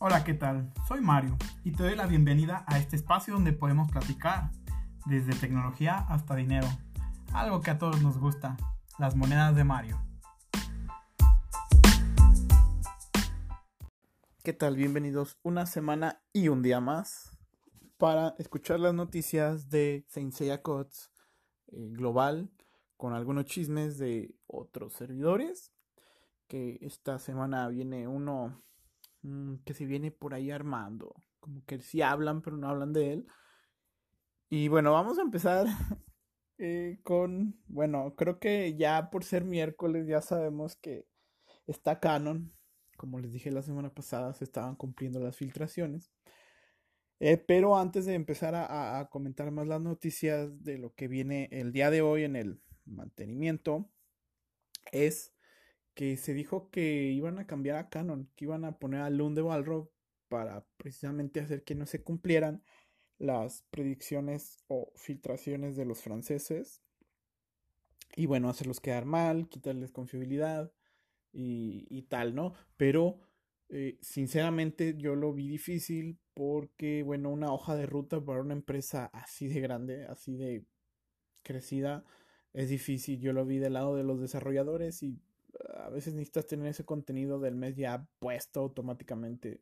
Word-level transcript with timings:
Hola, 0.00 0.22
¿qué 0.22 0.32
tal? 0.32 0.72
Soy 0.86 1.00
Mario 1.00 1.36
y 1.64 1.72
te 1.72 1.82
doy 1.82 1.96
la 1.96 2.06
bienvenida 2.06 2.64
a 2.68 2.78
este 2.78 2.94
espacio 2.94 3.34
donde 3.34 3.52
podemos 3.52 3.90
platicar 3.90 4.52
desde 5.06 5.34
tecnología 5.34 5.98
hasta 6.08 6.36
dinero, 6.36 6.68
algo 7.32 7.60
que 7.62 7.72
a 7.72 7.78
todos 7.78 8.00
nos 8.00 8.16
gusta, 8.16 8.56
las 9.00 9.16
monedas 9.16 9.56
de 9.56 9.64
Mario. 9.64 10.00
¿Qué 14.44 14.52
tal? 14.52 14.76
Bienvenidos 14.76 15.36
una 15.42 15.66
semana 15.66 16.22
y 16.32 16.46
un 16.46 16.62
día 16.62 16.78
más 16.78 17.36
para 17.96 18.36
escuchar 18.38 18.78
las 18.78 18.94
noticias 18.94 19.68
de 19.68 20.04
Saint 20.06 20.32
Seiya 20.32 20.62
Codes 20.62 21.10
eh, 21.72 21.88
global 21.90 22.52
con 22.96 23.14
algunos 23.14 23.46
chismes 23.46 23.98
de 23.98 24.32
otros 24.46 24.92
servidores 24.92 25.72
que 26.46 26.78
esta 26.82 27.18
semana 27.18 27.66
viene 27.66 28.06
uno 28.06 28.62
que 29.64 29.74
se 29.74 29.86
viene 29.86 30.10
por 30.10 30.34
ahí 30.34 30.50
armando. 30.50 31.14
Como 31.40 31.64
que 31.64 31.80
sí 31.80 32.02
hablan, 32.02 32.42
pero 32.42 32.56
no 32.56 32.68
hablan 32.68 32.92
de 32.92 33.12
él. 33.12 33.26
Y 34.50 34.68
bueno, 34.68 34.92
vamos 34.92 35.18
a 35.18 35.22
empezar 35.22 35.66
eh, 36.58 37.00
con, 37.02 37.60
bueno, 37.66 38.14
creo 38.16 38.38
que 38.38 38.76
ya 38.76 39.10
por 39.10 39.24
ser 39.24 39.44
miércoles 39.44 40.06
ya 40.06 40.22
sabemos 40.22 40.76
que 40.76 41.06
está 41.66 42.00
Canon. 42.00 42.52
Como 42.96 43.20
les 43.20 43.32
dije 43.32 43.50
la 43.50 43.62
semana 43.62 43.94
pasada, 43.94 44.32
se 44.34 44.44
estaban 44.44 44.74
cumpliendo 44.74 45.20
las 45.20 45.36
filtraciones. 45.36 46.10
Eh, 47.20 47.36
pero 47.36 47.76
antes 47.76 48.06
de 48.06 48.14
empezar 48.14 48.54
a, 48.54 49.08
comentar 49.10 49.50
más 49.50 49.66
las 49.66 49.80
noticias 49.80 50.62
de 50.62 50.78
lo 50.78 50.94
que 50.94 51.08
viene 51.08 51.48
el 51.50 51.72
día 51.72 51.90
de 51.90 52.00
hoy 52.00 52.24
en 52.24 52.36
el 52.36 52.60
mantenimiento, 52.84 53.90
es 54.92 55.34
que 55.98 56.16
se 56.16 56.32
dijo 56.32 56.70
que 56.70 57.10
iban 57.10 57.40
a 57.40 57.48
cambiar 57.48 57.76
a 57.78 57.88
Canon, 57.88 58.30
que 58.36 58.44
iban 58.44 58.64
a 58.64 58.78
poner 58.78 59.00
a 59.00 59.10
Lund 59.10 59.34
de 59.34 59.42
Balrog 59.42 59.90
para 60.28 60.64
precisamente 60.76 61.40
hacer 61.40 61.64
que 61.64 61.74
no 61.74 61.86
se 61.86 62.04
cumplieran 62.04 62.62
las 63.18 63.64
predicciones 63.72 64.58
o 64.68 64.92
filtraciones 64.94 65.74
de 65.74 65.84
los 65.84 66.00
franceses. 66.00 66.82
Y 68.14 68.26
bueno, 68.26 68.48
hacerlos 68.48 68.78
quedar 68.78 69.06
mal, 69.06 69.48
quitarles 69.48 69.90
confiabilidad 69.90 70.70
y, 71.32 71.88
y 71.90 72.02
tal, 72.02 72.32
¿no? 72.32 72.54
Pero 72.76 73.18
eh, 73.68 73.98
sinceramente 74.00 74.94
yo 74.96 75.16
lo 75.16 75.32
vi 75.32 75.48
difícil 75.48 76.20
porque, 76.32 77.02
bueno, 77.02 77.28
una 77.30 77.52
hoja 77.52 77.74
de 77.74 77.86
ruta 77.86 78.24
para 78.24 78.40
una 78.40 78.54
empresa 78.54 79.06
así 79.06 79.48
de 79.48 79.60
grande, 79.60 80.06
así 80.06 80.36
de 80.36 80.64
crecida, 81.42 82.04
es 82.52 82.68
difícil. 82.68 83.18
Yo 83.18 83.32
lo 83.32 83.44
vi 83.44 83.58
del 83.58 83.72
lado 83.72 83.96
de 83.96 84.04
los 84.04 84.20
desarrolladores 84.20 85.02
y 85.02 85.20
a 85.76 85.88
veces 85.90 86.14
necesitas 86.14 86.46
tener 86.46 86.68
ese 86.68 86.84
contenido 86.84 87.38
del 87.38 87.54
mes 87.54 87.76
ya 87.76 88.06
puesto 88.18 88.60
automáticamente 88.60 89.60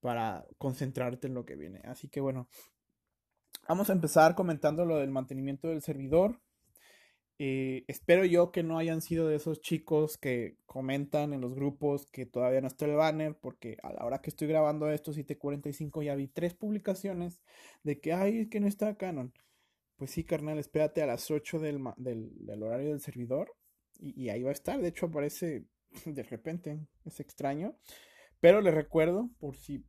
para 0.00 0.46
concentrarte 0.58 1.26
en 1.26 1.34
lo 1.34 1.44
que 1.44 1.56
viene. 1.56 1.80
Así 1.84 2.08
que 2.08 2.20
bueno, 2.20 2.48
vamos 3.68 3.90
a 3.90 3.92
empezar 3.92 4.34
comentando 4.34 4.84
lo 4.84 4.98
del 4.98 5.10
mantenimiento 5.10 5.68
del 5.68 5.82
servidor. 5.82 6.40
Eh, 7.38 7.84
espero 7.86 8.24
yo 8.24 8.50
que 8.50 8.62
no 8.62 8.78
hayan 8.78 9.02
sido 9.02 9.28
de 9.28 9.36
esos 9.36 9.60
chicos 9.60 10.16
que 10.16 10.56
comentan 10.64 11.34
en 11.34 11.42
los 11.42 11.54
grupos 11.54 12.06
que 12.06 12.24
todavía 12.24 12.62
no 12.62 12.66
está 12.66 12.86
el 12.86 12.94
banner, 12.94 13.36
porque 13.38 13.76
a 13.82 13.92
la 13.92 14.06
hora 14.06 14.22
que 14.22 14.30
estoy 14.30 14.48
grabando 14.48 14.90
esto, 14.90 15.12
745, 15.12 16.02
ya 16.02 16.14
vi 16.14 16.28
tres 16.28 16.54
publicaciones 16.54 17.42
de 17.82 18.00
que, 18.00 18.14
ay, 18.14 18.38
es 18.38 18.48
que 18.48 18.60
no 18.60 18.68
está 18.68 18.96
Canon. 18.96 19.34
Pues 19.96 20.10
sí, 20.12 20.24
carnal, 20.24 20.58
espérate 20.58 21.02
a 21.02 21.06
las 21.06 21.30
8 21.30 21.58
del, 21.58 21.82
del, 21.96 22.30
del 22.46 22.62
horario 22.62 22.90
del 22.90 23.00
servidor 23.00 23.54
y, 24.00 24.28
ahí 24.28 24.42
va 24.42 24.50
a 24.50 24.52
estar. 24.52 24.80
De 24.80 24.88
hecho, 24.88 25.06
aparece 25.06 25.64
de 26.04 26.22
repente. 26.22 26.78
Es 27.04 27.20
extraño. 27.20 27.76
Pero 28.40 28.60
les 28.60 28.74
recuerdo, 28.74 29.30
por 29.38 29.56
si 29.56 29.84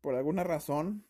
por 0.00 0.14
alguna 0.14 0.44
razón, 0.44 1.04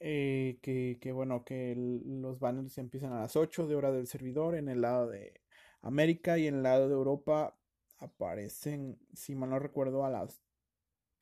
eh, 0.00 0.58
que, 0.62 0.98
que, 1.00 1.12
bueno, 1.12 1.44
que 1.44 1.74
los 1.76 2.38
banners 2.38 2.78
empiezan 2.78 3.12
a 3.12 3.20
las 3.20 3.36
8 3.36 3.66
de 3.66 3.74
hora 3.74 3.92
del 3.92 4.06
servidor 4.06 4.54
en 4.56 4.68
el 4.68 4.82
lado 4.82 5.08
de 5.08 5.40
América 5.80 6.38
y 6.38 6.46
en 6.46 6.56
el 6.56 6.62
lado 6.62 6.88
de 6.88 6.94
Europa 6.94 7.56
aparecen, 7.98 8.98
si 9.14 9.34
mal 9.34 9.50
no 9.50 9.58
recuerdo, 9.58 10.04
a 10.04 10.10
las 10.10 10.42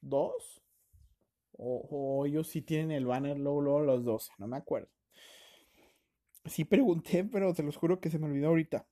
2. 0.01 0.63
O, 1.53 1.87
o 1.91 2.27
ellos 2.27 2.49
sí 2.49 2.63
tienen 2.63 2.91
el 2.91 3.07
banner 3.07 3.39
luego, 3.39 3.61
luego 3.61 3.79
a 3.81 3.83
los 3.83 4.05
12, 4.05 4.33
no 4.39 4.47
me 4.47 4.57
acuerdo. 4.57 4.89
Sí 6.47 6.65
pregunté, 6.65 7.25
pero 7.25 7.53
te 7.55 7.63
los 7.63 7.77
juro 7.77 8.01
que 8.01 8.11
se 8.11 8.19
me 8.19 8.27
olvidó 8.27 8.49
ahorita. 8.49 8.87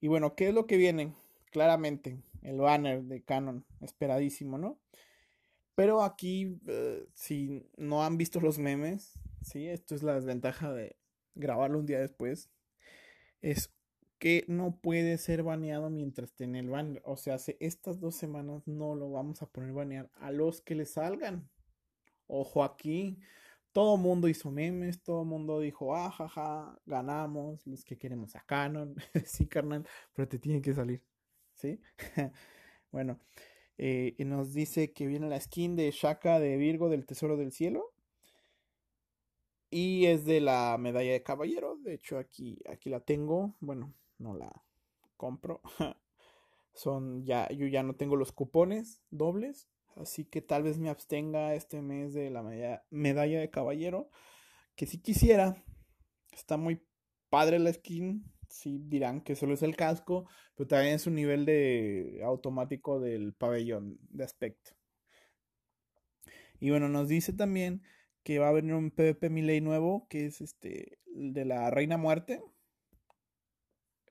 Y 0.00 0.08
bueno, 0.08 0.34
¿qué 0.34 0.48
es 0.48 0.54
lo 0.54 0.66
que 0.66 0.76
viene? 0.76 1.14
Claramente, 1.50 2.22
el 2.42 2.58
banner 2.58 3.02
de 3.02 3.22
Canon, 3.22 3.64
esperadísimo, 3.80 4.56
¿no? 4.58 4.78
Pero 5.74 6.02
aquí, 6.02 6.58
eh, 6.66 7.06
si 7.14 7.66
no 7.76 8.04
han 8.04 8.16
visto 8.16 8.40
los 8.40 8.58
memes, 8.58 9.18
sí, 9.42 9.66
esto 9.66 9.94
es 9.94 10.02
la 10.02 10.14
desventaja 10.14 10.72
de 10.72 10.96
grabarlo 11.34 11.78
un 11.78 11.86
día 11.86 12.00
después, 12.00 12.50
es 13.40 13.72
que 14.18 14.44
no 14.48 14.76
puede 14.76 15.16
ser 15.16 15.42
baneado 15.42 15.88
mientras 15.88 16.32
tiene 16.32 16.60
el 16.60 16.68
banner. 16.68 17.02
O 17.04 17.16
sea, 17.16 17.34
hace 17.34 17.56
estas 17.60 18.00
dos 18.00 18.14
semanas 18.14 18.66
no 18.66 18.94
lo 18.94 19.10
vamos 19.10 19.42
a 19.42 19.46
poner 19.46 19.72
banear 19.72 20.10
a 20.16 20.30
los 20.30 20.60
que 20.60 20.74
le 20.74 20.84
salgan. 20.84 21.48
Ojo 22.26 22.62
aquí, 22.62 23.18
todo 23.72 23.96
mundo 23.96 24.28
hizo 24.28 24.50
memes, 24.50 25.02
todo 25.02 25.24
mundo 25.24 25.60
dijo, 25.60 25.94
ah, 25.94 26.10
jaja, 26.10 26.78
ganamos, 26.86 27.66
los 27.66 27.84
que 27.84 27.96
queremos 27.98 28.34
a 28.36 28.40
Canon, 28.40 28.94
sí, 29.24 29.46
carnal, 29.46 29.86
pero 30.12 30.28
te 30.28 30.38
tiene 30.38 30.60
que 30.60 30.74
salir, 30.74 31.02
¿sí? 31.54 31.80
bueno, 32.92 33.20
eh, 33.82 34.14
y 34.18 34.26
nos 34.26 34.52
dice 34.52 34.92
que 34.92 35.06
viene 35.06 35.26
la 35.26 35.40
skin 35.40 35.74
de 35.74 35.90
Shaka 35.90 36.38
de 36.38 36.58
Virgo 36.58 36.90
del 36.90 37.06
Tesoro 37.06 37.38
del 37.38 37.50
Cielo. 37.50 37.94
Y 39.70 40.04
es 40.04 40.26
de 40.26 40.42
la 40.42 40.76
medalla 40.78 41.12
de 41.12 41.22
caballero. 41.22 41.78
De 41.78 41.94
hecho, 41.94 42.18
aquí, 42.18 42.58
aquí 42.68 42.90
la 42.90 43.00
tengo. 43.00 43.54
Bueno, 43.60 43.94
no 44.18 44.34
la 44.34 44.52
compro. 45.16 45.62
Son 46.74 47.24
ya, 47.24 47.48
yo 47.50 47.66
ya 47.68 47.82
no 47.82 47.94
tengo 47.94 48.16
los 48.16 48.32
cupones 48.32 49.00
dobles. 49.10 49.66
Así 49.96 50.24
que 50.24 50.40
tal 50.40 50.62
vez 50.62 50.78
me 50.78 50.90
abstenga 50.90 51.54
este 51.54 51.82
mes 51.82 52.14
de 52.14 52.30
la 52.30 52.42
medalla, 52.90 53.40
de 53.40 53.50
caballero. 53.50 54.10
Que 54.76 54.86
si 54.86 54.98
quisiera. 54.98 55.62
Está 56.32 56.56
muy 56.56 56.80
padre 57.28 57.58
la 57.58 57.72
skin. 57.72 58.24
Sí 58.48 58.80
dirán 58.84 59.20
que 59.20 59.36
solo 59.36 59.54
es 59.54 59.62
el 59.62 59.76
casco. 59.76 60.28
Pero 60.54 60.68
también 60.68 60.94
es 60.94 61.06
un 61.06 61.14
nivel 61.14 61.44
de 61.44 62.20
automático 62.24 63.00
del 63.00 63.34
pabellón 63.34 63.98
de 64.10 64.24
aspecto. 64.24 64.72
Y 66.60 66.70
bueno, 66.70 66.88
nos 66.88 67.08
dice 67.08 67.32
también 67.32 67.82
que 68.22 68.38
va 68.38 68.48
a 68.48 68.52
venir 68.52 68.74
un 68.74 68.90
PvP 68.90 69.30
Miley 69.30 69.60
nuevo. 69.60 70.06
Que 70.08 70.26
es 70.26 70.40
este. 70.40 70.98
De 71.06 71.44
la 71.44 71.70
Reina 71.70 71.96
Muerte. 71.96 72.40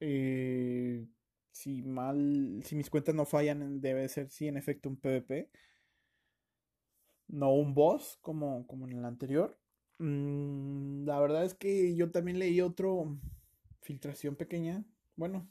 Eh, 0.01 1.05
si 1.51 1.81
mal, 1.83 2.61
si 2.63 2.75
mis 2.75 2.89
cuentas 2.89 3.15
no 3.15 3.25
fallan, 3.25 3.81
debe 3.81 4.07
ser 4.09 4.29
sí 4.29 4.47
en 4.47 4.57
efecto 4.57 4.89
un 4.89 4.97
PvP 4.97 5.49
no 7.29 7.53
un 7.53 7.73
boss 7.73 8.17
como, 8.21 8.67
como 8.67 8.85
en 8.87 8.97
el 8.97 9.05
anterior. 9.05 9.57
Mm, 9.99 11.05
la 11.05 11.19
verdad 11.19 11.45
es 11.45 11.53
que 11.53 11.95
yo 11.95 12.11
también 12.11 12.39
leí 12.39 12.59
otro 12.61 13.17
filtración 13.81 14.35
pequeña, 14.35 14.83
bueno, 15.15 15.49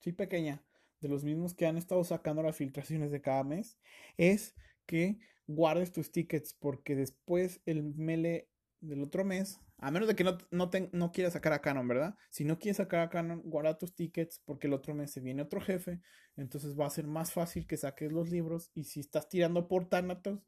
sí 0.00 0.12
pequeña, 0.12 0.62
de 1.00 1.08
los 1.08 1.24
mismos 1.24 1.54
que 1.54 1.66
han 1.66 1.76
estado 1.76 2.04
sacando 2.04 2.42
las 2.42 2.56
filtraciones 2.56 3.10
de 3.10 3.22
cada 3.22 3.44
mes, 3.44 3.78
es 4.16 4.54
que 4.86 5.18
guardes 5.46 5.92
tus 5.92 6.12
tickets 6.12 6.54
porque 6.54 6.94
después 6.94 7.60
el 7.64 7.82
mele 7.94 8.48
del 8.80 9.02
otro 9.02 9.24
mes, 9.24 9.60
a 9.80 9.90
menos 9.90 10.08
de 10.08 10.14
que 10.14 10.24
no, 10.24 10.36
no, 10.50 10.70
no 10.92 11.12
quieras 11.12 11.32
sacar 11.32 11.52
a 11.52 11.60
Canon, 11.60 11.88
¿verdad? 11.88 12.14
Si 12.28 12.44
no 12.44 12.58
quieres 12.58 12.76
sacar 12.76 13.00
a 13.00 13.08
Canon, 13.08 13.42
guarda 13.44 13.78
tus 13.78 13.94
tickets 13.94 14.40
porque 14.44 14.66
el 14.66 14.74
otro 14.74 14.94
mes 14.94 15.10
se 15.10 15.20
viene 15.20 15.42
otro 15.42 15.60
jefe, 15.60 16.00
entonces 16.36 16.78
va 16.78 16.86
a 16.86 16.90
ser 16.90 17.06
más 17.06 17.32
fácil 17.32 17.66
que 17.66 17.76
saques 17.76 18.12
los 18.12 18.30
libros 18.30 18.70
y 18.74 18.84
si 18.84 19.00
estás 19.00 19.28
tirando 19.28 19.68
por 19.68 19.88
Thanatos, 19.88 20.40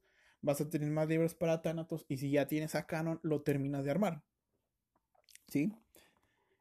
vas 0.43 0.61
a 0.61 0.69
tener 0.69 0.91
más 0.91 1.09
libros 1.09 1.35
para 1.35 1.63
Thanatos 1.63 2.05
y 2.09 2.19
si 2.19 2.31
ya 2.31 2.47
tienes 2.47 2.75
a 2.75 2.87
Canon, 2.87 3.21
lo 3.23 3.43
terminas 3.43 3.85
de 3.85 3.91
armar. 3.91 4.23
¿Sí? 5.49 5.73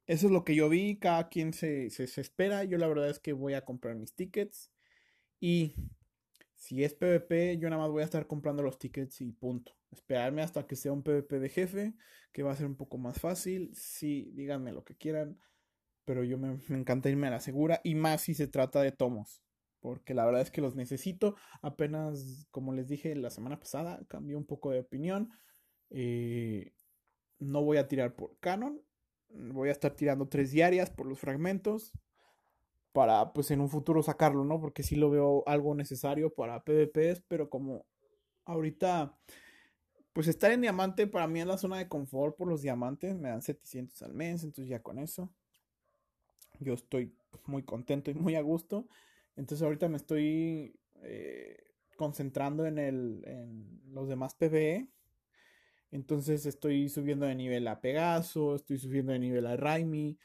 Eso 0.07 0.27
es 0.27 0.31
lo 0.31 0.43
que 0.43 0.55
yo 0.55 0.69
vi, 0.69 0.97
cada 0.97 1.29
quien 1.29 1.53
se, 1.53 1.89
se, 1.89 2.03
espera, 2.21 2.63
yo 2.63 2.77
la 2.77 2.87
verdad 2.87 3.09
es 3.09 3.19
que 3.19 3.33
voy 3.33 3.53
a 3.53 3.65
comprar 3.65 3.95
mis 3.95 4.13
tickets 4.13 4.71
y 5.39 5.75
si 6.61 6.83
es 6.83 6.93
PvP, 6.93 7.57
yo 7.57 7.71
nada 7.71 7.81
más 7.81 7.89
voy 7.89 8.03
a 8.03 8.05
estar 8.05 8.27
comprando 8.27 8.61
los 8.61 8.77
tickets 8.77 9.19
y 9.21 9.31
punto. 9.31 9.75
Esperarme 9.89 10.43
hasta 10.43 10.67
que 10.67 10.75
sea 10.75 10.91
un 10.91 11.01
PvP 11.01 11.39
de 11.39 11.49
jefe, 11.49 11.95
que 12.31 12.43
va 12.43 12.51
a 12.51 12.55
ser 12.55 12.67
un 12.67 12.75
poco 12.75 12.99
más 12.99 13.19
fácil. 13.19 13.71
Sí, 13.73 14.29
díganme 14.35 14.71
lo 14.71 14.83
que 14.83 14.95
quieran, 14.95 15.39
pero 16.05 16.23
yo 16.23 16.37
me, 16.37 16.59
encanta 16.69 17.09
irme 17.09 17.25
a 17.25 17.31
la 17.31 17.39
segura 17.39 17.81
y 17.83 17.95
más 17.95 18.21
si 18.21 18.35
se 18.35 18.47
trata 18.47 18.79
de 18.83 18.91
tomos 18.91 19.41
porque 19.79 20.13
la 20.13 20.23
verdad 20.23 20.41
es 20.41 20.51
que 20.51 20.61
los 20.61 20.75
necesito. 20.75 21.35
Apenas, 21.63 22.45
como 22.51 22.73
les 22.73 22.87
dije 22.87 23.15
la 23.15 23.31
semana 23.31 23.59
pasada, 23.59 23.99
cambié 24.07 24.35
un 24.35 24.45
poco 24.45 24.69
de 24.69 24.81
opinión. 24.81 25.31
Eh, 25.89 26.75
no 27.39 27.63
voy 27.63 27.77
a 27.77 27.87
tirar 27.87 28.15
por 28.15 28.37
Canon, 28.39 28.79
voy 29.29 29.69
a 29.69 29.71
estar 29.71 29.95
tirando 29.95 30.27
tres 30.27 30.51
diarias 30.51 30.91
por 30.91 31.07
los 31.07 31.17
fragmentos. 31.17 31.91
Para 32.93 33.33
pues 33.33 33.51
en 33.51 33.61
un 33.61 33.69
futuro 33.69 34.03
sacarlo, 34.03 34.43
¿no? 34.43 34.59
Porque 34.59 34.83
sí 34.83 34.95
lo 34.95 35.09
veo 35.09 35.43
algo 35.47 35.75
necesario 35.75 36.33
para 36.33 36.63
PvPs, 36.63 37.23
pero 37.27 37.49
como 37.49 37.85
ahorita 38.45 39.17
pues 40.13 40.27
estar 40.27 40.51
en 40.51 40.61
diamante 40.61 41.07
para 41.07 41.27
mí 41.27 41.39
es 41.39 41.47
la 41.47 41.57
zona 41.57 41.77
de 41.77 41.87
confort 41.87 42.35
por 42.35 42.47
los 42.47 42.61
diamantes, 42.61 43.17
me 43.17 43.29
dan 43.29 43.41
700 43.41 44.01
al 44.01 44.13
mes, 44.13 44.43
entonces 44.43 44.67
ya 44.67 44.81
con 44.81 44.99
eso 44.99 45.31
yo 46.61 46.73
estoy 46.73 47.13
muy 47.45 47.63
contento 47.63 48.11
y 48.11 48.13
muy 48.13 48.35
a 48.35 48.41
gusto. 48.41 48.87
Entonces 49.35 49.63
ahorita 49.63 49.89
me 49.89 49.97
estoy 49.97 50.79
eh, 51.03 51.57
concentrando 51.97 52.65
en, 52.65 52.77
el, 52.77 53.23
en 53.25 53.81
los 53.93 54.07
demás 54.07 54.35
PvE. 54.35 54.87
Entonces 55.91 56.45
estoy 56.45 56.87
subiendo 56.87 57.25
de 57.25 57.35
nivel 57.35 57.67
a 57.67 57.81
Pegaso, 57.81 58.55
estoy 58.55 58.77
subiendo 58.77 59.11
de 59.11 59.19
nivel 59.19 59.45
a 59.45 59.57
Raimi, 59.57 60.17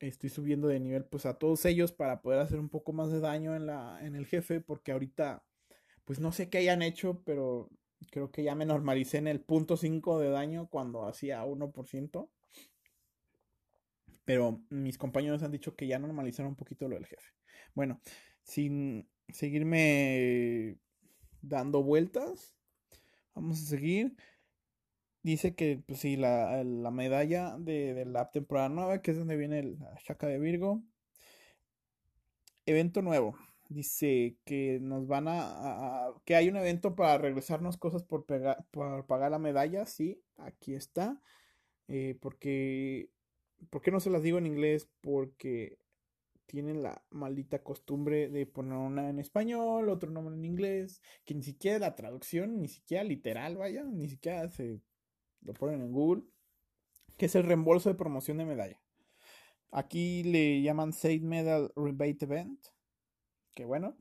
estoy 0.00 0.30
subiendo 0.30 0.68
de 0.68 0.80
nivel 0.80 1.04
pues 1.04 1.26
a 1.26 1.38
todos 1.38 1.64
ellos 1.64 1.92
para 1.92 2.22
poder 2.22 2.40
hacer 2.40 2.58
un 2.58 2.68
poco 2.68 2.92
más 2.92 3.10
de 3.10 3.20
daño 3.20 3.54
en, 3.56 3.66
la, 3.66 3.98
en 4.02 4.14
el 4.14 4.26
jefe 4.26 4.60
porque 4.60 4.92
ahorita 4.92 5.42
pues 6.06 6.20
no 6.20 6.32
sé 6.32 6.48
qué 6.48 6.58
hayan 6.58 6.82
hecho, 6.82 7.22
pero 7.24 7.68
creo 8.10 8.30
que 8.30 8.44
ya 8.44 8.54
me 8.54 8.64
normalicé 8.64 9.18
en 9.18 9.26
el 9.26 9.40
punto 9.40 9.76
5 9.76 10.20
de 10.20 10.30
daño 10.30 10.68
cuando 10.68 11.06
hacía 11.06 11.44
1%. 11.44 12.30
Pero 14.24 14.62
mis 14.70 14.98
compañeros 14.98 15.42
han 15.42 15.52
dicho 15.52 15.76
que 15.76 15.86
ya 15.86 15.98
normalizaron 15.98 16.50
un 16.50 16.56
poquito 16.56 16.88
lo 16.88 16.94
del 16.94 17.06
jefe. 17.06 17.28
Bueno, 17.74 18.00
sin 18.42 19.08
seguirme 19.28 20.78
dando 21.42 21.82
vueltas, 21.82 22.56
vamos 23.34 23.60
a 23.60 23.66
seguir. 23.66 24.16
Dice 25.26 25.56
que, 25.56 25.82
pues 25.84 25.98
sí, 25.98 26.14
la, 26.14 26.62
medalla 26.92 27.56
de, 27.58 28.04
la 28.06 28.30
temporada 28.30 28.68
nueva, 28.68 29.02
que 29.02 29.10
es 29.10 29.18
donde 29.18 29.36
viene 29.36 29.60
la 29.64 29.96
chaca 30.04 30.28
de 30.28 30.38
Virgo. 30.38 30.84
Evento 32.64 33.02
nuevo. 33.02 33.36
Dice 33.68 34.36
que 34.44 34.78
nos 34.80 35.08
van 35.08 35.24
a, 35.26 36.12
que 36.24 36.36
hay 36.36 36.48
un 36.48 36.56
evento 36.56 36.94
para 36.94 37.18
regresarnos 37.18 37.76
cosas 37.76 38.04
por, 38.04 38.24
por 38.70 39.06
pagar 39.06 39.32
la 39.32 39.40
medalla. 39.40 39.84
Sí, 39.84 40.22
aquí 40.36 40.74
está. 40.76 41.20
Eh, 41.88 42.16
porque, 42.20 43.10
¿por 43.68 43.82
qué 43.82 43.90
no 43.90 43.98
se 43.98 44.10
las 44.10 44.22
digo 44.22 44.38
en 44.38 44.46
inglés? 44.46 44.88
Porque 45.00 45.76
tienen 46.46 46.84
la 46.84 47.02
maldita 47.10 47.64
costumbre 47.64 48.28
de 48.28 48.46
poner 48.46 48.78
una 48.78 49.10
en 49.10 49.18
español, 49.18 49.88
otro 49.88 50.08
nombre 50.08 50.36
en 50.36 50.44
inglés, 50.44 51.02
que 51.24 51.34
ni 51.34 51.42
siquiera 51.42 51.80
la 51.80 51.96
traducción, 51.96 52.60
ni 52.60 52.68
siquiera 52.68 53.02
literal, 53.02 53.56
vaya, 53.56 53.82
ni 53.82 54.08
siquiera 54.08 54.48
se 54.48 54.80
lo 55.46 55.54
ponen 55.54 55.80
en 55.80 55.92
Google, 55.92 56.22
que 57.16 57.26
es 57.26 57.34
el 57.34 57.44
reembolso 57.44 57.88
de 57.88 57.94
promoción 57.94 58.38
de 58.38 58.44
medalla. 58.44 58.80
Aquí 59.70 60.22
le 60.22 60.60
llaman 60.62 60.92
Save 60.92 61.20
Medal 61.20 61.72
Rebate 61.76 62.24
Event 62.24 62.60
que 63.56 63.64
bueno, 63.64 63.96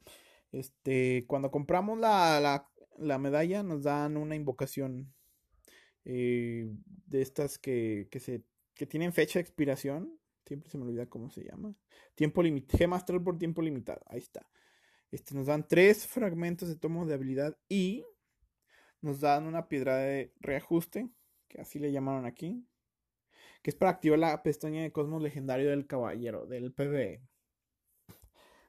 este, 0.52 1.26
cuando 1.28 1.50
compramos 1.50 1.98
la, 1.98 2.70
medalla 3.18 3.64
nos 3.64 3.84
dan 3.84 4.18
una 4.18 4.36
invocación 4.36 5.14
eh, 6.04 6.70
de 7.08 7.22
estas 7.22 7.58
que, 7.58 8.10
que, 8.12 8.20
se, 8.20 8.44
que 8.76 8.86
tienen 8.86 9.14
fecha 9.14 9.40
de 9.40 9.44
expiración. 9.44 10.20
Siempre 10.46 10.70
se 10.70 10.78
me 10.78 10.84
olvida 10.84 11.08
cómo 11.08 11.32
se 11.32 11.44
llama. 11.44 11.74
Tiempo 12.14 12.44
limitado. 12.44 12.78
Gema 12.78 12.98
astral 12.98 13.24
por 13.24 13.40
tiempo 13.40 13.62
limitado. 13.62 14.02
Ahí 14.08 14.20
está. 14.20 14.46
Este, 15.10 15.34
nos 15.34 15.48
dan 15.48 15.66
tres 15.68 16.06
fragmentos 16.06 16.68
de 16.68 16.76
tomo 16.76 17.06
de 17.06 17.14
habilidad 17.14 17.58
y 17.70 18.04
nos 19.02 19.22
dan 19.22 19.46
una 19.46 19.70
piedra 19.70 19.98
de 19.98 20.34
reajuste, 20.42 21.10
así 21.60 21.80
le 21.80 21.92
llamaron 21.92 22.26
aquí, 22.26 22.68
que 23.62 23.72
es 23.72 23.76
para 23.76 23.92
activar 23.92 24.20
la 24.20 24.44
pestaña 24.44 24.82
de 24.82 24.92
cosmos 24.92 25.22
legendario 25.22 25.70
del 25.70 25.88
caballero, 25.88 26.46
del 26.46 26.74
PvE. 26.74 27.22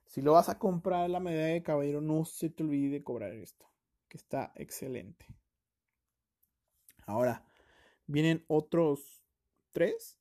Si 0.06 0.22
lo 0.22 0.32
vas 0.32 0.48
a 0.48 0.58
comprar 0.58 1.10
la 1.10 1.20
medalla 1.20 1.52
de 1.52 1.62
caballero, 1.62 2.00
no 2.00 2.24
se 2.24 2.48
te 2.48 2.62
olvide 2.62 2.90
de 2.90 3.04
cobrar 3.04 3.32
esto, 3.32 3.68
que 4.08 4.16
está 4.16 4.52
excelente. 4.54 5.26
Ahora, 7.06 7.44
vienen 8.06 8.44
otros 8.48 9.22
tres 9.72 10.18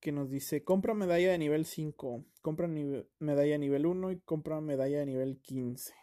que 0.00 0.12
nos 0.12 0.28
dice, 0.28 0.64
compra 0.64 0.94
medalla 0.94 1.30
de 1.30 1.38
nivel 1.38 1.64
5, 1.64 2.24
compra 2.42 2.66
medalla 2.66 3.52
de 3.52 3.58
nivel 3.58 3.86
1 3.86 4.10
y 4.10 4.20
compra 4.20 4.60
medalla 4.60 4.98
de 4.98 5.06
nivel 5.06 5.40
15. 5.40 5.94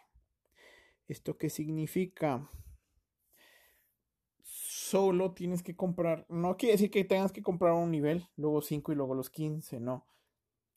¿Esto 1.06 1.36
qué 1.36 1.50
significa? 1.50 2.50
Solo 4.90 5.34
tienes 5.34 5.62
que 5.62 5.76
comprar, 5.76 6.26
no 6.28 6.56
quiere 6.56 6.72
decir 6.72 6.90
que 6.90 7.04
tengas 7.04 7.30
que 7.30 7.44
comprar 7.44 7.74
un 7.74 7.92
nivel, 7.92 8.28
luego 8.34 8.60
5 8.60 8.90
y 8.90 8.96
luego 8.96 9.14
los 9.14 9.30
15, 9.30 9.78
no. 9.78 10.04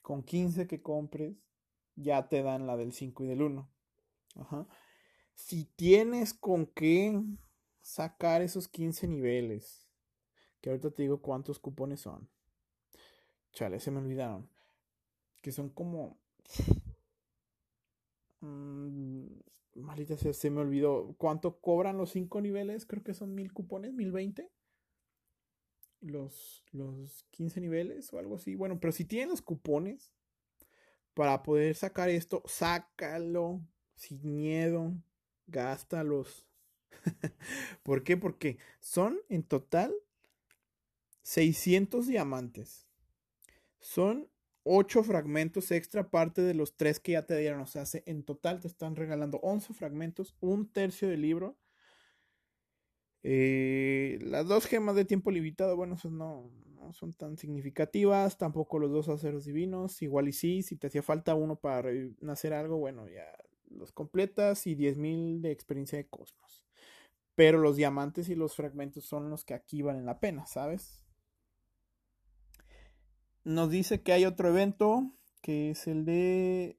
Con 0.02 0.22
15 0.22 0.68
que 0.68 0.80
compres, 0.80 1.34
ya 1.96 2.28
te 2.28 2.44
dan 2.44 2.68
la 2.68 2.76
del 2.76 2.92
5 2.92 3.24
y 3.24 3.26
del 3.26 3.42
1. 3.42 3.68
Ajá. 4.36 4.68
Si 5.34 5.64
tienes 5.64 6.32
con 6.32 6.66
qué 6.66 7.20
sacar 7.80 8.40
esos 8.40 8.68
15 8.68 9.08
niveles, 9.08 9.88
que 10.60 10.70
ahorita 10.70 10.92
te 10.92 11.02
digo 11.02 11.20
cuántos 11.20 11.58
cupones 11.58 12.02
son. 12.02 12.30
Chale, 13.50 13.80
se 13.80 13.90
me 13.90 13.98
olvidaron. 13.98 14.48
Que 15.42 15.50
son 15.50 15.70
como... 15.70 16.20
Mmm, 18.42 19.40
maldita 19.74 20.16
sea, 20.16 20.32
se 20.32 20.50
me 20.50 20.60
olvidó. 20.60 21.14
¿Cuánto 21.18 21.60
cobran 21.60 21.96
los 21.96 22.10
5 22.10 22.40
niveles? 22.40 22.86
Creo 22.86 23.02
que 23.02 23.14
son 23.14 23.34
mil 23.34 23.52
cupones, 23.52 23.92
1020. 23.92 24.50
Los, 26.00 26.64
los 26.72 27.24
15 27.30 27.60
niveles 27.60 28.12
o 28.12 28.18
algo 28.18 28.36
así. 28.36 28.54
Bueno, 28.54 28.78
pero 28.78 28.92
si 28.92 29.04
tienen 29.04 29.30
los 29.30 29.42
cupones, 29.42 30.12
para 31.14 31.42
poder 31.42 31.74
sacar 31.74 32.10
esto, 32.10 32.42
sácalo 32.46 33.60
sin 33.94 34.34
miedo, 34.34 34.92
gástalos. 35.46 36.44
¿Por 37.82 38.02
qué? 38.02 38.16
Porque 38.16 38.58
son 38.80 39.18
en 39.28 39.44
total 39.44 39.94
600 41.22 42.06
diamantes. 42.06 42.86
Son 43.78 44.28
8 44.64 45.02
fragmentos 45.04 45.70
extra 45.70 46.02
aparte 46.02 46.42
de 46.42 46.54
los 46.54 46.76
3 46.76 47.00
que 47.00 47.12
ya 47.12 47.26
te 47.26 47.38
dieron. 47.38 47.60
O 47.60 47.66
sea, 47.66 47.84
en 48.06 48.24
total 48.24 48.60
te 48.60 48.68
están 48.68 48.96
regalando 48.96 49.38
11 49.38 49.74
fragmentos, 49.74 50.36
un 50.40 50.68
tercio 50.70 51.08
del 51.08 51.22
libro. 51.22 51.56
Eh, 53.22 54.18
las 54.22 54.46
dos 54.46 54.66
gemas 54.66 54.96
de 54.96 55.04
tiempo 55.06 55.30
limitado, 55.30 55.76
bueno, 55.76 55.94
eso 55.94 56.10
no, 56.10 56.50
son 56.92 57.12
tan 57.14 57.38
significativas, 57.38 58.36
tampoco 58.36 58.78
los 58.78 58.90
dos 58.90 59.08
aceros 59.08 59.44
divinos, 59.46 60.02
igual 60.02 60.28
y 60.28 60.32
sí, 60.32 60.62
si 60.62 60.76
te 60.76 60.88
hacía 60.88 61.02
falta 61.02 61.34
uno 61.34 61.56
para 61.56 61.90
nacer 62.20 62.52
algo, 62.52 62.76
bueno, 62.76 63.08
ya 63.08 63.26
los 63.70 63.92
completas 63.92 64.66
y 64.66 64.74
10.000 64.74 65.40
de 65.40 65.50
experiencia 65.50 65.98
de 65.98 66.06
cosmos. 66.06 66.62
Pero 67.34 67.58
los 67.58 67.76
diamantes 67.76 68.28
y 68.28 68.34
los 68.34 68.54
fragmentos 68.54 69.04
son 69.04 69.30
los 69.30 69.44
que 69.44 69.54
aquí 69.54 69.82
valen 69.82 70.06
la 70.06 70.20
pena, 70.20 70.46
¿sabes? 70.46 71.03
Nos 73.44 73.70
dice 73.70 74.02
que 74.02 74.12
hay 74.12 74.24
otro 74.24 74.48
evento, 74.48 75.12
que 75.42 75.70
es 75.70 75.86
el 75.86 76.04
de 76.04 76.78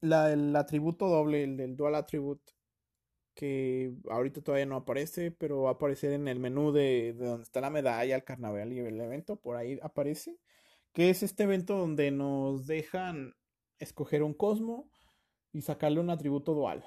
la, 0.00 0.32
el 0.32 0.54
atributo 0.54 1.08
doble, 1.08 1.44
el 1.44 1.56
del 1.56 1.76
dual 1.76 1.94
attribute 1.94 2.54
que 3.34 3.92
ahorita 4.08 4.42
todavía 4.42 4.66
no 4.66 4.76
aparece, 4.76 5.30
pero 5.32 5.62
va 5.62 5.70
a 5.70 5.72
aparecer 5.74 6.12
en 6.12 6.28
el 6.28 6.38
menú 6.38 6.72
de, 6.72 7.14
donde 7.14 7.42
está 7.42 7.60
la 7.60 7.70
medalla, 7.70 8.14
el 8.14 8.24
carnaval 8.24 8.72
y 8.72 8.78
el 8.78 9.00
evento, 9.00 9.36
por 9.36 9.56
ahí 9.56 9.78
aparece, 9.82 10.38
que 10.92 11.10
es 11.10 11.22
este 11.22 11.42
evento 11.42 11.76
donde 11.76 12.10
nos 12.10 12.66
dejan 12.66 13.34
escoger 13.78 14.22
un 14.22 14.34
cosmo 14.34 14.88
y 15.52 15.62
sacarle 15.62 16.00
un 16.00 16.10
atributo 16.10 16.54
dual. 16.54 16.86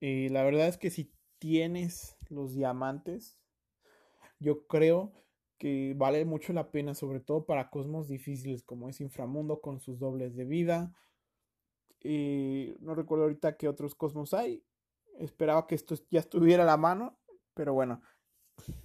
Y 0.00 0.28
la 0.28 0.44
verdad 0.44 0.68
es 0.68 0.78
que 0.78 0.90
si 0.90 1.12
tienes 1.38 2.16
los 2.28 2.54
diamantes, 2.54 3.36
yo 4.38 4.66
creo 4.68 5.12
que 5.58 5.94
vale 5.96 6.24
mucho 6.24 6.52
la 6.52 6.70
pena, 6.70 6.94
sobre 6.94 7.20
todo 7.20 7.44
para 7.44 7.68
cosmos 7.70 8.08
difíciles 8.08 8.62
como 8.62 8.88
es 8.88 9.00
Inframundo 9.00 9.60
con 9.60 9.80
sus 9.80 9.98
dobles 9.98 10.36
de 10.36 10.44
vida. 10.44 10.94
Y 12.00 12.76
no 12.80 12.94
recuerdo 12.94 13.24
ahorita 13.24 13.56
qué 13.56 13.68
otros 13.68 13.94
cosmos 13.94 14.34
hay. 14.34 14.64
Esperaba 15.18 15.66
que 15.66 15.74
esto 15.74 15.96
ya 16.10 16.20
estuviera 16.20 16.62
a 16.62 16.66
la 16.66 16.76
mano, 16.76 17.18
pero 17.54 17.74
bueno, 17.74 18.00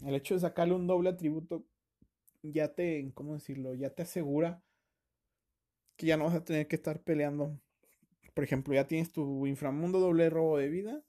el 0.01 0.15
hecho 0.15 0.33
de 0.33 0.39
sacarle 0.41 0.73
un 0.73 0.87
doble 0.87 1.09
atributo 1.09 1.63
ya 2.41 2.73
te, 2.73 3.11
¿cómo 3.13 3.35
decirlo? 3.35 3.73
Ya 3.75 3.91
te 3.91 4.01
asegura 4.01 4.61
que 5.95 6.07
ya 6.07 6.17
no 6.17 6.25
vas 6.25 6.35
a 6.35 6.43
tener 6.43 6.67
que 6.67 6.75
estar 6.75 7.01
peleando. 7.01 7.59
Por 8.33 8.43
ejemplo, 8.43 8.73
ya 8.73 8.87
tienes 8.87 9.11
tu 9.11 9.45
inframundo 9.45 9.99
doble 9.99 10.29
robo 10.29 10.57
de 10.57 10.69
vida 10.69 11.03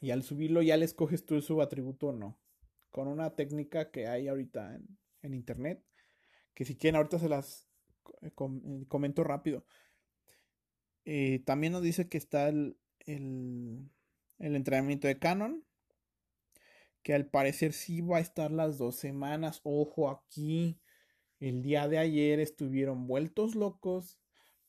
y 0.00 0.10
al 0.10 0.22
subirlo 0.22 0.62
ya 0.62 0.76
le 0.76 0.84
escoges 0.84 1.24
tú 1.24 1.40
su 1.40 1.62
atributo 1.62 2.08
o 2.08 2.12
no. 2.12 2.36
Con 2.94 3.08
una 3.08 3.34
técnica 3.34 3.90
que 3.90 4.06
hay 4.06 4.28
ahorita 4.28 4.78
en, 5.22 5.34
internet, 5.34 5.84
que 6.54 6.64
si 6.64 6.76
quieren 6.76 6.94
ahorita 6.94 7.18
se 7.18 7.28
las 7.28 7.66
eh, 8.22 8.28
eh, 8.28 8.84
comento 8.86 9.24
rápido. 9.24 9.66
Eh, 11.04 11.40
también 11.44 11.72
nos 11.72 11.82
dice 11.82 12.08
que 12.08 12.18
está 12.18 12.48
el, 12.48 12.78
el 13.06 13.90
entrenamiento 14.38 15.08
de 15.08 15.18
Canon. 15.18 15.64
Que 17.02 17.14
al 17.14 17.26
parecer 17.26 17.72
sí 17.72 18.00
va 18.00 18.18
a 18.18 18.20
estar 18.20 18.52
las 18.52 18.78
dos 18.78 18.94
semanas. 18.94 19.60
Ojo 19.64 20.08
aquí. 20.08 20.78
el 21.40 21.62
día 21.62 21.88
de 21.88 21.98
ayer 21.98 22.38
estuvieron 22.38 23.08
vueltos 23.08 23.56
locos 23.56 24.20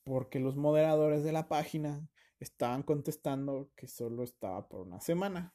porque 0.02 0.40
los 0.40 0.56
moderadores 0.56 1.22
de 1.22 1.30
la 1.30 1.46
página 1.46 2.08
estaban 2.40 2.82
contestando 2.82 3.70
que 3.76 3.86
solo 3.86 4.24
estaba 4.24 4.68
por 4.68 4.80
una 4.80 5.00
semana. 5.00 5.54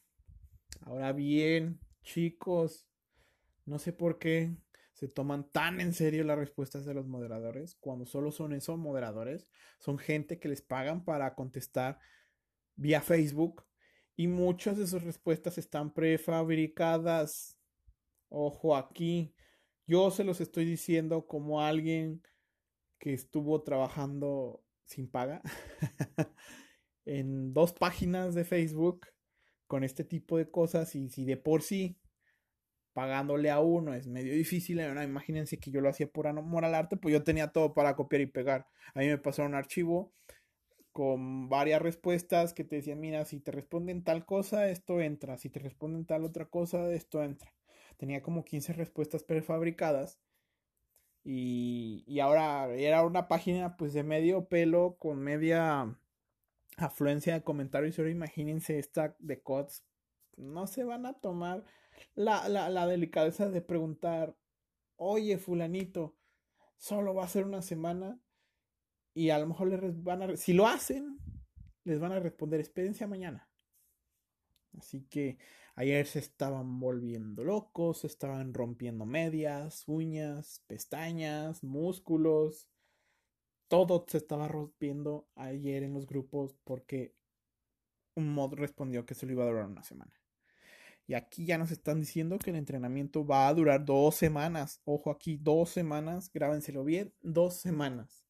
Ahora 0.82 1.12
bien, 1.12 1.80
chicos, 2.04 2.88
no 3.66 3.80
sé 3.80 3.94
por 3.94 4.20
qué 4.20 4.56
se 4.94 5.08
toman 5.08 5.50
tan 5.52 5.82
en 5.82 5.94
serio 5.94 6.24
las 6.24 6.38
respuestas 6.38 6.86
de 6.86 6.94
los 6.94 7.08
moderadores 7.08 7.76
cuando 7.76 8.06
solo 8.06 8.32
son 8.32 8.54
esos 8.54 8.78
moderadores. 8.78 9.48
Son 9.80 9.98
gente 9.98 10.40
que 10.40 10.50
les 10.50 10.62
pagan 10.62 11.04
para 11.04 11.34
contestar 11.34 12.00
vía 12.76 13.02
Facebook 13.02 13.66
y 14.16 14.28
muchas 14.28 14.78
de 14.78 14.88
sus 14.88 15.04
respuestas 15.04 15.58
están 15.58 15.94
prefabricadas. 15.94 17.58
Ojo 18.30 18.76
aquí, 18.76 19.34
yo 19.88 20.12
se 20.12 20.24
los 20.24 20.42
estoy 20.42 20.66
diciendo 20.66 21.26
como 21.26 21.62
alguien 21.62 22.22
que 23.00 23.14
estuvo 23.14 23.64
trabajando 23.64 24.64
sin 24.86 25.10
paga 25.10 25.42
en 27.06 27.54
dos 27.54 27.74
páginas 27.74 28.36
de 28.36 28.44
Facebook 28.44 29.08
con 29.72 29.86
este 29.86 30.04
tipo 30.04 30.38
de 30.38 30.52
cosas 30.52 30.96
y 30.96 31.08
si 31.08 31.24
de 31.24 31.38
por 31.38 31.62
sí 31.62 31.98
pagándole 32.92 33.50
a 33.50 33.62
uno 33.62 33.94
es 33.94 34.06
medio 34.06 34.34
difícil, 34.34 34.82
imagínense 34.82 35.60
que 35.62 35.72
yo 35.72 35.80
lo 35.80 35.88
hacía 35.88 36.12
por 36.12 36.28
amor 36.28 36.66
al 36.66 36.76
arte, 36.76 36.98
pues 36.98 37.14
yo 37.14 37.24
tenía 37.24 37.54
todo 37.54 37.74
para 37.74 37.96
copiar 37.96 38.22
y 38.22 38.26
pegar. 38.26 38.68
A 38.94 39.00
mí 39.00 39.08
me 39.08 39.18
pasaron 39.18 39.54
un 39.54 39.58
archivo 39.58 40.12
con 40.92 41.48
varias 41.48 41.82
respuestas 41.82 42.54
que 42.54 42.66
te 42.66 42.76
decían, 42.76 43.00
mira, 43.00 43.24
si 43.24 43.40
te 43.40 43.52
responden 43.52 44.04
tal 44.04 44.26
cosa, 44.26 44.68
esto 44.68 45.00
entra, 45.00 45.38
si 45.38 45.50
te 45.50 45.60
responden 45.60 46.06
tal 46.06 46.26
otra 46.26 46.48
cosa, 46.48 46.92
esto 46.92 47.24
entra. 47.24 47.54
Tenía 47.96 48.22
como 48.22 48.44
15 48.44 48.74
respuestas 48.74 49.24
prefabricadas 49.24 50.20
y, 51.24 52.04
y 52.06 52.20
ahora 52.20 52.68
era 52.74 53.06
una 53.06 53.30
página 53.30 53.78
pues 53.78 53.94
de 53.94 54.04
medio 54.04 54.50
pelo 54.50 54.98
con 55.00 55.20
media 55.20 55.98
afluencia 56.78 57.34
de 57.34 57.44
comentarios. 57.44 57.98
Ahora 58.00 58.12
imagínense 58.12 58.80
esta 58.80 59.16
de 59.20 59.42
CODS. 59.42 59.84
No 60.38 60.68
se 60.68 60.84
van 60.84 61.06
a 61.06 61.14
tomar 61.14 61.64
la, 62.16 62.48
la, 62.50 62.70
la 62.70 62.88
delicadeza 62.88 63.50
de 63.50 63.62
preguntar, 63.62 64.36
oye, 64.96 65.38
fulanito, 65.38 66.16
solo 66.78 67.14
va 67.14 67.26
a 67.26 67.30
ser 67.30 67.46
una 67.46 67.62
semana 67.62 68.20
y 69.14 69.30
a 69.30 69.40
lo 69.40 69.48
mejor 69.48 69.68
les 69.70 70.04
van 70.04 70.22
a, 70.22 70.38
si 70.38 70.54
lo 70.54 70.68
hacen, 70.68 71.20
les 71.84 72.00
van 72.00 72.12
a 72.12 72.20
responder, 72.20 72.60
experiencia 72.60 73.08
mañana. 73.08 73.50
Así 74.78 75.04
que 75.10 75.38
ayer 75.76 76.06
se 76.06 76.20
estaban 76.20 76.80
volviendo 76.80 77.44
locos, 77.44 78.00
se 78.00 78.08
estaban 78.08 78.54
rompiendo 78.54 79.06
medias, 79.06 79.84
uñas, 79.88 80.64
pestañas, 80.68 81.64
músculos. 81.64 82.70
Todo 83.72 84.04
se 84.06 84.18
estaba 84.18 84.50
rompiendo 84.50 85.30
ayer 85.34 85.84
en 85.84 85.94
los 85.94 86.06
grupos 86.06 86.58
porque 86.66 87.16
un 88.16 88.34
mod 88.34 88.56
respondió 88.56 89.06
que 89.06 89.16
se 89.16 89.26
lo 89.26 89.32
iba 89.32 89.46
a 89.46 89.48
durar 89.48 89.66
una 89.68 89.82
semana. 89.82 90.12
Y 91.08 91.14
aquí 91.14 91.46
ya 91.46 91.58
nos 91.58 91.72
están 91.72 92.02
diciendo 92.02 92.38
que 92.38 92.50
el 92.50 92.58
entrenamiento 92.58 93.26
va 93.26 93.48
a 93.48 93.54
durar 93.54 93.86
dos 93.86 94.16
semanas. 94.16 94.82
Ojo 94.84 95.10
aquí, 95.10 95.38
dos 95.38 95.70
semanas. 95.70 96.30
Grábenselo 96.34 96.84
bien, 96.84 97.14
dos 97.22 97.62
semanas. 97.62 98.26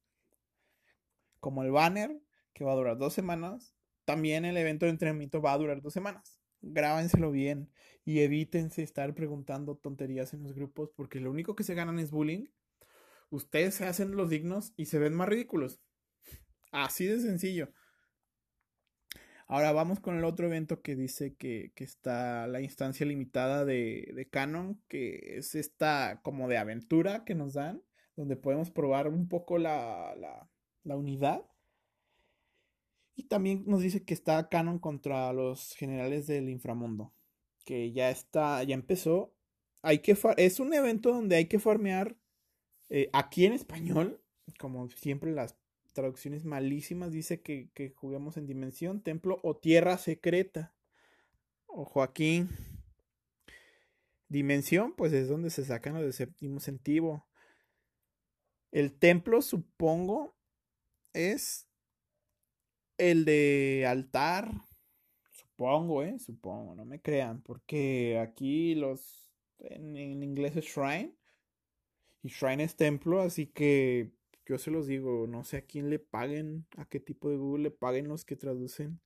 Como 1.40 1.64
el 1.64 1.72
banner, 1.72 2.22
que 2.52 2.62
va 2.62 2.70
a 2.70 2.76
durar 2.76 2.96
dos 2.96 3.12
semanas. 3.12 3.74
También 4.04 4.44
el 4.44 4.56
evento 4.56 4.86
de 4.86 4.92
entrenamiento 4.92 5.42
va 5.42 5.54
a 5.54 5.58
durar 5.58 5.82
dos 5.82 5.92
semanas. 5.92 6.38
Grábenselo 6.60 7.32
bien 7.32 7.68
y 8.04 8.20
evítense 8.20 8.84
estar 8.84 9.12
preguntando 9.12 9.74
tonterías 9.74 10.34
en 10.34 10.44
los 10.44 10.52
grupos 10.52 10.92
porque 10.94 11.18
lo 11.18 11.32
único 11.32 11.56
que 11.56 11.64
se 11.64 11.74
ganan 11.74 11.98
es 11.98 12.12
bullying. 12.12 12.44
Ustedes 13.32 13.76
se 13.76 13.86
hacen 13.86 14.14
los 14.14 14.28
dignos 14.28 14.74
y 14.76 14.84
se 14.84 14.98
ven 14.98 15.14
más 15.14 15.26
ridículos. 15.26 15.80
Así 16.70 17.06
de 17.06 17.18
sencillo. 17.18 17.72
Ahora 19.46 19.72
vamos 19.72 20.00
con 20.00 20.18
el 20.18 20.24
otro 20.24 20.48
evento 20.48 20.82
que 20.82 20.94
dice 20.96 21.34
que, 21.34 21.72
está 21.76 22.46
la 22.46 22.60
instancia 22.60 23.06
limitada 23.06 23.64
de, 23.64 24.28
Canon, 24.30 24.82
que 24.86 25.38
es 25.38 25.54
esta 25.54 26.20
como 26.22 26.46
de 26.46 26.58
aventura 26.58 27.24
que 27.24 27.34
nos 27.34 27.54
dan, 27.54 27.82
donde 28.16 28.36
podemos 28.36 28.70
probar 28.70 29.08
un 29.08 29.26
poco 29.30 29.56
la, 29.56 30.14
la 30.84 30.96
unidad. 30.96 31.42
Y 33.14 33.28
también 33.28 33.64
nos 33.66 33.80
dice 33.80 34.04
que 34.04 34.12
está 34.12 34.50
Canon 34.50 34.78
contra 34.78 35.32
los 35.32 35.74
generales 35.74 36.26
del 36.26 36.50
inframundo, 36.50 37.14
que 37.64 37.92
ya 37.92 38.10
está, 38.10 38.62
ya 38.62 38.74
empezó. 38.74 39.34
Hay 39.80 40.00
que 40.00 40.18
es 40.36 40.60
un 40.60 40.74
evento 40.74 41.14
donde 41.14 41.36
hay 41.36 41.46
que 41.46 41.58
farmear 41.58 42.14
eh, 42.94 43.08
aquí 43.14 43.46
en 43.46 43.54
español, 43.54 44.20
como 44.58 44.86
siempre 44.90 45.32
las 45.32 45.56
traducciones 45.94 46.44
malísimas 46.44 47.10
dice 47.10 47.40
que, 47.40 47.94
juguemos 47.96 48.36
en 48.36 48.46
dimensión, 48.46 49.00
templo 49.02 49.40
o 49.42 49.56
tierra 49.56 49.96
secreta. 49.96 50.74
O 51.66 51.86
Joaquín. 51.86 52.50
Dimensión, 54.28 54.92
pues 54.92 55.14
es 55.14 55.26
donde 55.26 55.48
se 55.48 55.64
sacan 55.64 55.94
los 55.94 56.02
de 56.02 56.12
séptimo 56.12 56.60
sentido. 56.60 57.24
El 58.72 58.92
templo, 58.92 59.40
supongo, 59.40 60.36
es 61.14 61.66
el 62.98 63.24
de 63.24 63.86
altar. 63.88 64.52
Supongo, 65.30 66.02
eh, 66.02 66.18
supongo, 66.18 66.74
no 66.74 66.84
me 66.84 67.00
crean, 67.00 67.40
porque 67.40 68.18
aquí 68.18 68.74
los 68.74 69.32
en, 69.60 69.96
en 69.96 70.22
inglés 70.22 70.56
es 70.56 70.66
shrine 70.66 71.16
y 72.22 72.28
shrine 72.28 72.64
es 72.64 72.76
templo, 72.76 73.20
así 73.20 73.46
que 73.46 74.12
yo 74.46 74.58
se 74.58 74.70
los 74.70 74.86
digo, 74.86 75.26
no 75.26 75.44
sé 75.44 75.58
a 75.58 75.62
quién 75.62 75.90
le 75.90 75.98
paguen, 75.98 76.66
a 76.76 76.84
qué 76.84 77.00
tipo 77.00 77.30
de 77.30 77.36
Google 77.36 77.64
le 77.64 77.70
paguen 77.70 78.08
los 78.08 78.24
que 78.24 78.36
traducen. 78.36 79.00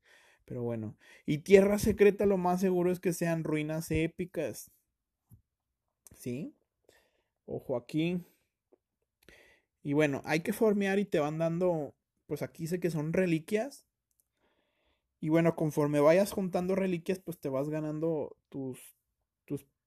Pero 0.44 0.62
bueno. 0.62 0.96
Y 1.26 1.38
tierra 1.38 1.78
secreta 1.78 2.24
lo 2.24 2.38
más 2.38 2.60
seguro 2.60 2.90
es 2.90 3.00
que 3.00 3.12
sean 3.12 3.44
ruinas 3.44 3.90
épicas. 3.90 4.70
¿Sí? 6.14 6.54
Ojo 7.46 7.76
aquí. 7.76 8.22
Y 9.82 9.92
bueno, 9.92 10.22
hay 10.24 10.40
que 10.40 10.52
formear 10.52 10.98
y 10.98 11.04
te 11.04 11.20
van 11.20 11.38
dando, 11.38 11.94
pues 12.26 12.42
aquí 12.42 12.66
sé 12.66 12.80
que 12.80 12.90
son 12.90 13.12
reliquias. 13.12 13.86
Y 15.20 15.28
bueno, 15.28 15.56
conforme 15.56 16.00
vayas 16.00 16.32
juntando 16.32 16.74
reliquias, 16.74 17.18
pues 17.18 17.38
te 17.38 17.48
vas 17.48 17.68
ganando 17.68 18.36
tus, 18.48 18.78
tus 18.78 18.95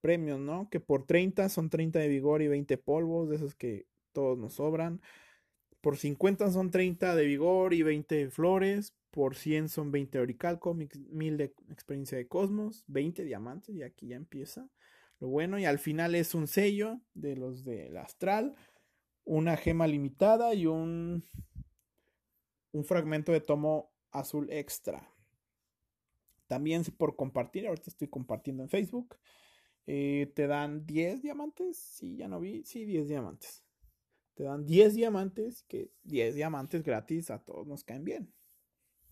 premios, 0.00 0.40
¿no? 0.40 0.68
Que 0.70 0.80
por 0.80 1.06
30 1.06 1.48
son 1.48 1.70
30 1.70 1.98
de 1.98 2.08
vigor 2.08 2.42
y 2.42 2.48
20 2.48 2.76
polvos, 2.78 3.28
de 3.28 3.36
esos 3.36 3.54
que 3.54 3.86
todos 4.12 4.38
nos 4.38 4.54
sobran. 4.54 5.00
Por 5.80 5.96
50 5.96 6.50
son 6.50 6.70
30 6.70 7.14
de 7.14 7.24
vigor 7.24 7.72
y 7.74 7.82
20 7.82 8.14
de 8.14 8.30
flores. 8.30 8.94
Por 9.10 9.34
100 9.34 9.68
son 9.68 9.90
20 9.90 10.18
de 10.18 10.22
oricalco, 10.22 10.74
1000 10.74 11.36
de 11.36 11.44
experiencia 11.70 12.16
de 12.16 12.28
cosmos, 12.28 12.84
20 12.86 13.24
diamantes 13.24 13.74
y 13.74 13.82
aquí 13.82 14.08
ya 14.08 14.16
empieza 14.16 14.68
lo 15.18 15.28
bueno. 15.28 15.58
Y 15.58 15.64
al 15.64 15.78
final 15.78 16.14
es 16.14 16.34
un 16.34 16.46
sello 16.46 17.00
de 17.14 17.36
los 17.36 17.64
del 17.64 17.96
astral, 17.96 18.54
una 19.24 19.56
gema 19.56 19.86
limitada 19.86 20.54
y 20.54 20.66
un, 20.66 21.24
un 22.72 22.84
fragmento 22.84 23.32
de 23.32 23.40
tomo 23.40 23.90
azul 24.12 24.48
extra. 24.50 25.08
También 26.46 26.82
por 26.96 27.14
compartir, 27.16 27.66
ahorita 27.66 27.90
estoy 27.90 28.08
compartiendo 28.08 28.62
en 28.62 28.68
Facebook. 28.68 29.16
Eh, 29.92 30.30
te 30.36 30.46
dan 30.46 30.86
10 30.86 31.20
diamantes. 31.20 31.76
Sí, 31.76 32.16
ya 32.16 32.28
no 32.28 32.38
vi. 32.38 32.62
Sí, 32.64 32.84
10 32.84 33.08
diamantes. 33.08 33.64
Te 34.34 34.44
dan 34.44 34.64
10 34.64 34.94
diamantes, 34.94 35.64
que 35.64 35.90
10 36.04 36.36
diamantes 36.36 36.84
gratis 36.84 37.28
a 37.32 37.42
todos 37.42 37.66
nos 37.66 37.82
caen 37.82 38.04
bien. 38.04 38.32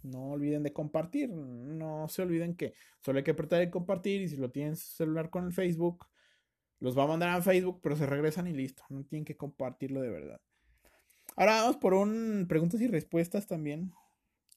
No 0.05 0.31
olviden 0.31 0.63
de 0.63 0.73
compartir. 0.73 1.31
No 1.31 2.07
se 2.09 2.23
olviden 2.23 2.55
que 2.55 2.75
solo 3.01 3.19
hay 3.19 3.25
que 3.25 3.33
apretar 3.33 3.61
el 3.61 3.71
compartir 3.71 4.23
y 4.23 4.29
si 4.29 4.37
lo 4.37 4.53
tienen 4.53 4.77
celular 4.77 5.31
con 5.31 5.47
el 5.47 5.53
Facebook, 5.53 6.07
los 6.79 6.97
va 6.97 7.03
a 7.03 7.09
mandar 7.09 7.31
a 7.31 7.43
Facebook, 7.43 7.81
pero 7.83 7.97
se 7.97 8.07
regresan 8.07 8.47
y 8.47 8.53
listo. 8.53 8.85
No 8.89 9.03
tienen 9.05 9.25
que 9.25 9.37
compartirlo 9.37 10.01
de 10.01 10.11
verdad. 10.11 10.41
Ahora 11.35 11.63
vamos 11.63 11.79
por 11.79 11.93
un 11.95 12.47
preguntas 12.49 12.81
y 12.81 12.87
respuestas 12.87 13.49
también. 13.49 13.93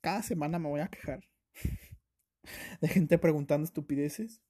Cada 0.01 0.21
semana 0.21 0.59
me 0.59 0.69
voy 0.69 0.81
a 0.81 0.87
quejar 0.87 1.23
de 2.79 2.87
gente 2.87 3.17
preguntando 3.17 3.65
estupideces. 3.65 4.43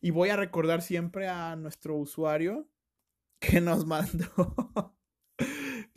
Y 0.00 0.10
voy 0.10 0.30
a 0.30 0.36
recordar 0.36 0.82
siempre 0.82 1.28
a 1.28 1.56
nuestro 1.56 1.96
usuario 1.96 2.68
que 3.38 3.60
nos 3.60 3.86
mandó 3.86 4.94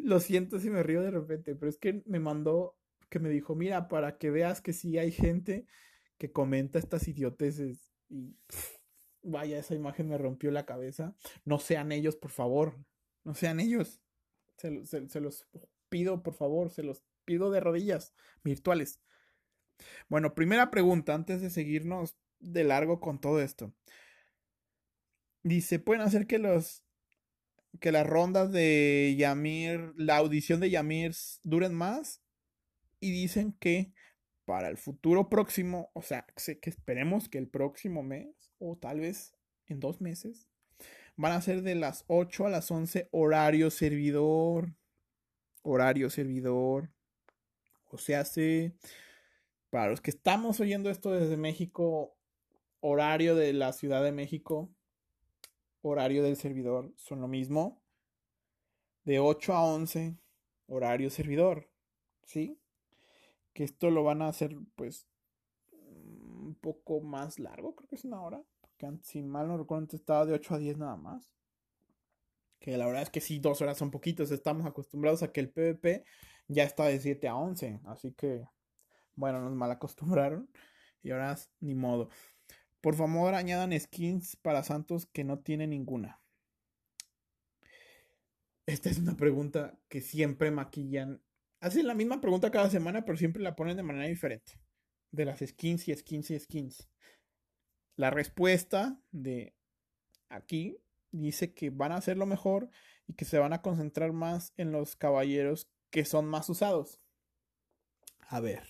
lo 0.08 0.22
siento 0.22 0.58
si 0.60 0.70
me 0.70 0.84
río 0.84 1.02
de 1.02 1.12
repente, 1.12 1.54
pero 1.54 1.70
es 1.70 1.78
que 1.78 2.02
me 2.06 2.20
mandó, 2.20 2.78
que 3.10 3.20
me 3.20 3.30
dijo, 3.30 3.56
mira, 3.56 3.90
para 3.90 4.18
que 4.18 4.32
veas 4.32 4.62
que 4.62 4.72
sí 4.72 4.98
hay 4.98 5.12
gente 5.12 5.68
que 6.18 6.32
comenta 6.32 6.80
estas 6.80 7.10
idioteces. 7.10 7.94
Y 8.10 8.38
vaya, 9.22 9.60
esa 9.60 9.76
imagen 9.76 10.08
me 10.08 10.18
rompió 10.18 10.50
la 10.50 10.66
cabeza. 10.66 11.14
No 11.44 11.60
sean 11.60 11.92
ellos, 11.92 12.16
por 12.16 12.32
favor. 12.32 12.78
No 13.26 13.34
sean 13.34 13.60
ellos. 13.60 14.02
Se, 14.56 14.86
se 14.86 15.20
los 15.20 15.46
pido, 15.90 16.24
por 16.24 16.34
favor. 16.34 16.70
Se 16.70 16.84
los 16.84 17.04
pido 17.26 17.52
de 17.52 17.60
rodillas 17.60 18.14
virtuales. 18.46 19.02
Bueno, 20.08 20.36
primera 20.36 20.72
pregunta, 20.72 21.16
antes 21.16 21.42
de 21.42 21.50
seguirnos 21.50 22.18
de 22.40 22.64
largo 22.64 23.00
con 23.00 23.20
todo 23.20 23.42
esto. 23.42 23.74
Dice, 25.44 25.80
¿pueden 25.80 26.02
hacer 26.02 26.28
que 26.28 26.40
los 26.40 26.84
que 27.80 27.92
las 27.92 28.08
rondas 28.08 28.52
de 28.52 29.16
Yamir, 29.18 29.94
la 29.96 30.18
audición 30.18 30.60
de 30.60 30.70
Yamir 30.70 31.14
duren 31.44 31.74
más 31.74 32.24
y 33.00 33.12
dicen 33.12 33.54
que 33.60 33.94
para 34.46 34.70
el 34.70 34.78
futuro 34.78 35.30
próximo, 35.30 35.92
o 35.94 36.02
sea, 36.02 36.26
que 36.36 36.70
esperemos 36.70 37.30
que 37.30 37.38
el 37.38 37.50
próximo 37.50 38.02
mes 38.02 38.52
o 38.58 38.78
tal 38.78 39.02
vez 39.02 39.36
en 39.68 39.80
dos 39.80 40.02
meses, 40.02 40.50
van 41.18 41.34
a 41.34 41.42
ser 41.42 41.64
de 41.64 41.76
las 41.76 42.06
8 42.08 42.46
a 42.46 42.50
las 42.50 42.72
11 42.72 43.10
horario 43.12 43.70
servidor. 43.70 44.74
Horario 45.64 46.10
servidor. 46.10 46.94
O 47.90 47.98
sea, 47.98 48.24
sí, 48.24 48.74
para 49.70 49.90
los 49.90 50.02
que 50.02 50.12
estamos 50.12 50.60
oyendo 50.60 50.90
esto 50.90 51.12
desde 51.12 51.36
México, 51.36 52.17
horario 52.80 53.36
de 53.36 53.54
la 53.54 53.74
Ciudad 53.74 54.04
de 54.04 54.12
México, 54.12 54.70
horario 55.82 56.24
del 56.24 56.36
servidor, 56.36 56.94
son 56.98 57.22
lo 57.22 57.28
mismo. 57.28 57.82
De 59.04 59.20
8 59.20 59.54
a 59.54 59.64
11, 59.64 60.18
horario 60.68 61.10
servidor. 61.10 61.70
¿Sí? 62.24 62.60
Que 63.54 63.64
esto 63.64 63.90
lo 63.90 64.04
van 64.04 64.22
a 64.22 64.28
hacer, 64.28 64.56
pues, 64.76 65.08
un 65.72 66.56
poco 66.56 67.02
más 67.02 67.40
largo, 67.40 67.76
creo 67.76 67.88
que 67.88 67.96
es 67.96 68.06
una 68.06 68.22
hora. 68.22 68.44
Porque 68.62 68.88
si 69.04 69.22
mal 69.22 69.48
no 69.48 69.58
recuerdo, 69.58 69.84
antes 69.84 70.00
estaba 70.00 70.26
de 70.26 70.34
8 70.34 70.56
a 70.56 70.58
10 70.58 70.78
nada 70.78 70.98
más. 70.98 71.34
Que 72.60 72.78
la 72.78 72.86
verdad 72.86 73.04
es 73.04 73.10
que 73.10 73.22
sí, 73.22 73.40
dos 73.40 73.62
horas 73.62 73.78
son 73.78 73.92
poquitos. 73.92 74.32
Estamos 74.32 74.66
acostumbrados 74.66 75.24
a 75.24 75.32
que 75.32 75.40
el 75.40 75.50
PvP 75.50 76.04
ya 76.48 76.64
está 76.64 76.86
de 76.86 77.00
7 77.00 77.28
a 77.28 77.36
11. 77.36 77.82
Así 77.86 78.14
que, 78.14 78.46
bueno, 79.16 79.42
nos 79.42 79.54
mal 79.54 79.72
acostumbraron. 79.72 80.50
Y 81.02 81.12
ahora 81.12 81.38
ni 81.60 81.76
modo. 81.76 82.10
Por 82.88 82.96
favor, 82.96 83.36
añadan 83.36 83.78
skins 83.78 84.38
para 84.38 84.64
Santos 84.64 85.08
que 85.08 85.26
no 85.26 85.40
tiene 85.40 85.68
ninguna. 85.68 86.22
Esta 88.66 88.90
es 88.90 88.98
una 88.98 89.18
pregunta 89.18 89.78
que 89.90 90.00
siempre 90.00 90.52
maquillan. 90.52 91.22
Hacen 91.60 91.86
la 91.86 91.96
misma 91.96 92.22
pregunta 92.22 92.50
cada 92.50 92.70
semana, 92.70 93.04
pero 93.04 93.18
siempre 93.18 93.44
la 93.44 93.58
ponen 93.58 93.76
de 93.76 93.84
manera 93.84 94.08
diferente. 94.08 94.54
De 95.12 95.26
las 95.26 95.40
skins 95.40 95.90
y 95.90 95.96
skins 95.96 96.32
y 96.32 96.40
skins. 96.40 96.90
La 97.98 98.10
respuesta 98.10 98.98
de 99.12 99.54
aquí 100.30 100.78
dice 101.12 101.54
que 101.54 101.70
van 101.72 101.92
a 101.92 101.98
hacerlo 101.98 102.26
mejor 102.26 102.70
y 103.06 103.16
que 103.16 103.26
se 103.26 103.38
van 103.38 103.52
a 103.52 103.62
concentrar 103.62 104.14
más 104.14 104.54
en 104.56 104.72
los 104.72 104.96
caballeros 104.96 105.68
que 105.90 106.06
son 106.06 106.26
más 106.26 106.50
usados. 106.50 107.02
A 108.30 108.40
ver, 108.40 108.64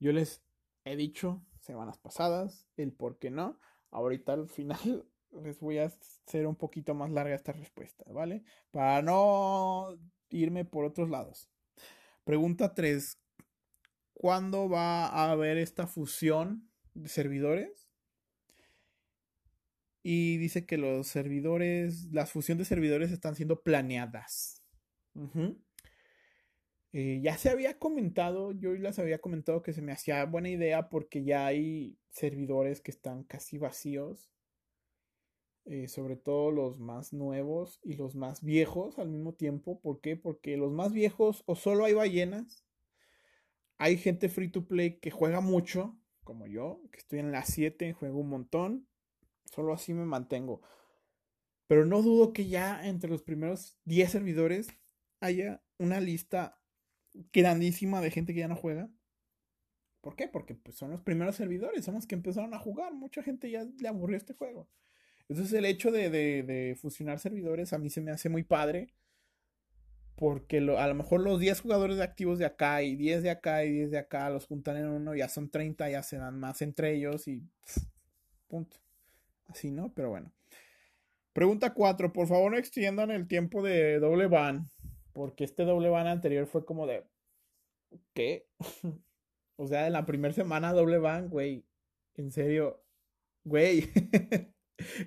yo 0.00 0.12
les 0.12 0.40
he 0.86 0.96
dicho 0.96 1.44
semanas 1.68 1.98
pasadas 1.98 2.66
el 2.76 2.92
por 2.92 3.18
qué 3.18 3.30
no. 3.30 3.60
Ahorita 3.90 4.32
al 4.32 4.48
final 4.48 5.06
les 5.44 5.60
voy 5.60 5.78
a 5.78 5.92
hacer 6.26 6.46
un 6.46 6.56
poquito 6.56 6.94
más 6.94 7.10
larga 7.10 7.34
esta 7.34 7.52
respuesta, 7.52 8.04
¿vale? 8.10 8.42
Para 8.70 9.02
no 9.02 9.96
irme 10.30 10.64
por 10.64 10.84
otros 10.84 11.10
lados. 11.10 11.48
Pregunta 12.24 12.74
3. 12.74 13.18
¿Cuándo 14.14 14.68
va 14.68 15.06
a 15.06 15.30
haber 15.30 15.58
esta 15.58 15.86
fusión 15.86 16.68
de 16.94 17.08
servidores? 17.08 17.88
Y 20.02 20.38
dice 20.38 20.64
que 20.64 20.78
los 20.78 21.06
servidores, 21.06 22.08
la 22.12 22.26
fusión 22.26 22.58
de 22.58 22.64
servidores 22.64 23.12
están 23.12 23.34
siendo 23.36 23.62
planeadas. 23.62 24.62
Eh, 26.92 27.20
ya 27.22 27.36
se 27.36 27.50
había 27.50 27.78
comentado, 27.78 28.52
yo 28.52 28.72
les 28.72 28.98
había 28.98 29.18
comentado 29.18 29.62
que 29.62 29.72
se 29.72 29.82
me 29.82 29.92
hacía 29.92 30.24
buena 30.24 30.48
idea 30.48 30.88
porque 30.88 31.22
ya 31.22 31.46
hay 31.46 31.98
servidores 32.10 32.80
que 32.80 32.90
están 32.90 33.24
casi 33.24 33.58
vacíos. 33.58 34.30
Eh, 35.70 35.86
sobre 35.86 36.16
todo 36.16 36.50
los 36.50 36.78
más 36.78 37.12
nuevos 37.12 37.78
y 37.82 37.92
los 37.92 38.14
más 38.14 38.42
viejos 38.42 38.98
al 38.98 39.10
mismo 39.10 39.34
tiempo. 39.34 39.80
¿Por 39.82 40.00
qué? 40.00 40.16
Porque 40.16 40.56
los 40.56 40.72
más 40.72 40.94
viejos 40.94 41.42
o 41.44 41.56
solo 41.56 41.84
hay 41.84 41.92
ballenas. 41.92 42.64
Hay 43.76 43.98
gente 43.98 44.30
free 44.30 44.48
to 44.50 44.66
play 44.66 44.98
que 44.98 45.10
juega 45.10 45.42
mucho, 45.42 45.98
como 46.24 46.46
yo, 46.46 46.80
que 46.90 46.98
estoy 46.98 47.18
en 47.18 47.32
la 47.32 47.44
7, 47.44 47.92
juego 47.92 48.18
un 48.20 48.30
montón. 48.30 48.88
Solo 49.44 49.74
así 49.74 49.92
me 49.92 50.06
mantengo. 50.06 50.62
Pero 51.66 51.84
no 51.84 52.00
dudo 52.00 52.32
que 52.32 52.48
ya 52.48 52.86
entre 52.88 53.10
los 53.10 53.22
primeros 53.22 53.78
10 53.84 54.10
servidores 54.10 54.68
haya 55.20 55.62
una 55.76 56.00
lista 56.00 56.57
grandísima 57.32 58.00
de 58.00 58.10
gente 58.10 58.34
que 58.34 58.40
ya 58.40 58.48
no 58.48 58.56
juega. 58.56 58.90
¿Por 60.00 60.16
qué? 60.16 60.28
Porque 60.28 60.54
pues, 60.54 60.76
son 60.76 60.90
los 60.90 61.02
primeros 61.02 61.36
servidores, 61.36 61.84
son 61.84 61.94
los 61.94 62.06
que 62.06 62.14
empezaron 62.14 62.54
a 62.54 62.58
jugar. 62.58 62.94
Mucha 62.94 63.22
gente 63.22 63.50
ya 63.50 63.64
le 63.64 63.88
aburrió 63.88 64.16
este 64.16 64.34
juego. 64.34 64.68
Entonces 65.28 65.52
el 65.52 65.66
hecho 65.66 65.90
de, 65.90 66.10
de, 66.10 66.76
fusionar 66.80 67.18
servidores 67.18 67.72
a 67.72 67.78
mí 67.78 67.90
se 67.90 68.00
me 68.00 68.10
hace 68.10 68.28
muy 68.28 68.42
padre. 68.42 68.94
Porque 70.14 70.58
a 70.58 70.86
lo 70.86 70.94
mejor 70.94 71.20
los 71.20 71.38
10 71.38 71.60
jugadores 71.60 72.00
activos 72.00 72.38
de 72.40 72.46
acá 72.46 72.82
y 72.82 72.96
10 72.96 73.22
de 73.22 73.30
acá 73.30 73.64
y 73.64 73.70
10 73.70 73.90
de 73.92 73.98
acá 73.98 74.28
los 74.30 74.46
juntan 74.46 74.76
en 74.76 74.88
uno, 74.88 75.14
ya 75.14 75.28
son 75.28 75.48
30, 75.48 75.90
ya 75.90 76.02
se 76.02 76.16
dan 76.16 76.40
más 76.40 76.60
entre 76.60 76.94
ellos 76.94 77.28
y 77.28 77.42
punto. 78.48 78.78
Así, 79.46 79.70
¿no? 79.70 79.92
Pero 79.94 80.10
bueno. 80.10 80.32
Pregunta 81.32 81.72
4. 81.72 82.12
Por 82.12 82.26
favor, 82.26 82.50
no 82.50 82.58
extiendan 82.58 83.12
el 83.12 83.28
tiempo 83.28 83.62
de 83.62 84.00
doble 84.00 84.26
ban. 84.26 84.68
Porque 85.18 85.42
este 85.42 85.64
doble 85.64 85.88
ban 85.88 86.06
anterior 86.06 86.46
fue 86.46 86.64
como 86.64 86.86
de. 86.86 87.04
¿Qué? 88.14 88.48
o 89.56 89.66
sea, 89.66 89.88
en 89.88 89.94
la 89.94 90.06
primera 90.06 90.32
semana 90.32 90.72
doble 90.72 90.98
ban, 90.98 91.28
güey. 91.28 91.66
En 92.14 92.30
serio. 92.30 92.84
Güey. 93.42 93.90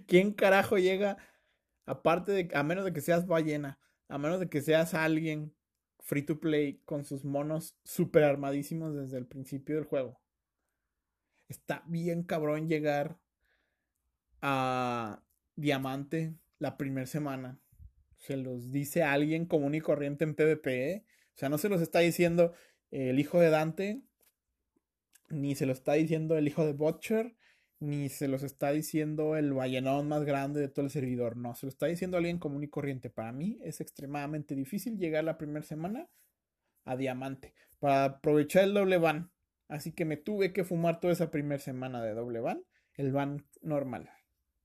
¿Quién 0.07 0.33
carajo 0.33 0.77
llega? 0.77 1.17
Aparte 1.85 2.33
de. 2.33 2.49
A 2.53 2.61
menos 2.61 2.83
de 2.83 2.91
que 2.91 2.99
seas 2.99 3.25
ballena. 3.25 3.79
A 4.09 4.17
menos 4.17 4.41
de 4.41 4.49
que 4.49 4.61
seas 4.61 4.93
alguien 4.93 5.55
free 6.01 6.23
to 6.23 6.41
play 6.41 6.81
con 6.83 7.05
sus 7.05 7.23
monos 7.23 7.77
super 7.85 8.25
armadísimos 8.25 8.93
desde 8.93 9.17
el 9.17 9.27
principio 9.27 9.75
del 9.75 9.85
juego. 9.85 10.19
Está 11.47 11.85
bien 11.87 12.23
cabrón 12.23 12.67
llegar 12.67 13.17
a 14.41 15.23
Diamante 15.55 16.35
la 16.59 16.75
primera 16.75 17.07
semana. 17.07 17.60
Se 18.21 18.37
los 18.37 18.71
dice 18.71 19.03
alguien 19.03 19.45
común 19.45 19.73
y 19.73 19.81
corriente 19.81 20.23
en 20.23 20.35
PvP. 20.35 21.03
O 21.33 21.37
sea, 21.37 21.49
no 21.49 21.57
se 21.57 21.69
los 21.69 21.81
está 21.81 21.99
diciendo 21.99 22.53
el 22.91 23.19
hijo 23.19 23.39
de 23.39 23.49
Dante, 23.49 24.03
ni 25.29 25.55
se 25.55 25.65
lo 25.65 25.73
está 25.73 25.93
diciendo 25.93 26.37
el 26.37 26.47
hijo 26.47 26.65
de 26.65 26.73
Butcher, 26.73 27.35
ni 27.79 28.09
se 28.09 28.27
los 28.27 28.43
está 28.43 28.71
diciendo 28.71 29.35
el 29.37 29.53
ballenón 29.53 30.07
más 30.07 30.23
grande 30.23 30.61
de 30.61 30.67
todo 30.67 30.85
el 30.85 30.91
servidor. 30.91 31.35
No, 31.35 31.55
se 31.55 31.65
lo 31.65 31.71
está 31.71 31.87
diciendo 31.87 32.17
alguien 32.17 32.37
común 32.37 32.63
y 32.63 32.67
corriente. 32.67 33.09
Para 33.09 33.31
mí 33.31 33.59
es 33.63 33.81
extremadamente 33.81 34.53
difícil 34.53 34.99
llegar 34.99 35.23
la 35.23 35.39
primera 35.39 35.65
semana 35.65 36.07
a 36.85 36.95
Diamante 36.95 37.55
para 37.79 38.05
aprovechar 38.05 38.65
el 38.65 38.75
doble 38.75 38.99
van. 38.99 39.31
Así 39.67 39.93
que 39.93 40.05
me 40.05 40.17
tuve 40.17 40.53
que 40.53 40.63
fumar 40.63 40.99
toda 40.99 41.13
esa 41.13 41.31
primera 41.31 41.59
semana 41.59 42.03
de 42.03 42.13
doble 42.13 42.39
van, 42.39 42.63
el 42.93 43.11
van 43.11 43.47
normal. 43.61 44.11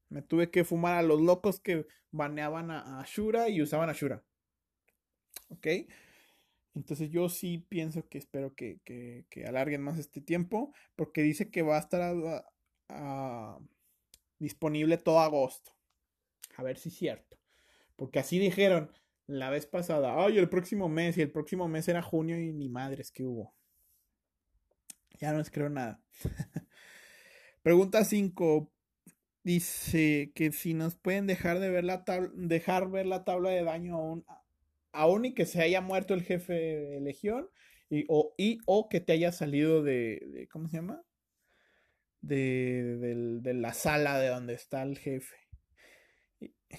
Me 0.09 0.23
tuve 0.23 0.51
que 0.51 0.65
fumar 0.65 0.95
a 0.95 1.03
los 1.03 1.21
locos 1.21 1.61
que 1.61 1.87
baneaban 2.11 2.71
a 2.71 3.01
Ashura 3.01 3.49
y 3.49 3.63
usaban 3.63 3.91
Ashura. 3.91 4.25
¿Ok? 5.49 5.67
Entonces 6.75 7.11
yo 7.11 7.29
sí 7.29 7.65
pienso 7.69 8.07
que 8.09 8.19
espero 8.19 8.55
que, 8.55 8.81
que, 8.85 9.47
alarguen 9.47 9.83
más 9.83 9.99
este 9.99 10.21
tiempo. 10.21 10.73
Porque 10.95 11.23
dice 11.23 11.51
que 11.51 11.63
va 11.63 11.77
a 11.77 11.81
estar 11.81 12.45
disponible 14.39 14.99
todo 14.99 15.21
agosto. 15.21 15.73
A 16.57 16.63
ver 16.63 16.79
si 16.79 16.91
es 16.91 16.97
cierto. 16.97 17.39
Porque 17.97 18.19
así 18.19 18.39
dijeron 18.39 18.93
la 19.27 19.51
vez 19.51 19.67
pasada. 19.67 20.23
Ay, 20.23 20.39
el 20.39 20.49
próximo 20.49 20.89
mes. 20.89 21.17
Y 21.17 21.23
el 21.23 21.33
próximo 21.33 21.67
mes 21.67 21.89
era 21.89 22.03
junio 22.03 22.39
y 22.39 22.53
ni 22.53 22.69
madres 22.69 23.11
que 23.11 23.25
hubo. 23.25 23.55
Ya 25.19 25.33
no 25.33 25.39
les 25.39 25.51
creo 25.51 25.71
nada. 25.71 26.01
Pregunta 27.63 28.05
5. 28.05 28.71
Dice 29.47 30.33
que 30.35 30.51
si 30.51 30.75
nos 30.75 30.97
pueden 30.97 31.29
dejar 31.29 31.61
de 31.61 31.71
ver 31.71 31.85
la 31.85 32.05
tabla, 32.05 32.33
dejar 32.35 32.91
ver 32.91 33.07
la 33.07 33.25
tabla 33.25 33.51
de 33.51 33.63
daño 33.63 33.95
aún, 33.95 34.27
aún 34.91 35.25
y 35.25 35.35
que 35.35 35.47
se 35.47 35.63
haya 35.63 35.81
muerto 35.81 36.15
el 36.15 36.25
jefe 36.25 36.53
de 36.53 37.01
Legión 37.01 37.49
y 37.89 38.07
o, 38.09 38.35
y, 38.37 38.59
o 38.67 38.89
que 38.89 39.01
te 39.01 39.13
haya 39.13 39.31
salido 39.31 39.85
de, 39.85 40.49
¿cómo 40.51 40.67
se 40.67 40.79
llama? 40.79 41.01
De, 42.23 42.97
de, 43.41 43.55
la 43.55 43.73
sala 43.73 44.19
de 44.19 44.31
donde 44.31 44.55
está 44.55 44.83
el 44.83 44.99
jefe. 44.99 45.37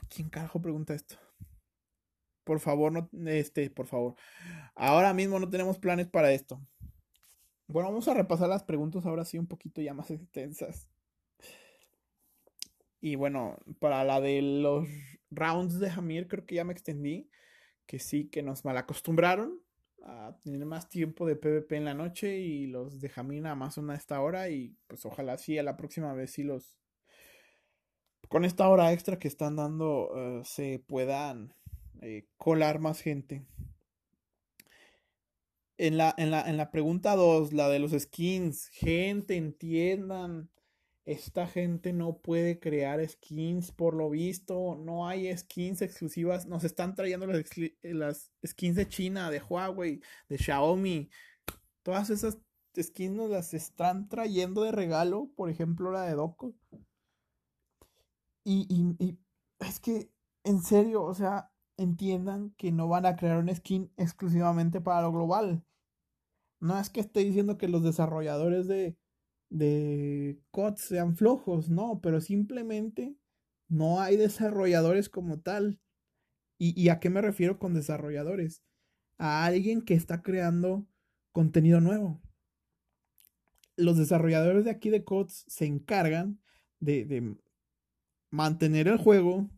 ¿Quién 0.09 0.29
carajo 0.29 0.61
pregunta 0.61 0.93
esto? 0.93 1.15
Por 2.43 2.59
favor, 2.59 2.91
no, 2.91 3.09
este, 3.29 3.69
por 3.69 3.87
favor. 3.87 4.15
Ahora 4.75 5.13
mismo 5.13 5.39
no 5.39 5.49
tenemos 5.49 5.79
planes 5.79 6.07
para 6.07 6.33
esto. 6.33 6.61
Bueno, 7.67 7.87
vamos 7.87 8.09
a 8.09 8.13
repasar 8.13 8.49
las 8.49 8.65
preguntas 8.65 9.05
ahora 9.05 9.23
sí 9.23 9.37
un 9.37 9.47
poquito 9.47 9.81
ya 9.81 9.93
más 9.93 10.11
extensas. 10.11 10.89
Y 12.99 13.15
bueno, 13.15 13.57
para 13.79 14.03
la 14.03 14.19
de 14.21 14.41
los 14.41 14.87
rounds 15.29 15.79
de 15.79 15.89
Hamir, 15.89 16.27
creo 16.27 16.45
que 16.45 16.55
ya 16.55 16.63
me 16.63 16.73
extendí. 16.73 17.29
Que 17.85 17.99
sí, 17.99 18.27
que 18.29 18.43
nos 18.43 18.65
malacostumbraron 18.65 19.61
a 20.03 20.37
tener 20.43 20.65
más 20.65 20.89
tiempo 20.89 21.25
de 21.25 21.35
PvP 21.35 21.77
en 21.77 21.85
la 21.85 21.93
noche. 21.93 22.37
Y 22.37 22.67
los 22.67 22.99
de 22.99 23.11
Hamir 23.15 23.43
nada 23.43 23.55
más 23.55 23.77
una 23.77 23.93
a 23.93 23.97
esta 23.97 24.19
hora. 24.21 24.49
Y 24.49 24.75
pues 24.87 25.05
ojalá 25.05 25.37
sí, 25.37 25.57
a 25.57 25.63
la 25.63 25.77
próxima 25.77 26.13
vez 26.13 26.31
sí 26.31 26.43
los. 26.43 26.77
Con 28.29 28.43
esta 28.43 28.67
hora 28.67 28.91
extra 28.91 29.19
que 29.19 29.29
están 29.29 29.55
dando, 29.55 30.11
eh, 30.15 30.41
se 30.43 30.83
puedan 30.85 31.53
eh, 32.01 32.25
colar 32.37 32.79
más 32.79 33.01
gente. 33.01 33.45
En 35.77 35.97
la, 35.97 36.13
en 36.17 36.31
la, 36.31 36.41
en 36.41 36.57
la 36.57 36.71
pregunta 36.71 37.15
2, 37.15 37.53
la 37.53 37.69
de 37.69 37.79
los 37.79 37.91
skins, 37.91 38.67
gente, 38.69 39.35
entiendan. 39.35 40.49
Esta 41.07 41.47
gente 41.47 41.93
no 41.93 42.17
puede 42.17 42.59
crear 42.59 42.99
skins, 43.07 43.71
por 43.71 43.93
lo 43.93 44.09
visto. 44.09 44.75
No 44.75 45.07
hay 45.07 45.35
skins 45.37 45.81
exclusivas. 45.81 46.47
Nos 46.47 46.65
están 46.65 46.95
trayendo 46.95 47.25
las, 47.27 47.45
las 47.81 48.33
skins 48.45 48.75
de 48.75 48.89
China, 48.89 49.31
de 49.31 49.39
Huawei, 49.39 50.01
de 50.27 50.37
Xiaomi. 50.37 51.09
Todas 51.81 52.09
esas 52.09 52.37
skins 52.77 53.15
nos 53.15 53.29
las 53.29 53.53
están 53.53 54.09
trayendo 54.09 54.63
de 54.63 54.73
regalo. 54.73 55.31
Por 55.37 55.49
ejemplo, 55.49 55.91
la 55.91 56.01
de 56.01 56.15
Doco. 56.15 56.53
Y, 58.43 58.67
y, 58.69 59.01
y 59.01 59.17
es 59.59 59.79
que, 59.79 60.11
en 60.43 60.61
serio, 60.61 61.03
o 61.03 61.13
sea, 61.13 61.53
entiendan 61.77 62.51
que 62.57 62.73
no 62.73 62.89
van 62.89 63.05
a 63.05 63.15
crear 63.15 63.37
un 63.37 63.55
skin 63.55 63.93
exclusivamente 63.95 64.81
para 64.81 65.03
lo 65.03 65.13
global. 65.13 65.63
No 66.59 66.77
es 66.77 66.89
que 66.89 66.99
esté 66.99 67.21
diciendo 67.21 67.57
que 67.57 67.69
los 67.69 67.81
desarrolladores 67.81 68.67
de, 68.67 68.97
de 69.49 70.39
COD 70.51 70.75
sean 70.77 71.15
flojos, 71.15 71.69
no, 71.69 71.99
pero 72.01 72.21
simplemente 72.21 73.15
no 73.67 74.01
hay 74.01 74.17
desarrolladores 74.17 75.09
como 75.09 75.39
tal. 75.39 75.79
¿Y, 76.57 76.79
¿Y, 76.81 76.89
a 76.89 76.99
qué 76.99 77.09
me 77.09 77.21
refiero 77.21 77.59
con 77.59 77.73
desarrolladores? 77.73 78.63
A 79.17 79.45
alguien 79.45 79.81
que 79.81 79.93
está 79.93 80.21
creando 80.21 80.87
contenido 81.31 81.81
nuevo. 81.81 82.19
Los 83.75 83.97
desarrolladores 83.97 84.65
de 84.65 84.71
aquí 84.71 84.89
de 84.89 85.03
CODS 85.03 85.45
se 85.47 85.65
encargan 85.65 86.39
de, 86.79 87.05
de 87.05 87.37
mantener 88.31 88.87
el 88.87 88.97
juego, 88.97 89.49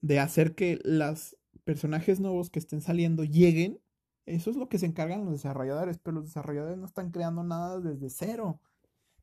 de 0.00 0.18
hacer 0.18 0.54
que 0.54 0.80
los 0.84 1.36
personajes 1.64 2.20
nuevos 2.20 2.50
que 2.50 2.58
estén 2.58 2.80
saliendo 2.80 3.24
lleguen. 3.24 3.80
Eso 4.26 4.50
es 4.50 4.56
lo 4.56 4.68
que 4.68 4.78
se 4.78 4.86
encargan 4.86 5.24
los 5.24 5.34
desarrolladores, 5.34 5.98
pero 5.98 6.16
los 6.16 6.24
desarrolladores 6.24 6.78
no 6.78 6.86
están 6.86 7.10
creando 7.10 7.44
nada 7.44 7.80
desde 7.80 8.10
cero. 8.10 8.60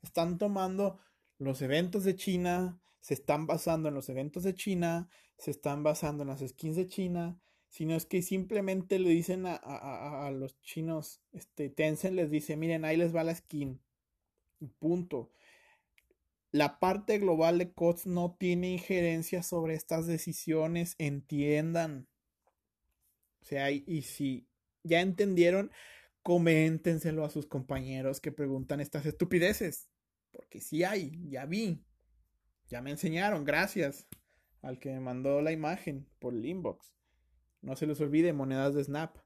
Están 0.01 0.38
tomando 0.38 0.99
los 1.38 1.62
eventos 1.62 2.03
de 2.03 2.15
China, 2.15 2.79
se 2.99 3.13
están 3.13 3.47
basando 3.47 3.89
en 3.89 3.95
los 3.95 4.09
eventos 4.09 4.43
de 4.43 4.55
China, 4.55 5.09
se 5.38 5.51
están 5.51 5.83
basando 5.83 6.23
en 6.23 6.29
las 6.29 6.45
skins 6.45 6.75
de 6.75 6.88
China, 6.88 7.39
sino 7.69 7.95
es 7.95 8.05
que 8.05 8.21
simplemente 8.21 8.99
le 8.99 9.09
dicen 9.09 9.45
a, 9.45 9.55
a, 9.55 10.27
a 10.27 10.31
los 10.31 10.59
chinos, 10.62 11.21
este, 11.31 11.69
Tencent 11.69 12.15
les 12.15 12.29
dice, 12.29 12.57
miren, 12.57 12.83
ahí 12.83 12.97
les 12.97 13.15
va 13.15 13.23
la 13.23 13.35
skin. 13.35 13.81
Punto 14.79 15.31
la 16.51 16.79
parte 16.79 17.19
global 17.19 17.59
de 17.59 17.71
COTS 17.71 18.07
no 18.07 18.35
tiene 18.39 18.71
injerencia 18.71 19.43
sobre 19.43 19.75
estas 19.75 20.07
decisiones, 20.07 20.95
entiendan. 20.97 22.07
O 23.41 23.45
sea, 23.45 23.71
y, 23.71 24.01
si 24.01 24.47
ya 24.83 25.01
entendieron, 25.01 25.71
coméntenselo 26.23 27.25
a 27.25 27.29
sus 27.29 27.45
compañeros 27.45 28.19
que 28.19 28.32
preguntan 28.32 28.79
estas 28.79 29.05
estupideces. 29.05 29.89
Porque 30.32 30.62
sí 30.62 30.84
hay, 30.84 31.29
ya 31.29 31.45
vi. 31.45 31.84
Ya 32.67 32.82
me 32.82 32.91
enseñaron, 32.91 33.45
gracias 33.45 34.08
al 34.62 34.79
que 34.79 34.89
me 34.89 34.99
mandó 34.99 35.41
la 35.41 35.51
imagen 35.51 36.08
por 36.19 36.34
el 36.34 36.45
inbox. 36.45 36.93
No 37.62 37.75
se 37.75 37.88
les 37.88 37.99
olvide, 37.99 38.34
monedas 38.34 38.75
de 38.75 38.84
Snap. 38.84 39.17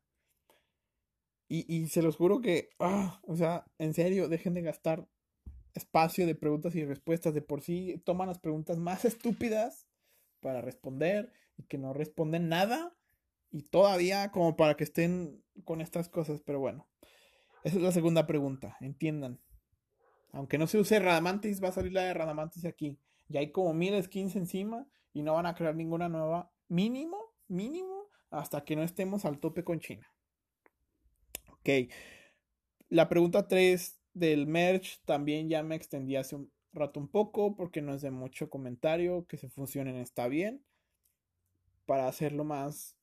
Y, 1.49 1.71
y 1.71 1.87
se 1.87 2.01
los 2.01 2.15
juro 2.15 2.41
que, 2.41 2.69
ah, 2.79 3.19
o 3.23 3.35
sea, 3.35 3.65
en 3.77 3.93
serio, 3.93 4.29
dejen 4.29 4.53
de 4.53 4.61
gastar 4.61 5.07
espacio 5.73 6.25
de 6.25 6.35
preguntas 6.35 6.75
y 6.75 6.85
respuestas. 6.85 7.33
De 7.33 7.41
por 7.41 7.61
sí 7.61 8.01
toman 8.05 8.27
las 8.27 8.39
preguntas 8.39 8.77
más 8.77 9.05
estúpidas 9.05 9.87
para 10.39 10.61
responder 10.61 11.31
y 11.57 11.63
que 11.63 11.77
no 11.77 11.93
responden 11.93 12.49
nada. 12.49 12.95
Y 13.53 13.61
todavía 13.61 14.31
como 14.31 14.57
para 14.57 14.75
que 14.75 14.83
estén 14.83 15.41
con 15.63 15.79
estas 15.79 16.09
cosas. 16.09 16.41
Pero 16.41 16.59
bueno, 16.59 16.89
esa 17.63 17.77
es 17.77 17.81
la 17.81 17.91
segunda 17.91 18.27
pregunta. 18.27 18.75
Entiendan. 18.81 19.39
Aunque 20.31 20.57
no 20.57 20.65
se 20.67 20.79
use 20.79 20.99
Radamantis, 20.99 21.63
va 21.63 21.69
a 21.69 21.73
salir 21.73 21.93
la 21.93 22.01
de 22.01 22.13
Radamantis 22.13 22.65
aquí. 22.65 22.99
Ya 23.29 23.39
hay 23.39 23.51
como 23.51 23.73
mil 23.73 24.01
skins 24.03 24.35
encima 24.35 24.87
y 25.13 25.21
no 25.21 25.33
van 25.35 25.45
a 25.45 25.53
crear 25.53 25.75
ninguna 25.75 26.09
nueva. 26.09 26.51
Mínimo, 26.67 27.17
mínimo, 27.47 28.09
hasta 28.31 28.65
que 28.65 28.75
no 28.75 28.81
estemos 28.81 29.25
al 29.25 29.39
tope 29.39 29.63
con 29.63 29.79
China. 29.79 30.11
Ok. 31.51 31.69
La 32.89 33.07
pregunta 33.07 33.47
3 33.47 34.01
del 34.13 34.47
merch 34.47 34.99
también 35.05 35.47
ya 35.49 35.61
me 35.61 35.75
extendí 35.75 36.15
hace 36.15 36.35
un 36.35 36.51
rato 36.73 36.99
un 36.99 37.07
poco 37.07 37.55
porque 37.55 37.81
no 37.81 37.93
es 37.93 38.01
de 38.01 38.11
mucho 38.11 38.49
comentario, 38.49 39.25
que 39.27 39.37
se 39.37 39.49
funcionen 39.49 39.95
está 39.97 40.27
bien. 40.27 40.65
Para 41.85 42.07
hacerlo 42.07 42.43
más, 42.43 42.97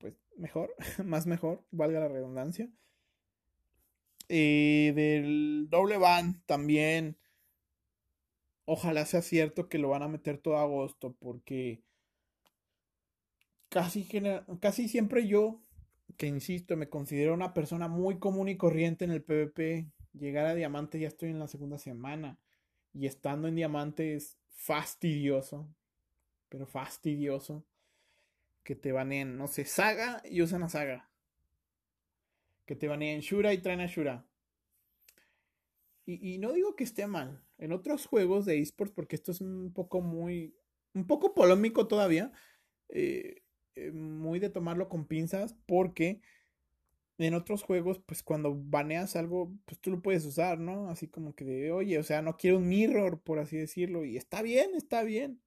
pues 0.00 0.14
mejor, 0.36 0.74
más 1.04 1.26
mejor, 1.26 1.62
valga 1.70 2.00
la 2.00 2.08
redundancia. 2.08 2.68
Y 4.28 4.92
del 4.92 5.68
doble 5.70 5.98
van 5.98 6.42
también. 6.46 7.16
Ojalá 8.64 9.04
sea 9.04 9.22
cierto 9.22 9.68
que 9.68 9.78
lo 9.78 9.88
van 9.88 10.02
a 10.02 10.08
meter 10.08 10.38
todo 10.38 10.56
agosto 10.56 11.16
porque 11.18 11.82
casi, 13.68 14.06
casi 14.60 14.88
siempre 14.88 15.26
yo, 15.26 15.60
que 16.16 16.26
insisto, 16.26 16.76
me 16.76 16.88
considero 16.88 17.34
una 17.34 17.54
persona 17.54 17.88
muy 17.88 18.18
común 18.18 18.48
y 18.48 18.56
corriente 18.56 19.04
en 19.04 19.10
el 19.10 19.22
PvP, 19.22 19.90
llegar 20.12 20.46
a 20.46 20.54
diamante 20.54 21.00
ya 21.00 21.08
estoy 21.08 21.30
en 21.30 21.38
la 21.38 21.48
segunda 21.48 21.78
semana. 21.78 22.38
Y 22.92 23.06
estando 23.06 23.48
en 23.48 23.56
diamante 23.56 24.14
es 24.14 24.38
fastidioso. 24.50 25.68
Pero 26.48 26.66
fastidioso. 26.66 27.64
Que 28.62 28.74
te 28.74 28.92
baneen, 28.92 29.36
no 29.36 29.46
sé, 29.48 29.64
saga 29.64 30.22
y 30.24 30.42
usan 30.42 30.62
a 30.62 30.68
saga. 30.68 31.10
Que 32.66 32.76
te 32.76 32.88
baneen 32.88 33.20
Shura 33.20 33.52
y 33.52 33.58
traen 33.58 33.80
a 33.80 33.86
Shura. 33.86 34.26
Y, 36.06 36.34
y 36.34 36.38
no 36.38 36.52
digo 36.52 36.76
que 36.76 36.84
esté 36.84 37.06
mal. 37.06 37.42
En 37.58 37.72
otros 37.72 38.06
juegos 38.06 38.46
de 38.46 38.60
esports, 38.60 38.92
porque 38.92 39.16
esto 39.16 39.32
es 39.32 39.40
un 39.40 39.72
poco 39.72 40.00
muy. 40.00 40.54
un 40.94 41.06
poco 41.06 41.34
polémico 41.34 41.88
todavía. 41.88 42.32
Eh, 42.88 43.42
eh, 43.74 43.92
muy 43.92 44.38
de 44.38 44.50
tomarlo 44.50 44.88
con 44.88 45.06
pinzas. 45.06 45.54
Porque 45.66 46.20
en 47.26 47.34
otros 47.34 47.62
juegos, 47.62 48.00
pues 48.06 48.22
cuando 48.22 48.54
baneas 48.56 49.14
algo, 49.16 49.52
pues 49.66 49.78
tú 49.80 49.90
lo 49.90 50.00
puedes 50.00 50.24
usar, 50.24 50.58
¿no? 50.58 50.88
Así 50.88 51.08
como 51.08 51.34
que 51.34 51.44
de, 51.44 51.72
oye, 51.72 51.98
o 51.98 52.02
sea, 52.02 52.22
no 52.22 52.36
quiero 52.36 52.58
un 52.58 52.68
mirror, 52.68 53.20
por 53.20 53.38
así 53.38 53.56
decirlo, 53.56 54.04
y 54.04 54.16
está 54.16 54.42
bien, 54.42 54.70
está 54.74 55.02
bien. 55.02 55.40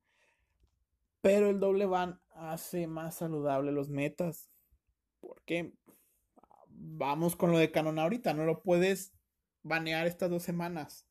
Pero 1.22 1.50
el 1.50 1.60
doble 1.60 1.86
ban 1.86 2.20
hace 2.36 2.88
más 2.88 3.16
saludable 3.16 3.72
los 3.72 3.90
metas. 3.90 4.50
Porque 5.20 5.74
vamos 6.68 7.36
con 7.36 7.52
lo 7.52 7.58
de 7.58 7.72
Canon 7.72 8.00
ahorita, 8.00 8.34
no 8.34 8.46
lo 8.46 8.62
puedes 8.62 9.14
banear 9.64 10.08
estas 10.08 10.30
dos 10.30 10.44
semanas. 10.44 11.08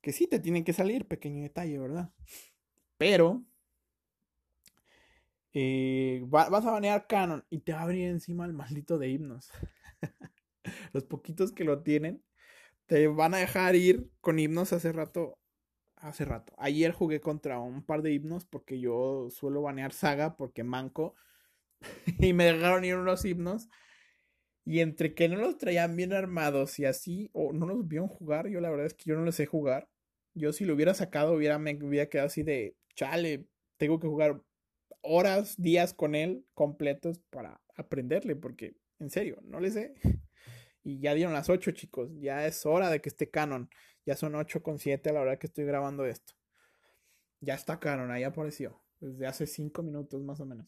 Que 0.00 0.12
sí 0.12 0.26
te 0.26 0.40
tienen 0.40 0.64
que 0.64 0.72
salir, 0.72 1.06
pequeño 1.06 1.42
detalle, 1.42 1.78
¿verdad? 1.78 2.10
Pero 2.98 3.44
eh, 5.52 6.22
vas 6.26 6.66
a 6.66 6.70
banear 6.70 7.06
Canon 7.06 7.44
y 7.50 7.60
te 7.60 7.72
va 7.72 7.80
a 7.80 7.82
abrir 7.84 8.08
encima 8.08 8.44
el 8.44 8.52
maldito 8.52 8.98
de 8.98 9.08
himnos. 9.08 9.50
los 10.92 11.04
poquitos 11.04 11.52
que 11.52 11.64
lo 11.64 11.82
tienen, 11.82 12.22
te 12.86 13.06
van 13.08 13.34
a 13.34 13.38
dejar 13.38 13.74
ir 13.74 14.10
con 14.20 14.38
himnos 14.38 14.72
hace 14.72 14.92
rato. 14.92 15.38
Hace 15.96 16.24
rato. 16.24 16.52
Ayer 16.58 16.92
jugué 16.92 17.20
contra 17.20 17.58
un 17.58 17.82
par 17.82 18.02
de 18.02 18.12
himnos 18.12 18.44
porque 18.44 18.78
yo 18.78 19.28
suelo 19.30 19.62
banear 19.62 19.92
saga 19.92 20.36
porque 20.36 20.62
manco. 20.62 21.14
y 22.18 22.32
me 22.32 22.44
dejaron 22.44 22.84
ir 22.84 22.96
unos 22.96 23.24
himnos. 23.24 23.68
Y 24.64 24.80
entre 24.80 25.14
que 25.14 25.28
no 25.28 25.36
los 25.36 25.58
traían 25.58 25.96
bien 25.96 26.12
armados 26.12 26.78
y 26.80 26.84
así, 26.84 27.30
o 27.32 27.52
no 27.52 27.66
los 27.66 27.86
vieron 27.86 28.08
jugar, 28.08 28.48
yo 28.48 28.60
la 28.60 28.68
verdad 28.68 28.86
es 28.86 28.94
que 28.94 29.04
yo 29.06 29.14
no 29.14 29.24
les 29.24 29.36
sé 29.36 29.46
jugar. 29.46 29.88
Yo 30.34 30.52
si 30.52 30.64
lo 30.64 30.74
hubiera 30.74 30.92
sacado, 30.92 31.34
hubiera, 31.34 31.58
me 31.58 31.74
hubiera 31.82 32.08
quedado 32.08 32.26
así 32.26 32.42
de, 32.42 32.76
chale, 32.94 33.46
tengo 33.78 34.00
que 34.00 34.08
jugar 34.08 34.42
horas, 35.02 35.54
días 35.56 35.94
con 35.94 36.14
él 36.14 36.44
completos 36.54 37.20
para 37.30 37.60
aprenderle, 37.76 38.34
porque 38.36 38.76
en 38.98 39.10
serio, 39.10 39.38
no 39.44 39.60
le 39.60 39.70
sé. 39.70 39.94
Y 40.82 41.00
ya 41.00 41.14
dieron 41.14 41.34
las 41.34 41.50
8, 41.50 41.72
chicos. 41.72 42.12
Ya 42.20 42.46
es 42.46 42.64
hora 42.64 42.90
de 42.90 43.00
que 43.00 43.08
esté 43.08 43.28
Canon. 43.28 43.68
Ya 44.06 44.16
son 44.16 44.34
8 44.34 44.62
con 44.62 44.78
7 44.78 45.10
a 45.10 45.12
la 45.12 45.20
hora 45.20 45.38
que 45.38 45.48
estoy 45.48 45.64
grabando 45.64 46.06
esto. 46.06 46.32
Ya 47.40 47.54
está 47.54 47.78
Canon, 47.78 48.10
ahí 48.10 48.22
apareció. 48.22 48.80
Desde 49.00 49.26
hace 49.26 49.46
5 49.46 49.82
minutos 49.82 50.22
más 50.22 50.40
o 50.40 50.46
menos. 50.46 50.66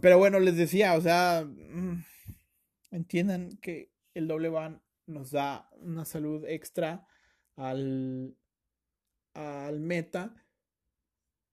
Pero 0.00 0.18
bueno, 0.18 0.38
les 0.38 0.56
decía, 0.56 0.94
o 0.94 1.00
sea, 1.00 1.44
mm, 1.44 2.04
entiendan 2.90 3.56
que 3.58 3.90
el 4.14 4.28
doble 4.28 4.48
van 4.48 4.82
nos 5.06 5.30
da 5.30 5.68
una 5.80 6.04
salud 6.04 6.44
extra 6.46 7.06
al, 7.56 8.36
al 9.34 9.80
meta 9.80 10.34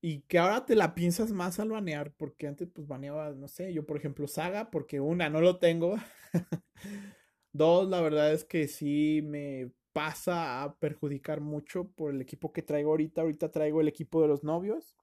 y 0.02 0.22
que 0.22 0.40
ahora 0.40 0.66
te 0.66 0.76
la 0.76 0.96
piensas 0.96 1.32
más 1.32 1.60
al 1.60 1.70
banear, 1.70 2.14
porque 2.14 2.48
antes 2.48 2.70
pues 2.74 2.88
baneaba, 2.88 3.32
no 3.32 3.48
sé, 3.48 3.74
yo 3.74 3.86
por 3.86 3.98
ejemplo 3.98 4.28
Saga, 4.28 4.72
porque 4.72 5.00
una, 5.00 5.30
no 5.30 5.42
lo 5.42 5.60
tengo. 5.60 5.96
Dos, 7.52 7.90
la 7.90 8.00
verdad 8.02 8.32
es 8.32 8.46
que 8.46 8.68
sí 8.68 9.22
me 9.24 9.72
pasa 9.94 10.64
a 10.64 10.76
perjudicar 10.76 11.42
mucho 11.42 11.90
por 11.90 12.14
el 12.14 12.22
equipo 12.22 12.52
que 12.52 12.62
traigo 12.62 12.92
ahorita. 12.92 13.22
Ahorita 13.22 13.52
traigo 13.52 13.82
el 13.82 13.88
equipo 13.88 14.22
de 14.22 14.28
los 14.28 14.44
novios, 14.44 14.98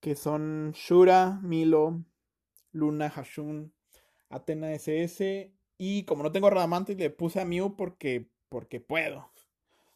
que 0.00 0.16
son 0.16 0.72
Shura, 0.72 1.40
Milo, 1.42 2.04
Luna, 2.72 3.10
Hashun, 3.10 3.72
Atena 4.28 4.72
SS. 4.72 5.52
Y 5.78 6.04
como 6.04 6.22
no 6.22 6.32
tengo 6.32 6.50
Radamantis, 6.50 6.96
le 6.96 7.10
puse 7.10 7.40
a 7.40 7.44
Mew 7.44 7.76
porque, 7.76 8.28
porque 8.48 8.80
puedo. 8.80 9.30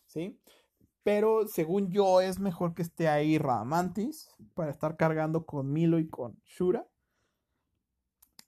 ¿Sí? 0.07 0.39
Pero 1.03 1.47
según 1.47 1.91
yo 1.91 2.21
es 2.21 2.39
mejor 2.39 2.75
que 2.75 2.83
esté 2.83 3.09
ahí 3.09 3.37
Radamantis 3.37 4.31
para 4.55 4.71
estar 4.71 4.97
cargando 4.97 5.45
con 5.45 5.73
Milo 5.73 5.99
y 5.99 6.09
con 6.09 6.41
Shura. 6.47 6.87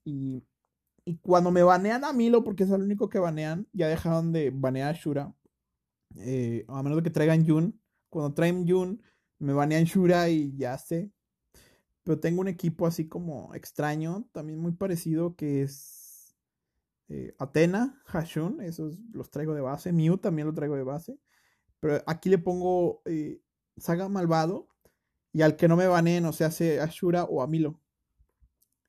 Y, 0.04 0.42
y 1.04 1.16
cuando 1.18 1.50
me 1.50 1.62
banean 1.62 2.04
a 2.04 2.12
Milo, 2.12 2.44
porque 2.44 2.64
es 2.64 2.70
el 2.70 2.82
único 2.82 3.08
que 3.08 3.18
banean, 3.18 3.66
ya 3.72 3.88
dejaron 3.88 4.32
de 4.32 4.50
banear 4.50 4.94
a 4.94 4.98
Shura. 4.98 5.34
Eh, 6.16 6.64
a 6.68 6.82
menos 6.82 7.02
que 7.02 7.10
traigan 7.10 7.44
Yun. 7.44 7.80
Cuando 8.08 8.34
traen 8.34 8.66
Yun, 8.66 9.02
me 9.38 9.52
banean 9.52 9.84
Shura 9.84 10.28
y 10.28 10.56
ya 10.56 10.78
sé. 10.78 11.10
Pero 12.04 12.20
tengo 12.20 12.40
un 12.40 12.48
equipo 12.48 12.86
así 12.86 13.08
como 13.08 13.52
extraño, 13.54 14.28
también 14.32 14.60
muy 14.60 14.72
parecido, 14.72 15.34
que 15.34 15.62
es 15.62 16.36
eh, 17.08 17.34
Atena, 17.38 18.00
Hashun, 18.06 18.60
esos 18.60 19.00
los 19.12 19.30
traigo 19.30 19.54
de 19.54 19.60
base. 19.60 19.92
Mew 19.92 20.18
también 20.18 20.46
lo 20.46 20.54
traigo 20.54 20.76
de 20.76 20.84
base. 20.84 21.18
Pero 21.80 22.02
aquí 22.06 22.28
le 22.28 22.38
pongo 22.38 23.02
eh, 23.04 23.40
Saga 23.76 24.08
Malvado. 24.08 24.68
Y 25.32 25.42
al 25.42 25.56
que 25.56 25.68
no 25.68 25.76
me 25.76 25.86
baneen, 25.86 26.24
o 26.24 26.32
sea, 26.32 26.46
hace 26.46 26.80
a 26.80 26.86
Shura 26.86 27.24
o 27.24 27.42
a 27.42 27.46
Milo. 27.46 27.80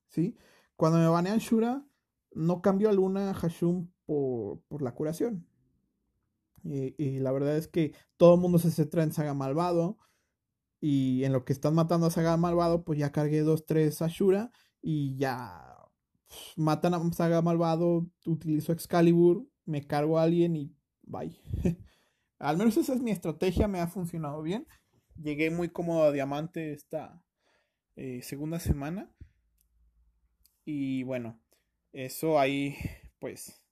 ¿Sí? 0.08 0.38
Cuando 0.78 1.00
me 1.00 1.08
banean 1.08 1.40
Shura, 1.40 1.86
no 2.32 2.62
cambio 2.62 2.90
a 2.90 2.94
Luna 2.94 3.34
Hashun 3.34 3.94
por, 4.06 4.62
por 4.70 4.82
la 4.82 4.94
curación. 4.94 5.46
Y, 6.70 7.20
la 7.20 7.32
verdad 7.32 7.58
es 7.58 7.68
que 7.68 7.94
todo 8.18 8.36
el 8.36 8.42
mundo 8.42 8.60
se 8.60 8.72
centra 8.72 9.04
en 9.04 9.12
Saga 9.12 9.34
Malvado. 9.34 9.98
Y 10.80 11.24
en 11.24 11.34
lo 11.34 11.46
que 11.46 11.54
están 11.54 11.76
matando 11.76 12.08
a 12.08 12.12
Saga 12.12 12.38
Malvado, 12.38 12.84
pues 12.84 13.00
ya 13.00 13.12
cargué 13.12 13.44
2-3 13.44 14.02
Ashura. 14.02 14.52
Y 14.82 15.18
ya 15.18 15.76
matan 16.56 16.94
a 16.94 17.14
Saga 17.14 17.42
Malvado, 17.42 18.06
utilizo 18.26 18.74
Excalibur, 18.74 19.48
me 19.66 19.86
cargo 19.88 20.20
a 20.20 20.24
alguien 20.24 20.56
y 20.56 20.76
bye. 21.04 21.36
Al 22.40 22.58
menos 22.58 22.78
esa 22.78 22.94
es 22.94 23.02
mi 23.02 23.12
estrategia, 23.12 23.68
me 23.68 23.80
ha 23.80 23.88
funcionado 23.88 24.42
bien. 24.42 24.68
Llegué 25.16 25.50
muy 25.50 25.70
cómodo 25.70 26.04
a 26.04 26.12
Diamante 26.12 26.74
esta 26.74 27.24
eh, 27.96 28.22
segunda 28.22 28.60
semana. 28.60 29.12
Y 30.64 31.04
bueno, 31.04 31.40
eso 31.94 32.40
ahí 32.40 32.76
pues 33.20 33.64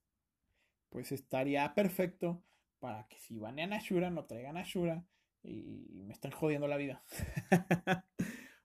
pues 0.90 1.12
estaría 1.12 1.74
perfecto 1.76 2.45
para 2.80 3.08
que 3.08 3.20
si 3.20 3.38
banean 3.38 3.74
a 3.74 3.80
Shura 3.80 4.10
no 4.10 4.26
traigan 4.26 4.58
a 4.58 4.64
Shura 4.64 5.06
y 5.44 6.04
me 6.06 6.14
están 6.14 6.32
jodiendo 6.32 6.68
la 6.68 6.78
vida. 6.78 7.04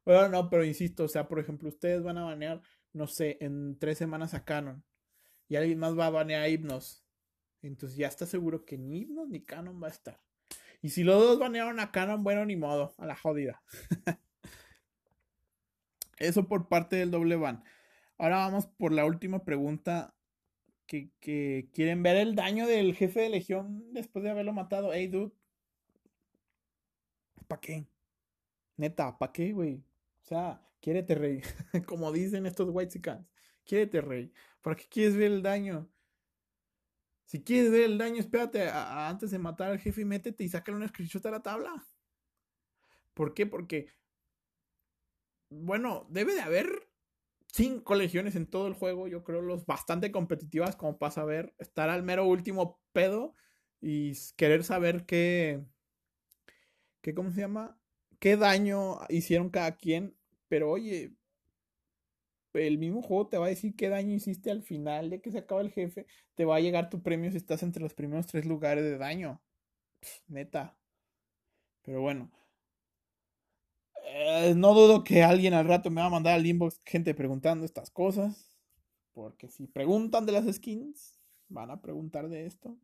bueno, 0.05 0.29
no, 0.29 0.51
pero 0.51 0.65
insisto, 0.65 1.05
o 1.05 1.09
sea, 1.09 1.29
por 1.29 1.39
ejemplo, 1.39 1.69
ustedes 1.69 2.03
van 2.03 2.19
a 2.19 2.25
banear, 2.25 2.63
no 2.93 3.07
sé, 3.07 3.39
en 3.41 3.79
tres 3.79 3.99
semanas 3.99 4.35
a 4.35 4.45
Canon 4.45 4.85
y 5.49 5.57
alguien 5.57 5.79
más 5.79 5.99
va 5.99 6.07
a 6.07 6.11
banear 6.11 6.43
a 6.43 6.49
Hypnos. 6.49 7.05
Entonces 7.63 7.99
ya 7.99 8.07
está 8.07 8.25
seguro 8.25 8.65
que 8.65 8.79
ni 8.79 9.01
Hypnos 9.01 9.29
ni 9.29 9.45
Canon 9.45 9.83
va 9.83 9.89
a 9.89 9.91
estar. 9.91 10.21
Y 10.81 10.91
si 10.91 11.03
los 11.03 11.21
dos 11.21 11.39
banearon 11.39 11.79
a 11.81 11.93
Canon, 11.93 12.23
bueno, 12.23 12.45
ni 12.47 12.57
modo, 12.57 12.95
a 12.99 13.07
la 13.07 13.17
jodida. 13.17 13.63
Eso 16.19 16.49
por 16.49 16.69
parte 16.69 16.97
del 16.97 17.11
doble 17.11 17.37
ban. 17.37 17.65
Ahora 18.17 18.37
vamos 18.37 18.67
por 18.67 18.93
la 18.93 19.05
última 19.05 19.45
pregunta. 19.45 20.15
Que, 20.91 21.69
quieren 21.73 22.03
ver 22.03 22.17
el 22.17 22.35
daño 22.35 22.67
del 22.67 22.97
jefe 22.97 23.21
de 23.21 23.29
legión 23.31 23.93
después 23.93 24.25
de 24.25 24.31
haberlo 24.31 24.53
matado. 24.53 24.93
Hey, 24.93 25.07
dude, 25.07 25.33
¿Para 27.47 27.61
qué? 27.61 27.87
Neta, 28.77 29.17
¿para 29.17 29.33
qué, 29.33 29.53
güey? 29.53 29.85
O 30.23 30.25
sea, 30.25 30.61
quiérete, 30.81 31.15
rey. 31.15 31.43
Como 31.87 32.11
dicen 32.11 32.45
estos 32.47 32.71
white 32.73 32.93
chickens. 32.93 33.25
Quiérete, 33.65 34.01
rey. 34.01 34.33
¿Para 34.63 34.75
qué 34.75 34.87
quieres 34.89 35.17
ver 35.17 35.31
el 35.31 35.43
daño? 35.43 35.89
Si 37.27 37.45
quieres 37.45 37.71
ver 37.71 37.83
el 37.83 37.99
daño, 37.99 38.19
espérate 38.19 38.69
antes 38.69 39.31
de 39.31 39.39
matar 39.39 39.71
al 39.71 39.79
jefe 39.79 40.01
y 40.01 40.05
métete 40.05 40.43
y 40.43 40.49
sácale 40.49 40.77
una 40.77 40.89
screenshot 40.89 41.25
a 41.27 41.31
la 41.31 41.43
tabla. 41.43 41.87
¿Por 43.15 43.33
qué? 43.35 43.47
Porque, 43.47 43.93
bueno, 45.51 46.07
debe 46.11 46.35
de 46.35 46.41
haber 46.41 46.90
cinco 47.53 47.95
legiones 47.95 48.37
en 48.37 48.47
todo 48.47 48.67
el 48.67 48.75
juego. 48.75 49.09
Yo 49.09 49.25
creo 49.25 49.43
los 49.43 49.67
bastante 49.67 50.13
competitivas 50.13 50.77
como 50.77 50.99
para 50.99 51.13
saber 51.13 51.55
estar 51.59 51.91
al 51.91 52.03
mero 52.03 52.27
último 52.27 52.81
pedo 52.93 53.35
y 53.81 54.13
querer 54.37 54.65
saber 54.65 55.07
qué, 55.07 55.65
¿Qué 57.03 57.15
cómo 57.15 57.31
se 57.31 57.41
llama? 57.41 57.79
¿Qué 58.19 58.37
daño 58.37 58.99
hicieron 59.09 59.51
cada 59.51 59.77
quien? 59.77 60.17
Pero 60.49 60.71
oye, 60.71 61.15
el 62.55 62.79
mismo 62.79 63.03
juego 63.03 63.29
te 63.29 63.39
va 63.39 63.47
a 63.47 63.51
decir 63.51 63.75
qué 63.77 63.89
daño 63.89 64.15
hiciste 64.15 64.51
al 64.51 64.63
final 64.63 65.11
de 65.11 65.21
que 65.21 65.31
se 65.31 65.39
acaba 65.39 65.63
el 65.63 65.71
jefe. 65.73 66.07
Te 66.35 66.45
va 66.45 66.57
a 66.57 66.61
llegar 66.61 66.91
tu 66.91 67.03
premio 67.03 67.31
si 67.31 67.39
estás 67.39 67.63
entre 67.63 67.83
los 67.83 67.95
primeros 67.95 68.27
tres 68.27 68.45
lugares 68.47 68.85
de 68.85 68.99
daño. 68.99 69.43
neta. 70.29 70.77
Pero 71.83 72.01
bueno. 72.03 72.31
Eh, 74.13 74.55
no 74.57 74.75
dudo 74.75 75.05
que 75.05 75.23
alguien 75.23 75.55
al 75.55 75.69
rato 75.69 75.89
me 75.89 76.01
va 76.01 76.09
a 76.09 76.11
mandar 76.11 76.35
al 76.35 76.47
inbox 76.47 76.81
gente 76.85 77.15
preguntando 77.15 77.65
estas 77.65 77.91
cosas. 77.91 78.57
Porque 79.13 79.49
si 79.49 79.67
preguntan 79.69 80.27
de 80.27 80.33
las 80.33 80.53
skins, 80.53 81.21
van 81.49 81.71
a 81.71 81.81
preguntar 81.81 82.29
de 82.29 82.47
esto. 82.47 82.77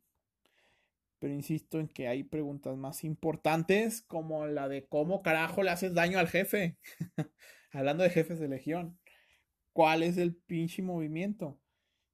Pero 1.19 1.33
insisto 1.33 1.81
en 1.81 1.89
que 1.89 2.07
hay 2.07 2.23
preguntas 2.23 2.77
más 2.77 3.03
importantes 3.03 4.03
como 4.03 4.47
la 4.47 4.69
de 4.69 4.87
cómo 4.87 5.23
carajo 5.23 5.63
le 5.63 5.71
haces 5.71 5.95
daño 5.95 6.19
al 6.19 6.29
jefe. 6.29 6.79
Hablando 7.73 8.05
de 8.05 8.11
jefes 8.11 8.39
de 8.39 8.49
legión. 8.49 8.99
¿Cuál 9.73 10.03
es 10.05 10.19
el 10.19 10.37
pinche 10.37 10.83
movimiento? 10.83 11.59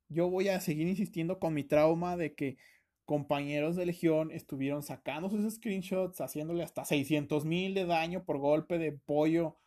Yo 0.09 0.31
voy 0.31 0.48
a 0.48 0.61
seguir 0.61 0.88
insistiendo 0.88 1.38
con 1.38 1.53
mi 1.53 1.64
trauma 1.64 2.16
de 2.16 2.35
que 2.35 2.57
compañeros 3.05 3.77
de 3.77 3.87
legión 3.87 4.31
estuvieron 4.31 4.83
sacando 4.83 5.29
sus 5.29 5.55
screenshots, 5.55 6.21
haciéndole 6.21 6.62
hasta 6.62 6.85
600 6.85 7.45
mil 7.45 7.75
de 7.75 7.87
daño 7.87 8.25
por 8.25 8.38
golpe 8.38 8.79
de 8.79 8.93
pollo 8.93 9.59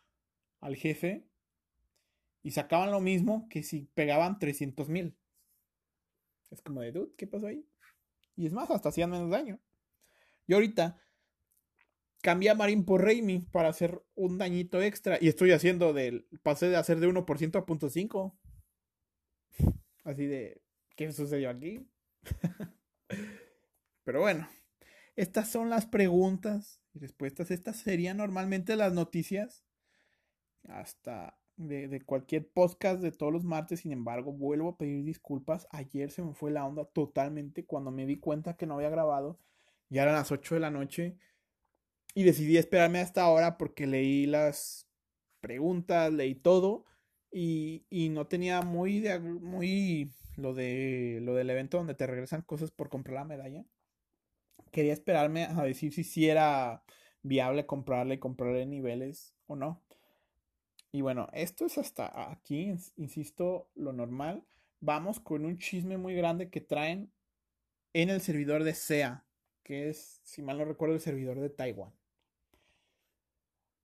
al 0.60 0.76
jefe. 0.76 1.26
Y 2.42 2.52
sacaban 2.52 2.90
lo 2.90 3.00
mismo 3.00 3.48
que 3.48 3.62
si 3.62 3.90
pegaban 3.94 4.38
300 4.38 4.88
mil. 4.88 5.16
Es 6.50 6.62
como 6.62 6.80
de, 6.80 6.92
dude, 6.92 7.12
¿qué 7.16 7.26
pasó 7.26 7.48
ahí? 7.48 7.66
Y 8.36 8.46
es 8.46 8.52
más, 8.52 8.70
hasta 8.70 8.90
hacían 8.90 9.10
menos 9.10 9.30
daño. 9.30 9.58
Y 10.46 10.54
ahorita 10.54 11.00
cambié 12.22 12.50
a 12.50 12.54
Marín 12.54 12.84
por 12.84 13.02
Raimi 13.02 13.40
para 13.52 13.68
hacer 13.68 14.02
un 14.14 14.38
dañito 14.38 14.80
extra. 14.80 15.18
Y 15.20 15.28
estoy 15.28 15.52
haciendo 15.52 15.92
del. 15.92 16.28
Pasé 16.42 16.68
de 16.68 16.76
hacer 16.76 17.00
de 17.00 17.08
1% 17.08 17.56
a 17.56 17.66
0.5. 17.66 18.36
Así 20.04 20.26
de. 20.26 20.60
¿Qué 20.96 21.12
sucedió 21.12 21.50
aquí? 21.50 21.86
Pero 24.06 24.20
bueno. 24.20 24.48
Estas 25.16 25.48
son 25.48 25.68
las 25.68 25.86
preguntas 25.86 26.80
y 26.94 27.00
respuestas. 27.00 27.50
Estas 27.50 27.76
serían 27.78 28.18
normalmente 28.18 28.76
las 28.76 28.92
noticias. 28.92 29.64
Hasta 30.68 31.36
de, 31.56 32.00
cualquier 32.04 32.48
podcast 32.48 33.00
de 33.00 33.10
todos 33.10 33.32
los 33.32 33.42
martes. 33.42 33.80
Sin 33.80 33.90
embargo, 33.90 34.32
vuelvo 34.32 34.68
a 34.68 34.78
pedir 34.78 35.04
disculpas. 35.04 35.66
Ayer 35.70 36.10
se 36.10 36.22
me 36.22 36.34
fue 36.34 36.52
la 36.52 36.64
onda 36.64 36.84
totalmente 36.84 37.64
cuando 37.66 37.90
me 37.90 38.06
di 38.06 38.18
cuenta 38.20 38.56
que 38.56 38.66
no 38.66 38.74
había 38.74 38.90
grabado. 38.90 39.40
Ya 39.88 40.02
eran 40.02 40.14
las 40.14 40.30
8 40.30 40.54
de 40.54 40.60
la 40.60 40.70
noche. 40.70 41.16
Y 42.14 42.22
decidí 42.22 42.58
esperarme 42.58 43.00
hasta 43.00 43.22
ahora 43.22 43.58
porque 43.58 43.88
leí 43.88 44.26
las 44.26 44.86
preguntas, 45.40 46.12
leí 46.12 46.36
todo. 46.36 46.84
Y, 47.32 47.86
y 47.90 48.10
no 48.10 48.28
tenía 48.28 48.62
muy, 48.62 49.00
de, 49.00 49.18
muy 49.18 50.12
lo, 50.36 50.54
de, 50.54 51.18
lo 51.22 51.34
del 51.34 51.50
evento 51.50 51.78
donde 51.78 51.94
te 51.94 52.06
regresan 52.06 52.42
cosas 52.42 52.70
por 52.70 52.88
comprar 52.88 53.16
la 53.16 53.24
medalla. 53.24 53.64
Quería 54.76 54.92
esperarme 54.92 55.44
a 55.44 55.62
decir 55.62 55.90
si 55.94 56.04
sí 56.04 56.28
era 56.28 56.84
viable 57.22 57.64
comprarle 57.64 58.16
y 58.16 58.18
comprarle 58.18 58.66
niveles 58.66 59.34
o 59.46 59.56
no. 59.56 59.82
Y 60.92 61.00
bueno, 61.00 61.30
esto 61.32 61.64
es 61.64 61.78
hasta 61.78 62.30
aquí, 62.30 62.74
insisto, 62.98 63.70
lo 63.74 63.94
normal. 63.94 64.44
Vamos 64.80 65.18
con 65.18 65.46
un 65.46 65.56
chisme 65.56 65.96
muy 65.96 66.14
grande 66.14 66.50
que 66.50 66.60
traen 66.60 67.10
en 67.94 68.10
el 68.10 68.20
servidor 68.20 68.64
de 68.64 68.74
SEA, 68.74 69.24
que 69.62 69.88
es, 69.88 70.20
si 70.24 70.42
mal 70.42 70.58
no 70.58 70.66
recuerdo, 70.66 70.96
el 70.96 71.00
servidor 71.00 71.40
de 71.40 71.48
Taiwán. 71.48 71.94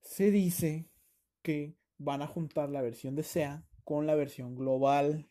Se 0.03 0.31
dice 0.31 0.91
que 1.41 1.75
van 1.97 2.21
a 2.21 2.27
juntar 2.27 2.69
la 2.69 2.83
versión 2.83 3.17
de 3.17 3.23
SEA 3.23 3.65
con 3.85 4.07
la 4.07 4.15
versión 4.15 4.57
global. 4.57 5.27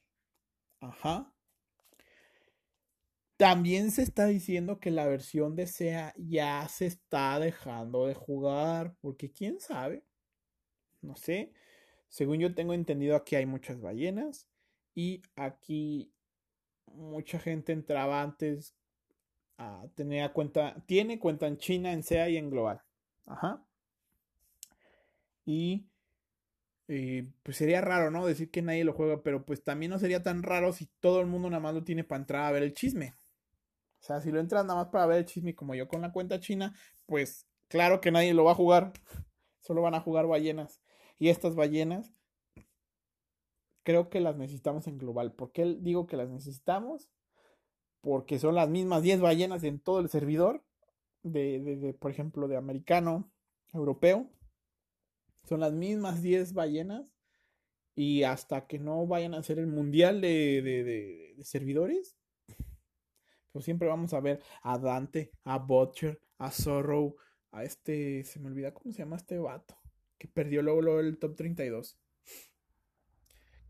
Ajá. 0.80 1.31
También 3.42 3.90
se 3.90 4.04
está 4.04 4.28
diciendo 4.28 4.80
que 4.80 4.92
la 4.92 5.08
versión 5.08 5.56
de 5.56 5.66
SEA 5.66 6.14
ya 6.16 6.68
se 6.68 6.86
está 6.86 7.40
dejando 7.40 8.06
de 8.06 8.14
jugar, 8.14 8.96
porque 9.02 9.32
quién 9.32 9.60
sabe, 9.60 10.06
no 11.02 11.16
sé. 11.16 11.52
Según 12.08 12.38
yo 12.38 12.54
tengo 12.54 12.76
entendido, 12.76 13.16
aquí 13.16 13.36
hay 13.36 13.48
muchas 13.48 13.82
ballenas 13.82 14.48
y 14.94 15.24
aquí 15.36 16.14
mucha 16.86 17.40
gente 17.40 17.74
entraba 17.74 18.22
antes 18.22 18.76
a 19.58 19.88
tener 19.96 20.32
cuenta, 20.34 20.76
tiene 20.86 21.18
cuenta 21.18 21.48
en 21.48 21.58
China, 21.58 21.94
en 21.94 22.04
SEA 22.04 22.30
y 22.30 22.38
en 22.38 22.52
Global. 22.52 22.84
Ajá. 23.26 23.66
Y 25.46 25.88
pues 27.42 27.58
sería 27.58 27.82
raro, 27.82 28.12
¿no? 28.12 28.24
Decir 28.28 28.52
que 28.52 28.62
nadie 28.62 28.84
lo 28.84 28.94
juega, 28.94 29.24
pero 29.24 29.48
pues 29.48 29.64
también 29.64 29.90
no 29.90 29.98
sería 29.98 30.22
tan 30.22 30.44
raro 30.44 30.74
si 30.74 30.86
todo 31.00 31.22
el 31.22 31.26
mundo 31.26 31.50
nada 31.50 31.60
más 31.60 31.74
lo 31.74 31.84
tiene 31.84 32.04
para 32.04 32.22
entrar 32.22 32.44
a 32.44 32.52
ver 32.52 32.62
el 32.62 32.76
chisme. 32.76 33.16
O 34.02 34.04
sea, 34.04 34.20
si 34.20 34.32
lo 34.32 34.40
entras 34.40 34.66
nada 34.66 34.80
más 34.80 34.92
para 34.92 35.06
ver 35.06 35.20
el 35.20 35.26
chisme 35.26 35.54
como 35.54 35.76
yo 35.76 35.88
con 35.88 36.02
la 36.02 36.12
cuenta 36.12 36.40
china, 36.40 36.74
pues 37.06 37.46
claro 37.68 38.02
que 38.02 38.12
nadie 38.12 38.34
lo 38.34 38.44
va 38.44 38.54
a 38.54 38.56
jugar. 38.56 38.94
Solo 39.62 39.84
van 39.84 39.94
a 39.94 40.02
jugar 40.02 40.26
ballenas. 40.26 40.82
Y 41.20 41.30
estas 41.30 41.54
ballenas 41.54 42.12
creo 43.84 44.10
que 44.10 44.20
las 44.20 44.38
necesitamos 44.38 44.88
en 44.88 44.98
global. 44.98 45.34
¿Por 45.34 45.52
qué 45.52 45.78
digo 45.80 46.08
que 46.08 46.18
las 46.18 46.30
necesitamos? 46.30 47.12
Porque 48.02 48.40
son 48.40 48.56
las 48.56 48.70
mismas 48.70 49.04
10 49.04 49.22
ballenas 49.22 49.64
en 49.64 49.80
todo 49.80 50.00
el 50.00 50.10
servidor. 50.10 50.64
De, 51.22 51.60
de, 51.60 51.94
por 51.94 52.10
ejemplo, 52.10 52.48
de 52.48 52.58
americano, 52.58 53.32
europeo. 53.72 54.32
Son 55.44 55.60
las 55.60 55.74
mismas 55.74 56.24
10 56.24 56.54
ballenas. 56.54 57.06
Y 57.94 58.24
hasta 58.24 58.66
que 58.66 58.80
no 58.80 59.06
vayan 59.06 59.36
a 59.36 59.40
hacer 59.40 59.60
el 59.60 59.68
mundial 59.68 60.22
de, 60.22 60.64
de 60.64 61.44
servidores, 61.44 62.18
pues 63.52 63.66
siempre 63.66 63.88
vamos 63.88 64.14
a 64.14 64.20
ver 64.20 64.42
a 64.64 64.78
Dante, 64.78 65.32
a 65.44 65.58
Butcher, 65.58 66.20
a 66.38 66.52
Zorro, 66.52 67.16
a 67.52 67.64
este, 67.64 68.24
se 68.24 68.40
me 68.40 68.48
olvida 68.48 68.74
cómo 68.74 68.92
se 68.92 69.00
llama 69.00 69.18
este 69.18 69.38
vato, 69.38 69.78
que 70.18 70.28
perdió 70.28 70.62
luego, 70.62 71.00
el 71.00 71.18
top 71.20 71.36
32 71.36 71.98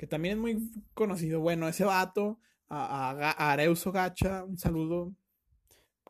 que 0.02 0.08
también 0.08 0.34
es 0.34 0.41
muy 0.41 0.72
conocido. 0.96 1.41
Bueno, 1.41 1.67
ese 1.67 1.84
vato, 1.84 2.39
a, 2.67 3.12
a, 3.12 3.52
Areuso 3.52 3.91
Gacha, 3.91 4.44
un 4.44 4.58
saludo, 4.58 5.13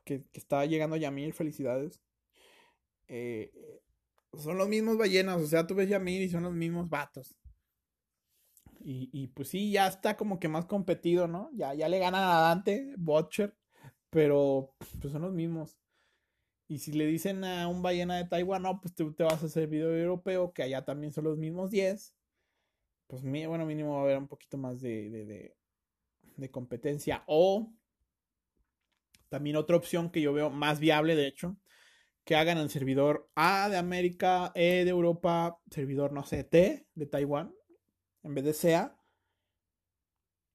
que, 0.05 0.23
que 0.31 0.39
está 0.39 0.65
llegando 0.65 0.95
Yamir, 0.95 1.33
felicidades. 1.33 2.01
Eh, 3.09 3.51
son 4.33 4.57
los 4.57 4.69
mismos 4.69 4.97
ballenas, 4.97 5.41
o 5.41 5.45
sea, 5.45 5.67
tú 5.67 5.75
ves 5.75 5.89
Yamir 5.89 6.21
y 6.21 6.29
son 6.29 6.43
los 6.43 6.53
mismos 6.53 6.89
vatos. 6.89 7.37
Y, 8.79 9.09
y, 9.11 9.27
pues 9.27 9.49
sí, 9.49 9.73
ya 9.73 9.87
está 9.87 10.15
como 10.15 10.39
que 10.39 10.47
más 10.47 10.67
competido, 10.67 11.27
¿no? 11.27 11.49
Ya, 11.53 11.73
ya 11.73 11.89
le 11.89 11.99
ganan 11.99 12.23
a 12.23 12.39
Dante, 12.39 12.95
Butcher, 12.97 13.57
pero 14.11 14.75
pues 15.01 15.11
son 15.11 15.23
los 15.23 15.33
mismos. 15.33 15.79
Y 16.67 16.79
si 16.79 16.91
le 16.93 17.07
dicen 17.07 17.43
a 17.43 17.67
un 17.67 17.81
ballena 17.81 18.17
de 18.17 18.25
Taiwán, 18.25 18.61
no, 18.61 18.79
pues 18.79 18.93
te, 18.93 19.03
te 19.11 19.23
vas 19.23 19.41
a 19.41 19.47
hacer 19.47 19.67
video 19.67 19.91
europeo, 19.97 20.53
que 20.53 20.63
allá 20.63 20.85
también 20.85 21.11
son 21.11 21.23
los 21.23 21.37
mismos 21.37 21.71
10 21.71 22.13
pues 23.11 23.23
bueno, 23.23 23.65
mínimo 23.65 23.95
va 23.95 23.99
a 23.99 24.03
haber 24.03 24.17
un 24.17 24.29
poquito 24.29 24.57
más 24.57 24.79
de, 24.79 25.53
de, 26.37 26.49
competencia. 26.49 27.25
O 27.27 27.73
también 29.27 29.57
otra 29.57 29.75
opción 29.75 30.11
que 30.11 30.21
yo 30.21 30.31
veo 30.31 30.49
más 30.49 30.79
viable, 30.79 31.17
de 31.17 31.27
hecho, 31.27 31.57
que 32.23 32.37
hagan 32.37 32.57
el 32.57 32.69
servidor 32.69 33.29
A 33.35 33.67
de 33.67 33.75
América, 33.75 34.53
E 34.55 34.85
de 34.85 34.91
Europa, 34.91 35.59
servidor, 35.69 36.13
no 36.13 36.23
sé, 36.23 36.45
T 36.45 36.87
de 36.95 37.05
Taiwán, 37.05 37.53
en 38.23 38.33
vez 38.33 38.45
de 38.45 38.53
SEA. 38.53 38.97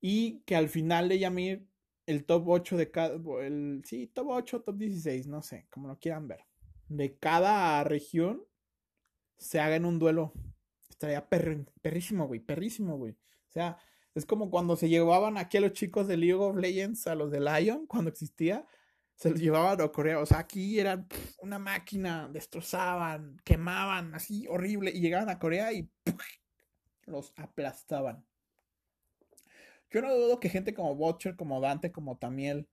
Y 0.01 0.41
que 0.47 0.57
al 0.57 0.71
final 0.71 1.11
de 1.11 1.19
Yamir, 1.19 1.67
el 2.07 2.25
top 2.25 2.49
8 2.49 2.77
de 2.77 2.91
cada, 2.91 3.15
el, 3.45 3.83
sí, 3.85 4.07
top 4.07 4.29
8, 4.29 4.63
top 4.63 4.77
16, 4.77 5.27
no 5.27 5.43
sé, 5.43 5.67
como 5.71 5.89
lo 5.89 5.99
quieran 5.99 6.29
ver. 6.29 6.45
De 6.89 7.17
cada 7.19 7.83
región 7.85 8.45
se 9.37 9.61
hagan 9.61 9.85
un 9.85 9.99
duelo 9.99 10.33
Estaría 10.97 11.29
perrísimo, 11.29 12.27
güey, 12.27 12.41
perrísimo, 12.41 12.97
güey. 12.97 13.13
O 13.13 13.53
sea, 13.53 13.77
es 14.15 14.25
como 14.25 14.51
cuando 14.51 14.77
se 14.77 14.89
llevaban 14.89 15.37
aquí 15.37 15.59
a 15.59 15.61
los 15.61 15.75
chicos 15.75 16.09
de 16.09 16.17
League 16.17 16.33
of 16.33 16.57
Legends, 16.57 17.07
a 17.07 17.15
los 17.15 17.31
de 17.31 17.39
Lion, 17.39 17.87
cuando 17.87 18.09
existía, 18.09 18.67
se 19.15 19.29
los 19.29 19.39
llevaban 19.39 19.79
a 19.79 19.89
Corea. 19.89 20.21
O 20.21 20.25
sea, 20.25 20.39
aquí 20.39 20.81
eran 20.81 21.07
una 21.43 21.59
máquina, 21.59 22.31
destrozaban, 22.33 23.37
quemaban, 23.45 24.15
así 24.15 24.47
horrible, 24.49 24.91
y 24.91 25.01
llegaban 25.01 25.29
a 25.29 25.39
Corea 25.39 25.71
y 25.75 25.91
los 27.05 27.35
aplastaban. 27.37 28.25
Yo 29.91 30.03
no 30.03 30.15
dudo 30.15 30.41
que 30.41 30.49
gente 30.49 30.75
como 30.75 30.95
Butcher, 30.95 31.37
como 31.37 31.61
Dante, 31.61 31.93
como 31.93 32.19
Tamiel, 32.19 32.69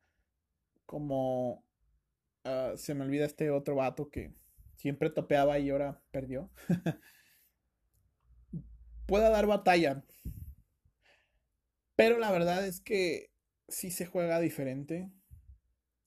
como... 0.85 1.63
Ah, 2.43 2.73
se 2.75 2.93
me 2.93 3.05
olvida 3.05 3.25
este 3.25 3.51
otro 3.51 3.75
vato 3.75 4.09
que 4.09 4.33
siempre 4.75 5.09
topeaba 5.09 5.59
y 5.59 5.69
ahora 5.69 6.01
perdió. 6.11 6.49
pueda 9.05 9.29
dar 9.29 9.47
batalla. 9.47 10.03
Pero 11.95 12.17
la 12.17 12.31
verdad 12.31 12.65
es 12.65 12.81
que 12.81 13.31
sí 13.67 13.91
se 13.91 14.05
juega 14.05 14.39
diferente. 14.39 15.11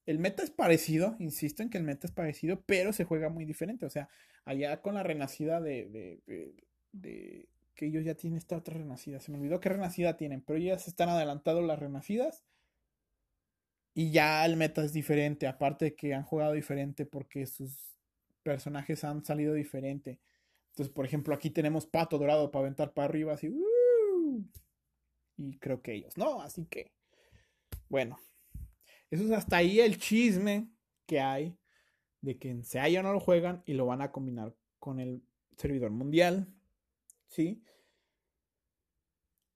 El 0.04 0.18
meta 0.18 0.42
es 0.42 0.50
parecido, 0.50 1.16
insisto 1.18 1.62
en 1.62 1.70
que 1.70 1.78
el 1.78 1.84
meta 1.84 2.06
es 2.06 2.12
parecido, 2.12 2.62
pero 2.66 2.92
se 2.92 3.04
juega 3.04 3.28
muy 3.28 3.44
diferente. 3.44 3.86
O 3.86 3.90
sea, 3.90 4.08
allá 4.44 4.80
con 4.80 4.94
la 4.94 5.02
renacida 5.02 5.60
de, 5.60 5.86
de, 5.86 6.54
de, 6.92 7.48
que 7.76 7.86
ellos 7.86 8.04
ya 8.04 8.14
tienen 8.14 8.38
esta 8.38 8.56
otra 8.56 8.74
renacida. 8.74 9.20
Se 9.20 9.30
me 9.30 9.38
olvidó 9.38 9.60
qué 9.60 9.68
renacida 9.68 10.16
tienen, 10.16 10.40
pero 10.40 10.58
ya 10.58 10.78
se 10.78 10.90
están 10.90 11.08
adelantando 11.08 11.62
las 11.62 11.78
renacidas. 11.78 12.42
Y 13.94 14.10
ya 14.10 14.44
el 14.44 14.56
meta 14.56 14.84
es 14.84 14.92
diferente, 14.92 15.46
aparte 15.46 15.86
de 15.86 15.94
que 15.94 16.14
han 16.14 16.24
jugado 16.24 16.52
diferente 16.52 17.06
porque 17.06 17.46
sus 17.46 17.96
personajes 18.42 19.04
han 19.04 19.24
salido 19.24 19.54
diferente. 19.54 20.20
Entonces, 20.70 20.92
por 20.92 21.06
ejemplo, 21.06 21.34
aquí 21.34 21.50
tenemos 21.50 21.86
pato 21.86 22.18
dorado 22.18 22.50
para 22.50 22.64
aventar 22.64 22.92
para 22.92 23.06
arriba, 23.06 23.34
así. 23.34 23.48
¡uh! 23.48 24.44
y 25.36 25.58
creo 25.58 25.82
que 25.82 25.94
ellos 25.94 26.16
no, 26.16 26.40
así 26.40 26.66
que. 26.66 26.92
Bueno, 27.88 28.18
eso 29.10 29.24
es 29.24 29.30
hasta 29.30 29.58
ahí 29.58 29.80
el 29.80 29.98
chisme 29.98 30.68
que 31.06 31.20
hay 31.20 31.56
de 32.20 32.38
que 32.38 32.50
en 32.50 32.64
SEA 32.64 33.02
no 33.02 33.12
lo 33.12 33.20
juegan 33.20 33.62
y 33.66 33.74
lo 33.74 33.86
van 33.86 34.02
a 34.02 34.10
combinar 34.10 34.54
con 34.78 34.98
el 34.98 35.22
servidor 35.56 35.90
mundial. 35.90 36.48
¿Sí? 37.28 37.62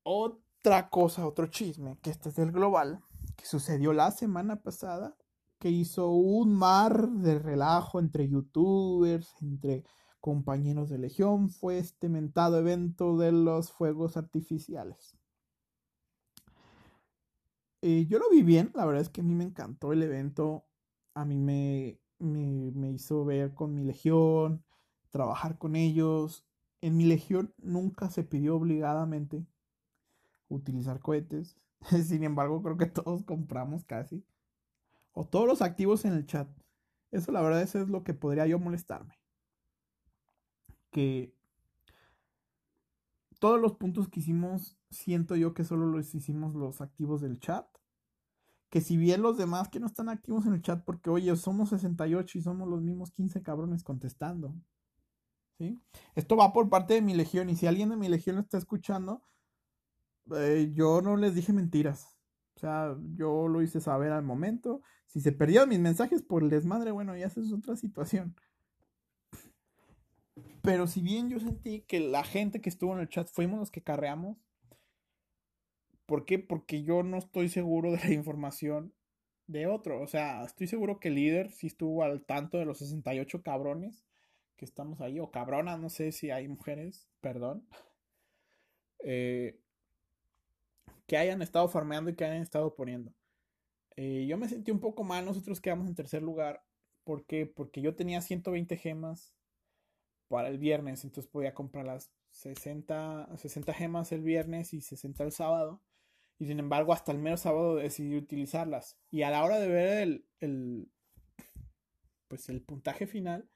Otra 0.03 0.89
cosa, 0.91 1.27
otro 1.27 1.47
chisme, 1.47 1.99
que 2.03 2.11
este 2.11 2.31
es 2.31 2.37
del 2.37 2.53
global, 2.53 3.03
que 3.37 3.47
sucedió 3.47 3.93
la 3.93 4.11
semana 4.11 4.63
pasada, 4.63 5.17
que 5.59 5.71
hizo 5.71 6.11
un 6.11 6.55
mar 6.55 7.09
de 7.09 7.39
relajo 7.39 8.01
entre 8.01 8.29
youtubers, 8.29 9.35
entre 9.43 9.85
compañeros 10.21 10.91
de 10.91 10.99
Legión 10.99 11.51
fue 11.51 11.79
este 11.79 12.09
mentado 12.09 12.59
evento 12.59 13.17
de 13.17 13.33
los 13.33 13.73
fuegos 13.73 14.17
artificiales. 14.17 15.17
Eh, 17.83 18.07
yo 18.09 18.19
lo 18.19 18.29
vi 18.31 18.43
bien, 18.43 18.71
la 18.75 18.85
verdad 18.85 19.03
es 19.03 19.09
que 19.09 19.23
a 19.23 19.25
mí 19.25 19.35
me 19.35 19.45
encantó 19.45 19.93
el 19.93 20.03
evento, 20.03 20.67
a 21.15 21.25
mí 21.25 21.39
me, 21.39 21.99
me, 22.19 22.91
hizo 22.91 23.25
ver 23.25 23.55
con 23.55 23.75
mi 23.75 23.85
Legión, 23.85 24.63
trabajar 25.11 25.57
con 25.57 25.77
ellos. 25.77 26.45
En 26.83 26.97
mi 26.97 27.05
Legión 27.05 27.55
nunca 27.59 28.11
se 28.11 28.23
pidió 28.23 28.57
obligadamente 28.57 29.47
utilizar 30.49 31.01
cohetes, 31.01 31.57
sin 32.07 32.25
embargo 32.25 32.63
creo 32.63 32.77
que 32.77 32.87
todos 32.87 33.25
compramos 33.25 33.85
casi. 33.85 34.25
O 35.13 35.27
todos 35.27 35.47
los 35.47 35.63
activos 35.63 36.05
en 36.05 36.13
el 36.13 36.27
chat. 36.27 36.49
Eso 37.11 37.33
la 37.33 37.43
verdad 37.43 37.63
eso 37.63 37.81
es 37.81 37.89
lo 37.89 38.05
que 38.05 38.15
podría 38.15 38.47
yo 38.47 38.59
molestarme 38.59 39.21
que 40.91 41.35
todos 43.39 43.61
los 43.61 43.75
puntos 43.75 44.09
que 44.09 44.21
hicimos, 44.21 44.77
siento 44.91 45.37
yo 45.37 45.55
que 45.55 45.65
solo 45.65 45.87
los 45.87 46.15
hicimos 46.15 46.55
los 46.55 46.81
activos 46.81 47.21
del 47.23 47.41
chat. 47.41 47.67
Que 48.69 48.81
si 48.81 48.97
bien 48.97 49.23
los 49.23 49.37
demás 49.37 49.69
que 49.69 49.81
no 49.81 49.87
están 49.87 50.09
activos 50.09 50.47
en 50.47 50.55
el 50.55 50.63
chat, 50.63 50.85
porque 50.85 51.11
oye, 51.11 51.35
somos 51.37 51.71
68 51.71 52.39
y 52.39 52.43
somos 52.43 52.69
los 52.69 52.83
mismos 52.83 53.11
15 53.11 53.43
cabrones 53.43 53.83
contestando. 53.83 54.55
Esto 56.15 56.37
va 56.37 56.53
por 56.53 56.69
parte 56.69 56.95
de 56.95 57.03
mi 57.03 57.15
legión 57.15 57.51
y 57.51 57.57
si 57.57 57.67
alguien 57.67 57.91
de 57.91 57.97
mi 57.97 58.09
legión 58.09 58.39
está 58.39 58.59
escuchando, 58.59 59.23
eh, 60.37 60.71
yo 60.75 61.03
no 61.03 61.17
les 61.17 61.35
dije 61.35 61.53
mentiras. 61.53 62.17
O 62.57 62.61
sea, 62.61 62.97
yo 63.15 63.49
lo 63.49 63.63
hice 63.63 63.81
saber 63.81 64.13
al 64.13 64.23
momento. 64.23 64.83
Si 65.07 65.21
se 65.21 65.33
perdieron 65.33 65.69
mis 65.69 65.81
mensajes 65.81 66.23
por 66.23 66.43
el 66.43 66.51
desmadre, 66.51 66.91
bueno, 66.91 67.17
ya 67.17 67.27
esa 67.27 67.41
es 67.41 67.53
otra 67.53 67.77
situación. 67.77 68.37
Pero 70.63 70.87
si 70.87 71.01
bien 71.01 71.31
yo 71.31 71.41
sentí 71.41 71.83
que 71.83 72.01
la 72.01 72.23
gente 72.23 72.61
que 72.61 72.69
estuvo 72.69 72.93
en 72.95 73.01
el 73.01 73.09
chat 73.09 73.29
fuimos 73.29 73.59
los 73.59 73.71
que 73.71 73.83
carreamos. 73.83 74.37
¿Por 76.07 76.25
qué? 76.25 76.39
Porque 76.39 76.83
yo 76.83 77.03
no 77.03 77.19
estoy 77.19 77.49
seguro 77.49 77.93
de 77.93 77.99
la 77.99 78.13
información 78.13 78.93
de 79.47 79.67
otro. 79.67 80.01
O 80.01 80.07
sea, 80.07 80.45
estoy 80.45 80.67
seguro 80.67 81.01
que 81.01 81.09
el 81.09 81.15
líder 81.15 81.51
sí 81.51 81.67
estuvo 81.67 82.03
al 82.03 82.25
tanto 82.25 82.59
de 82.59 82.67
los 82.67 82.79
68 82.79 83.43
cabrones 83.43 84.05
que 84.61 84.67
estamos 84.67 85.01
ahí. 85.01 85.19
O 85.19 85.31
cabronas, 85.31 85.81
no 85.81 85.89
sé 85.89 86.13
si 86.13 86.31
hay 86.31 86.47
mujeres, 86.47 87.09
perdón. 87.21 87.67
Eh, 89.03 89.59
que 91.07 91.17
hayan 91.17 91.41
estado 91.41 91.67
farmeando 91.71 92.11
y 92.11 92.15
que 92.15 92.27
hayan 92.27 92.43
estado 92.43 92.75
poniendo. 92.75 93.15
Eh, 93.97 94.27
yo 94.29 94.37
me 94.37 94.47
sentí 94.47 94.71
un 94.71 94.79
poco 94.79 95.05
mal, 95.05 95.25
nosotros 95.25 95.59
quedamos 95.59 95.89
en 95.89 95.95
tercer 95.95 96.23
lugar. 96.23 96.63
¿Por 97.05 97.25
qué? 97.25 97.47
Porque 97.47 97.81
yo 97.81 97.97
tenía 97.97 98.21
120 98.21 98.77
gemas 98.77 99.33
para 100.29 100.49
el 100.49 100.59
viernes, 100.59 101.03
entonces 101.03 101.33
podía 101.33 101.55
comprar 101.55 101.87
las 101.87 102.13
60, 102.33 103.31
60 103.39 103.73
gemas 103.73 104.13
el 104.13 104.21
viernes 104.21 104.75
y 104.75 104.83
60 104.83 105.25
el 105.25 105.33
sábado. 105.33 105.81
Y 106.39 106.45
sin 106.45 106.59
embargo, 106.59 106.93
hasta 106.93 107.11
el 107.11 107.19
mero 107.19 107.39
sábado 107.39 107.77
decidí 107.77 108.19
utilizarlas. 108.19 108.99
Y 109.11 109.23
a 109.23 109.31
la 109.31 109.43
hora 109.43 109.59
de 109.59 109.69
ver 109.69 109.99
el, 110.03 110.27
el 110.41 110.91
pues 112.29 112.51
el 112.51 112.61
puntaje 112.61 113.07
final, 113.07 113.49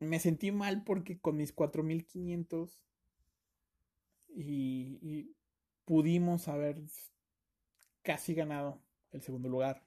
me 0.00 0.20
sentí 0.20 0.52
mal 0.52 0.84
porque 0.84 1.18
con 1.18 1.36
mis 1.36 1.52
4500 1.52 2.80
y, 4.34 5.34
pudimos 5.84 6.48
haber 6.48 6.82
casi 8.02 8.34
ganado 8.34 8.82
el 9.10 9.22
segundo 9.22 9.48
lugar. 9.48 9.82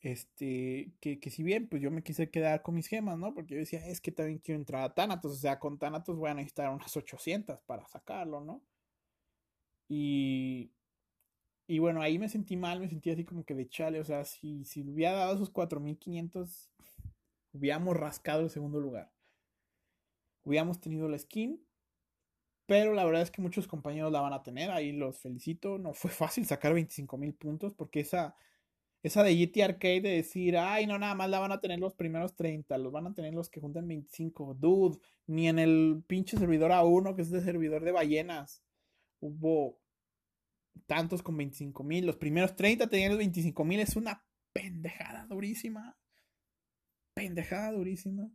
Este, 0.00 0.92
que, 1.00 1.20
que, 1.20 1.30
si 1.30 1.42
bien, 1.42 1.68
pues 1.68 1.80
yo 1.80 1.90
me 1.90 2.02
quise 2.02 2.30
quedar 2.30 2.62
con 2.62 2.74
mis 2.74 2.88
gemas, 2.88 3.16
¿no? 3.18 3.32
Porque 3.32 3.54
yo 3.54 3.60
decía, 3.60 3.86
es 3.86 4.00
que 4.00 4.10
también 4.10 4.38
quiero 4.38 4.58
entrar 4.58 4.82
a 4.82 4.94
Thanatos, 4.94 5.32
o 5.32 5.36
sea, 5.36 5.58
con 5.60 5.78
Thanatos 5.78 6.16
voy 6.16 6.30
a 6.30 6.34
necesitar 6.34 6.70
unas 6.70 6.96
800 6.96 7.60
para 7.62 7.86
sacarlo, 7.86 8.40
¿no? 8.40 8.62
Y, 9.88 10.72
y 11.66 11.78
bueno, 11.78 12.02
ahí 12.02 12.18
me 12.18 12.28
sentí 12.28 12.56
mal, 12.56 12.80
me 12.80 12.88
sentí 12.88 13.10
así 13.10 13.24
como 13.24 13.44
que 13.44 13.54
de 13.54 13.68
chale, 13.68 14.00
o 14.00 14.04
sea, 14.04 14.24
si, 14.24 14.64
si 14.64 14.82
hubiera 14.82 15.12
dado 15.12 15.34
esos 15.36 15.50
4500, 15.50 16.70
hubiéramos 17.52 17.96
rascado 17.96 18.42
el 18.42 18.50
segundo 18.50 18.80
lugar. 18.80 19.12
Hubiéramos 20.42 20.80
tenido 20.80 21.08
la 21.08 21.18
skin, 21.18 21.64
pero 22.66 22.94
la 22.94 23.04
verdad 23.04 23.22
es 23.22 23.30
que 23.30 23.42
muchos 23.42 23.66
compañeros 23.66 24.12
la 24.12 24.20
van 24.20 24.32
a 24.32 24.42
tener, 24.42 24.70
ahí 24.70 24.92
los 24.92 25.18
felicito. 25.18 25.78
No 25.78 25.92
fue 25.92 26.10
fácil 26.10 26.46
sacar 26.46 26.72
25 26.72 27.18
mil 27.18 27.34
puntos, 27.34 27.74
porque 27.74 28.00
esa, 28.00 28.34
esa 29.02 29.22
de 29.22 29.34
GT 29.34 29.62
Arcade 29.62 30.00
de 30.02 30.10
decir, 30.10 30.56
ay, 30.56 30.86
no, 30.86 30.98
nada 30.98 31.14
más 31.14 31.28
la 31.28 31.40
van 31.40 31.52
a 31.52 31.60
tener 31.60 31.78
los 31.80 31.94
primeros 31.94 32.36
30, 32.36 32.78
los 32.78 32.92
van 32.92 33.08
a 33.08 33.14
tener 33.14 33.34
los 33.34 33.50
que 33.50 33.60
juntan 33.60 33.88
25. 33.88 34.54
Dude, 34.54 34.98
ni 35.26 35.48
en 35.48 35.58
el 35.58 36.04
pinche 36.06 36.38
servidor 36.38 36.70
A1, 36.70 37.14
que 37.16 37.22
es 37.22 37.30
de 37.30 37.42
servidor 37.42 37.84
de 37.84 37.92
ballenas, 37.92 38.62
hubo 39.20 39.78
tantos 40.86 41.22
con 41.22 41.36
25 41.36 41.84
mil. 41.84 42.06
Los 42.06 42.16
primeros 42.16 42.56
30 42.56 42.88
tenían 42.88 43.10
los 43.10 43.18
25 43.18 43.64
mil. 43.64 43.80
Es 43.80 43.96
una 43.96 44.24
pendejada 44.52 45.26
durísima. 45.26 45.96
Pendejada 47.20 47.72
durísima. 47.72 48.30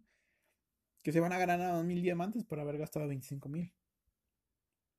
Que 1.01 1.11
se 1.11 1.19
van 1.19 1.33
a 1.33 1.37
ganar 1.37 1.61
a 1.61 1.73
2 1.73 1.85
mil 1.85 2.01
diamantes 2.01 2.43
por 2.43 2.59
haber 2.59 2.77
gastado 2.77 3.07
25 3.07 3.49
mil. 3.49 3.73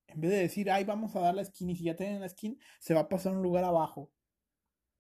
En 0.09 0.21
vez 0.21 0.31
de 0.31 0.39
decir, 0.39 0.71
ay, 0.71 0.85
vamos 0.85 1.17
a 1.17 1.21
dar 1.21 1.35
la 1.35 1.45
skin 1.45 1.71
y 1.71 1.77
si 1.77 1.85
ya 1.85 1.97
tienen 1.97 2.21
la 2.21 2.29
skin, 2.29 2.59
se 2.79 2.95
va 2.95 3.01
a 3.01 3.09
pasar 3.09 3.33
un 3.35 3.43
lugar 3.43 3.65
abajo. 3.65 4.13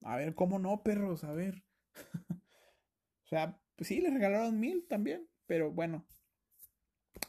A 0.03 0.17
ver, 0.17 0.35
¿cómo 0.35 0.59
no, 0.59 0.83
perros? 0.83 1.25
A 1.25 1.33
ver. 1.33 1.65
o 3.25 3.29
sea, 3.29 3.61
pues 3.77 3.89
sí, 3.89 4.01
les 4.01 4.13
regalaron 4.13 4.59
mil 4.59 4.87
también, 4.89 5.29
pero 5.47 5.71
bueno. 5.71 6.07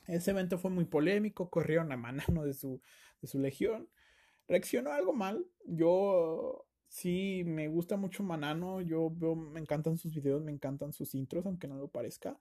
Ese 0.07 0.31
evento 0.31 0.57
fue 0.57 0.71
muy 0.71 0.85
polémico, 0.85 1.49
corrieron 1.49 1.91
a 1.91 1.97
mano 1.97 2.43
de 2.43 2.53
su, 2.53 2.81
de 3.21 3.27
su 3.27 3.39
legión 3.39 3.89
reaccionó 4.47 4.91
algo 4.91 5.13
mal. 5.13 5.45
Yo 5.65 6.65
sí 6.87 7.43
me 7.45 7.67
gusta 7.67 7.97
mucho 7.97 8.23
Manano. 8.23 8.81
Yo 8.81 9.09
veo, 9.11 9.35
me 9.35 9.59
encantan 9.59 9.97
sus 9.97 10.13
videos, 10.13 10.43
me 10.43 10.51
encantan 10.51 10.93
sus 10.93 11.13
intros, 11.15 11.45
aunque 11.45 11.67
no 11.67 11.77
lo 11.77 11.87
parezca. 11.89 12.37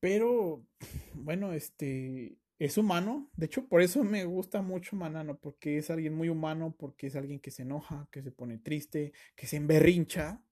Pero, 0.00 0.66
bueno, 1.14 1.52
este 1.52 2.36
es 2.58 2.78
humano. 2.78 3.30
De 3.36 3.46
hecho, 3.46 3.66
por 3.66 3.82
eso 3.82 4.04
me 4.04 4.24
gusta 4.24 4.62
mucho 4.62 4.96
Manano, 4.96 5.38
porque 5.38 5.78
es 5.78 5.90
alguien 5.90 6.14
muy 6.14 6.28
humano, 6.28 6.74
porque 6.78 7.06
es 7.08 7.16
alguien 7.16 7.40
que 7.40 7.50
se 7.50 7.62
enoja, 7.62 8.08
que 8.10 8.22
se 8.22 8.30
pone 8.30 8.58
triste, 8.58 9.12
que 9.34 9.46
se 9.46 9.56
emberrincha. 9.56 10.42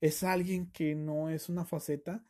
Es 0.00 0.22
alguien 0.22 0.70
que 0.70 0.94
no 0.94 1.30
es 1.30 1.48
una 1.48 1.64
faceta. 1.64 2.24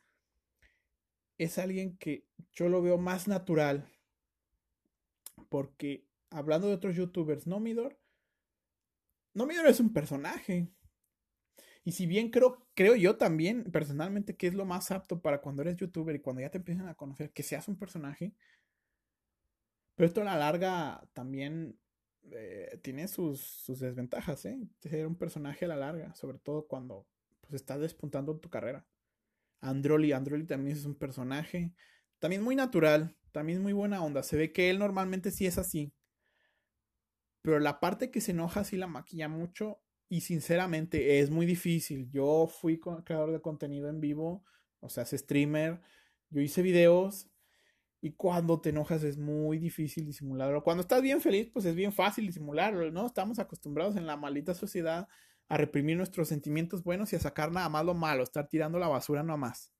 Es 1.37 1.57
alguien 1.57 1.97
que 1.97 2.25
yo 2.53 2.69
lo 2.69 2.81
veo 2.81 2.97
más 2.97 3.27
natural, 3.27 3.89
porque 5.49 6.05
hablando 6.29 6.67
de 6.67 6.73
otros 6.73 6.95
youtubers, 6.95 7.47
Nomidor, 9.33 9.63
Nomidor 9.63 9.67
es 9.67 9.79
un 9.79 9.93
personaje. 9.93 10.67
Y 11.83 11.93
si 11.93 12.05
bien 12.05 12.29
creo, 12.29 12.67
creo 12.75 12.95
yo 12.95 13.17
también, 13.17 13.71
personalmente, 13.71 14.35
que 14.35 14.47
es 14.47 14.53
lo 14.53 14.65
más 14.65 14.91
apto 14.91 15.21
para 15.21 15.41
cuando 15.41 15.63
eres 15.63 15.77
youtuber 15.77 16.15
y 16.15 16.21
cuando 16.21 16.41
ya 16.41 16.51
te 16.51 16.59
empiezan 16.59 16.87
a 16.87 16.95
conocer, 16.95 17.31
que 17.31 17.43
seas 17.43 17.67
un 17.67 17.77
personaje. 17.77 18.35
Pero 19.95 20.07
esto 20.07 20.21
a 20.21 20.25
la 20.25 20.37
larga 20.37 21.03
también 21.13 21.79
eh, 22.31 22.79
tiene 22.83 23.07
sus, 23.07 23.41
sus, 23.41 23.79
desventajas, 23.79 24.45
¿eh? 24.45 24.59
Ser 24.79 25.07
un 25.07 25.15
personaje 25.15 25.65
a 25.65 25.69
la 25.69 25.75
larga, 25.75 26.13
sobre 26.15 26.37
todo 26.39 26.67
cuando 26.67 27.07
pues, 27.41 27.53
estás 27.53 27.79
despuntando 27.79 28.39
tu 28.39 28.49
carrera. 28.49 28.85
Androli, 29.59 30.11
Androli 30.11 30.45
también 30.45 30.77
es 30.77 30.85
un 30.85 30.95
personaje, 30.95 31.73
también 32.19 32.43
muy 32.43 32.55
natural, 32.55 33.15
también 33.31 33.61
muy 33.61 33.73
buena 33.73 34.03
onda. 34.03 34.23
Se 34.23 34.37
ve 34.37 34.51
que 34.51 34.69
él 34.69 34.79
normalmente 34.79 35.31
sí 35.31 35.45
es 35.45 35.57
así. 35.57 35.93
Pero 37.41 37.59
la 37.59 37.79
parte 37.79 38.11
que 38.11 38.21
se 38.21 38.31
enoja 38.31 38.63
sí 38.63 38.77
la 38.77 38.87
maquilla 38.87 39.27
mucho 39.27 39.81
y 40.09 40.21
sinceramente 40.21 41.19
es 41.19 41.29
muy 41.29 41.45
difícil. 41.45 42.09
Yo 42.11 42.47
fui 42.47 42.79
creador 42.79 43.31
de 43.31 43.41
contenido 43.41 43.89
en 43.89 44.01
vivo, 44.01 44.43
o 44.79 44.89
sea, 44.89 45.03
es 45.03 45.11
streamer, 45.11 45.81
yo 46.29 46.41
hice 46.41 46.61
videos 46.61 47.29
y 48.01 48.11
cuando 48.13 48.59
te 48.61 48.69
enojas 48.69 49.03
es 49.03 49.17
muy 49.17 49.59
difícil 49.59 50.05
disimularlo. 50.05 50.63
Cuando 50.63 50.81
estás 50.81 51.01
bien 51.01 51.21
feliz, 51.21 51.49
pues 51.53 51.65
es 51.65 51.75
bien 51.75 51.93
fácil 51.93 52.27
disimularlo, 52.27 52.91
¿no? 52.91 53.05
Estamos 53.05 53.39
acostumbrados 53.39 53.95
en 53.95 54.07
la 54.07 54.17
maldita 54.17 54.53
sociedad 54.53 55.07
a 55.47 55.57
reprimir 55.57 55.97
nuestros 55.97 56.29
sentimientos 56.29 56.83
buenos 56.83 57.13
y 57.13 57.15
a 57.17 57.19
sacar 57.19 57.51
nada 57.51 57.69
más 57.69 57.85
lo 57.85 57.93
malo, 57.93 58.23
estar 58.23 58.47
tirando 58.47 58.79
la 58.79 58.87
basura 58.87 59.21
nada 59.23 59.37
más. 59.37 59.71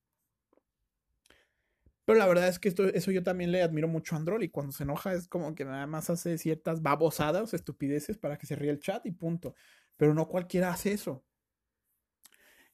Pero 2.05 2.17
la 2.17 2.27
verdad 2.27 2.47
es 2.47 2.59
que 2.59 2.69
esto, 2.69 2.85
eso 2.85 3.11
yo 3.11 3.23
también 3.23 3.51
le 3.51 3.61
admiro 3.61 3.87
mucho 3.87 4.15
a 4.15 4.17
Android. 4.19 4.43
Y 4.43 4.49
cuando 4.49 4.71
se 4.71 4.83
enoja 4.83 5.13
es 5.13 5.27
como 5.27 5.53
que 5.55 5.65
nada 5.65 5.87
más 5.87 6.09
hace 6.09 6.37
ciertas 6.37 6.81
babosadas, 6.81 7.53
estupideces 7.53 8.17
para 8.17 8.37
que 8.37 8.47
se 8.47 8.55
ríe 8.55 8.71
el 8.71 8.79
chat 8.79 9.05
y 9.05 9.11
punto. 9.11 9.55
Pero 9.97 10.13
no 10.13 10.27
cualquiera 10.27 10.71
hace 10.71 10.93
eso. 10.93 11.23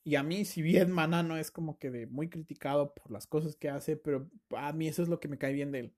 Y 0.03 0.15
a 0.15 0.23
mí, 0.23 0.45
si 0.45 0.61
bien 0.61 0.91
Manano 0.91 1.37
es 1.37 1.51
como 1.51 1.77
que 1.77 1.91
de 1.91 2.07
muy 2.07 2.29
criticado 2.29 2.93
por 2.93 3.11
las 3.11 3.27
cosas 3.27 3.57
que 3.57 3.69
hace, 3.69 3.97
pero 3.97 4.29
a 4.55 4.71
mí 4.71 4.87
eso 4.87 5.03
es 5.03 5.09
lo 5.09 5.19
que 5.19 5.27
me 5.27 5.37
cae 5.37 5.51
bien 5.51 5.71
de 5.73 5.79
él. 5.79 5.95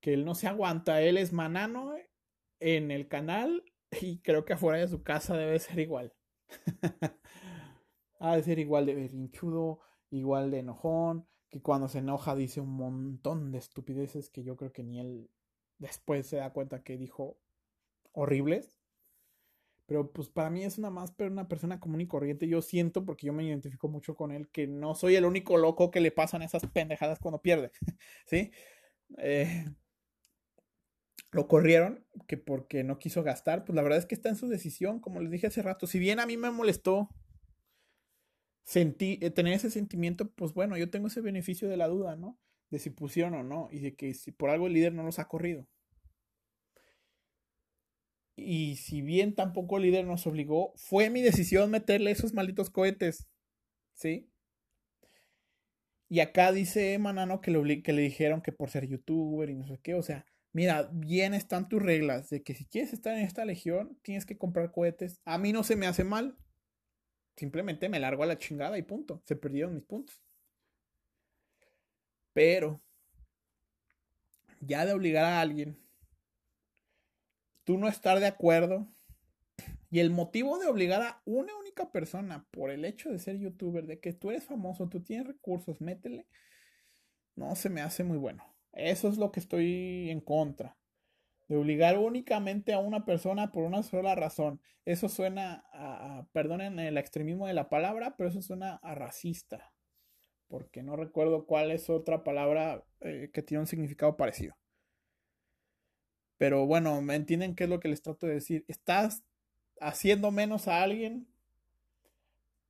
Que 0.00 0.12
él 0.12 0.26
no 0.26 0.34
se 0.34 0.46
aguanta. 0.46 1.00
Él 1.00 1.16
es 1.16 1.32
Manano 1.32 1.94
en 2.60 2.90
el 2.90 3.08
canal 3.08 3.64
y 4.00 4.18
creo 4.20 4.44
que 4.44 4.52
afuera 4.52 4.78
de 4.78 4.88
su 4.88 5.02
casa 5.02 5.36
debe 5.36 5.58
ser 5.58 5.78
igual. 5.78 6.12
ha 8.20 8.36
de 8.36 8.42
ser 8.42 8.58
igual 8.58 8.86
de 8.86 8.94
berrinchudo, 8.94 9.80
igual 10.10 10.50
de 10.50 10.58
enojón, 10.58 11.26
que 11.50 11.60
cuando 11.60 11.88
se 11.88 11.98
enoja 11.98 12.34
dice 12.34 12.60
un 12.60 12.70
montón 12.70 13.50
de 13.50 13.58
estupideces 13.58 14.30
que 14.30 14.44
yo 14.44 14.56
creo 14.56 14.72
que 14.72 14.84
ni 14.84 15.00
él 15.00 15.28
después 15.78 16.26
se 16.26 16.36
da 16.36 16.52
cuenta 16.52 16.82
que 16.82 16.96
dijo 16.96 17.38
horribles. 18.12 18.78
Pero 19.86 20.12
pues 20.12 20.28
para 20.28 20.50
mí 20.50 20.62
es 20.62 20.78
una 20.78 20.88
más 20.88 21.10
pero 21.10 21.32
una 21.32 21.48
persona 21.48 21.80
común 21.80 22.00
y 22.00 22.06
corriente. 22.06 22.46
Yo 22.46 22.62
siento, 22.62 23.04
porque 23.04 23.26
yo 23.26 23.32
me 23.32 23.44
identifico 23.44 23.88
mucho 23.88 24.14
con 24.14 24.30
él, 24.30 24.48
que 24.48 24.68
no 24.68 24.94
soy 24.94 25.16
el 25.16 25.24
único 25.24 25.56
loco 25.56 25.90
que 25.90 26.00
le 26.00 26.12
pasan 26.12 26.42
esas 26.42 26.64
pendejadas 26.66 27.18
cuando 27.18 27.42
pierde. 27.42 27.72
¿Sí? 28.26 28.52
Eh, 29.18 29.64
lo 31.32 31.48
corrieron, 31.48 32.04
que 32.28 32.36
porque 32.36 32.84
no 32.84 33.00
quiso 33.00 33.24
gastar. 33.24 33.64
Pues 33.64 33.74
la 33.74 33.82
verdad 33.82 33.98
es 33.98 34.06
que 34.06 34.14
está 34.14 34.28
en 34.28 34.36
su 34.36 34.46
decisión, 34.46 35.00
como 35.00 35.20
les 35.20 35.32
dije 35.32 35.48
hace 35.48 35.62
rato. 35.62 35.88
Si 35.88 35.98
bien 35.98 36.20
a 36.20 36.26
mí 36.26 36.36
me 36.36 36.52
molestó 36.52 37.08
sentí, 38.64 39.18
eh, 39.22 39.30
tener 39.30 39.54
ese 39.54 39.70
sentimiento, 39.70 40.30
pues 40.32 40.54
bueno, 40.54 40.76
yo 40.76 40.90
tengo 40.90 41.08
ese 41.08 41.20
beneficio 41.20 41.68
de 41.68 41.76
la 41.76 41.88
duda, 41.88 42.16
¿no? 42.16 42.38
De 42.70 42.78
si 42.78 42.90
pusieron 42.90 43.34
o 43.34 43.42
no, 43.42 43.68
y 43.72 43.80
de 43.80 43.94
que 43.96 44.14
si 44.14 44.32
por 44.32 44.50
algo 44.50 44.66
el 44.66 44.74
líder 44.74 44.94
no 44.94 45.02
los 45.02 45.18
ha 45.18 45.28
corrido. 45.28 45.66
Y 48.36 48.76
si 48.76 49.02
bien 49.02 49.34
tampoco 49.34 49.76
el 49.76 49.84
líder 49.84 50.06
nos 50.06 50.26
obligó, 50.26 50.72
fue 50.76 51.10
mi 51.10 51.20
decisión 51.20 51.70
meterle 51.70 52.10
esos 52.10 52.32
malditos 52.32 52.70
cohetes. 52.70 53.28
¿Sí? 53.94 54.30
Y 56.08 56.20
acá 56.20 56.50
dice 56.50 56.98
Manano 56.98 57.40
que 57.40 57.50
le, 57.52 57.82
que 57.82 57.92
le 57.92 58.02
dijeron 58.02 58.42
que 58.42 58.50
por 58.50 58.70
ser 58.70 58.86
youtuber 58.86 59.48
y 59.48 59.54
no 59.54 59.66
sé 59.66 59.78
qué. 59.82 59.94
O 59.94 60.02
sea, 60.02 60.26
mira, 60.52 60.90
bien 60.92 61.34
están 61.34 61.68
tus 61.68 61.80
reglas 61.82 62.30
de 62.30 62.42
que 62.42 62.54
si 62.54 62.66
quieres 62.66 62.92
estar 62.92 63.16
en 63.16 63.24
esta 63.24 63.44
legión, 63.44 63.98
tienes 64.02 64.26
que 64.26 64.36
comprar 64.36 64.72
cohetes. 64.72 65.20
A 65.24 65.38
mí 65.38 65.52
no 65.52 65.62
se 65.62 65.76
me 65.76 65.86
hace 65.86 66.02
mal. 66.02 66.36
Simplemente 67.40 67.88
me 67.88 67.98
largo 67.98 68.22
a 68.22 68.26
la 68.26 68.36
chingada 68.36 68.76
y 68.76 68.82
punto. 68.82 69.22
Se 69.24 69.34
perdieron 69.34 69.72
mis 69.74 69.84
puntos. 69.84 70.20
Pero, 72.34 72.82
ya 74.60 74.84
de 74.84 74.92
obligar 74.92 75.24
a 75.24 75.40
alguien, 75.40 75.78
tú 77.64 77.78
no 77.78 77.88
estar 77.88 78.20
de 78.20 78.26
acuerdo, 78.26 78.86
y 79.90 80.00
el 80.00 80.10
motivo 80.10 80.58
de 80.58 80.66
obligar 80.66 81.00
a 81.00 81.22
una 81.24 81.56
única 81.56 81.90
persona 81.90 82.46
por 82.50 82.68
el 82.68 82.84
hecho 82.84 83.08
de 83.08 83.18
ser 83.18 83.38
youtuber, 83.38 83.86
de 83.86 84.00
que 84.00 84.12
tú 84.12 84.30
eres 84.30 84.44
famoso, 84.44 84.90
tú 84.90 85.02
tienes 85.02 85.26
recursos, 85.26 85.80
métele, 85.80 86.26
no 87.36 87.56
se 87.56 87.70
me 87.70 87.80
hace 87.80 88.04
muy 88.04 88.18
bueno. 88.18 88.44
Eso 88.74 89.08
es 89.08 89.16
lo 89.16 89.32
que 89.32 89.40
estoy 89.40 90.10
en 90.10 90.20
contra 90.20 90.76
de 91.50 91.56
obligar 91.56 91.98
únicamente 91.98 92.72
a 92.72 92.78
una 92.78 93.04
persona 93.04 93.50
por 93.50 93.64
una 93.64 93.82
sola 93.82 94.14
razón. 94.14 94.60
Eso 94.84 95.08
suena 95.08 95.64
a, 95.72 96.24
perdonen 96.32 96.78
el 96.78 96.96
extremismo 96.96 97.48
de 97.48 97.54
la 97.54 97.68
palabra, 97.68 98.14
pero 98.16 98.30
eso 98.30 98.40
suena 98.40 98.76
a 98.76 98.94
racista, 98.94 99.72
porque 100.46 100.84
no 100.84 100.94
recuerdo 100.94 101.46
cuál 101.46 101.72
es 101.72 101.90
otra 101.90 102.22
palabra 102.22 102.84
eh, 103.00 103.30
que 103.32 103.42
tiene 103.42 103.62
un 103.62 103.66
significado 103.66 104.16
parecido. 104.16 104.56
Pero 106.38 106.66
bueno, 106.66 107.02
¿me 107.02 107.16
entienden 107.16 107.56
qué 107.56 107.64
es 107.64 107.70
lo 107.70 107.80
que 107.80 107.88
les 107.88 108.00
trato 108.00 108.28
de 108.28 108.34
decir? 108.34 108.64
Estás 108.68 109.24
haciendo 109.80 110.30
menos 110.30 110.68
a 110.68 110.84
alguien 110.84 111.26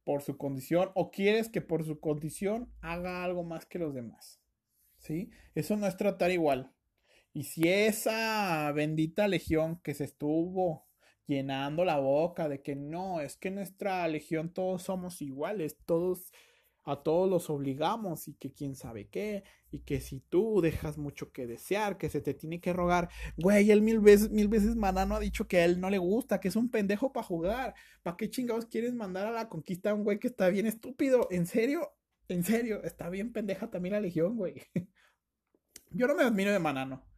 por 0.04 0.22
su 0.22 0.38
condición 0.38 0.90
o 0.94 1.10
quieres 1.10 1.50
que 1.50 1.60
por 1.60 1.84
su 1.84 2.00
condición 2.00 2.72
haga 2.80 3.24
algo 3.24 3.44
más 3.44 3.66
que 3.66 3.78
los 3.78 3.92
demás. 3.92 4.40
¿Sí? 4.96 5.30
Eso 5.54 5.76
no 5.76 5.86
es 5.86 5.98
tratar 5.98 6.30
igual. 6.30 6.72
Y 7.32 7.44
si 7.44 7.68
esa 7.68 8.72
bendita 8.72 9.28
legión 9.28 9.80
que 9.82 9.94
se 9.94 10.04
estuvo 10.04 10.88
llenando 11.26 11.84
la 11.84 11.98
boca 11.98 12.48
de 12.48 12.60
que 12.60 12.74
no, 12.74 13.20
es 13.20 13.36
que 13.36 13.50
nuestra 13.50 14.06
legión 14.08 14.52
todos 14.52 14.82
somos 14.82 15.22
iguales, 15.22 15.78
todos 15.86 16.32
a 16.84 17.02
todos 17.02 17.28
los 17.30 17.50
obligamos 17.50 18.26
y 18.26 18.34
que 18.34 18.52
quién 18.52 18.74
sabe 18.74 19.08
qué, 19.08 19.44
y 19.70 19.80
que 19.80 20.00
si 20.00 20.20
tú 20.20 20.60
dejas 20.60 20.98
mucho 20.98 21.30
que 21.30 21.46
desear, 21.46 21.98
que 21.98 22.10
se 22.10 22.20
te 22.20 22.34
tiene 22.34 22.60
que 22.60 22.72
rogar, 22.72 23.10
güey, 23.36 23.70
él 23.70 23.82
mil 23.82 24.00
veces, 24.00 24.30
mil 24.30 24.48
veces 24.48 24.76
Manano 24.76 25.14
ha 25.16 25.20
dicho 25.20 25.46
que 25.46 25.58
a 25.58 25.64
él 25.64 25.80
no 25.80 25.90
le 25.90 25.98
gusta, 25.98 26.40
que 26.40 26.48
es 26.48 26.56
un 26.56 26.70
pendejo 26.70 27.12
para 27.12 27.26
jugar, 27.26 27.74
¿para 28.02 28.16
qué 28.16 28.30
chingados 28.30 28.66
quieres 28.66 28.94
mandar 28.94 29.26
a 29.26 29.30
la 29.30 29.48
conquista 29.48 29.90
a 29.90 29.94
un 29.94 30.04
güey 30.04 30.18
que 30.18 30.28
está 30.28 30.48
bien 30.48 30.66
estúpido? 30.66 31.28
¿En 31.30 31.46
serio? 31.46 31.92
¿En 32.28 32.44
serio? 32.44 32.82
Está 32.82 33.08
bien 33.10 33.32
pendeja 33.32 33.70
también 33.70 33.92
la 33.94 34.00
legión, 34.00 34.36
güey. 34.36 34.54
Yo 35.90 36.06
no 36.06 36.14
me 36.14 36.22
admiro 36.24 36.52
de 36.52 36.58
Manano. 36.58 37.09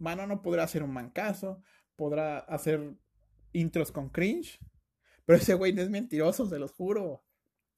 Manano 0.00 0.42
podrá 0.42 0.64
hacer 0.64 0.82
un 0.82 0.92
mancazo, 0.92 1.62
podrá 1.94 2.38
hacer 2.38 2.96
intros 3.52 3.92
con 3.92 4.08
cringe, 4.08 4.58
pero 5.24 5.38
ese 5.38 5.54
güey 5.54 5.72
no 5.72 5.82
es 5.82 5.90
mentiroso, 5.90 6.46
se 6.48 6.58
los 6.58 6.72
juro. 6.72 7.24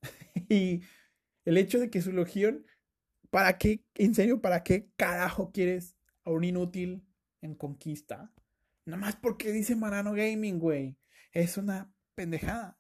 y 0.48 0.82
el 1.44 1.58
hecho 1.58 1.78
de 1.78 1.90
que 1.90 2.00
su 2.00 2.12
legión, 2.12 2.64
¿para 3.30 3.58
qué, 3.58 3.84
en 3.96 4.14
serio, 4.14 4.40
para 4.40 4.62
qué 4.62 4.90
carajo 4.96 5.52
quieres 5.52 5.96
a 6.24 6.30
un 6.30 6.44
inútil 6.44 7.04
en 7.40 7.54
conquista? 7.54 8.32
Nada 8.84 9.00
más 9.00 9.16
porque 9.16 9.52
dice 9.52 9.76
Marano 9.76 10.12
Gaming, 10.12 10.58
güey. 10.58 10.96
Es 11.32 11.56
una 11.56 11.92
pendejada. 12.14 12.78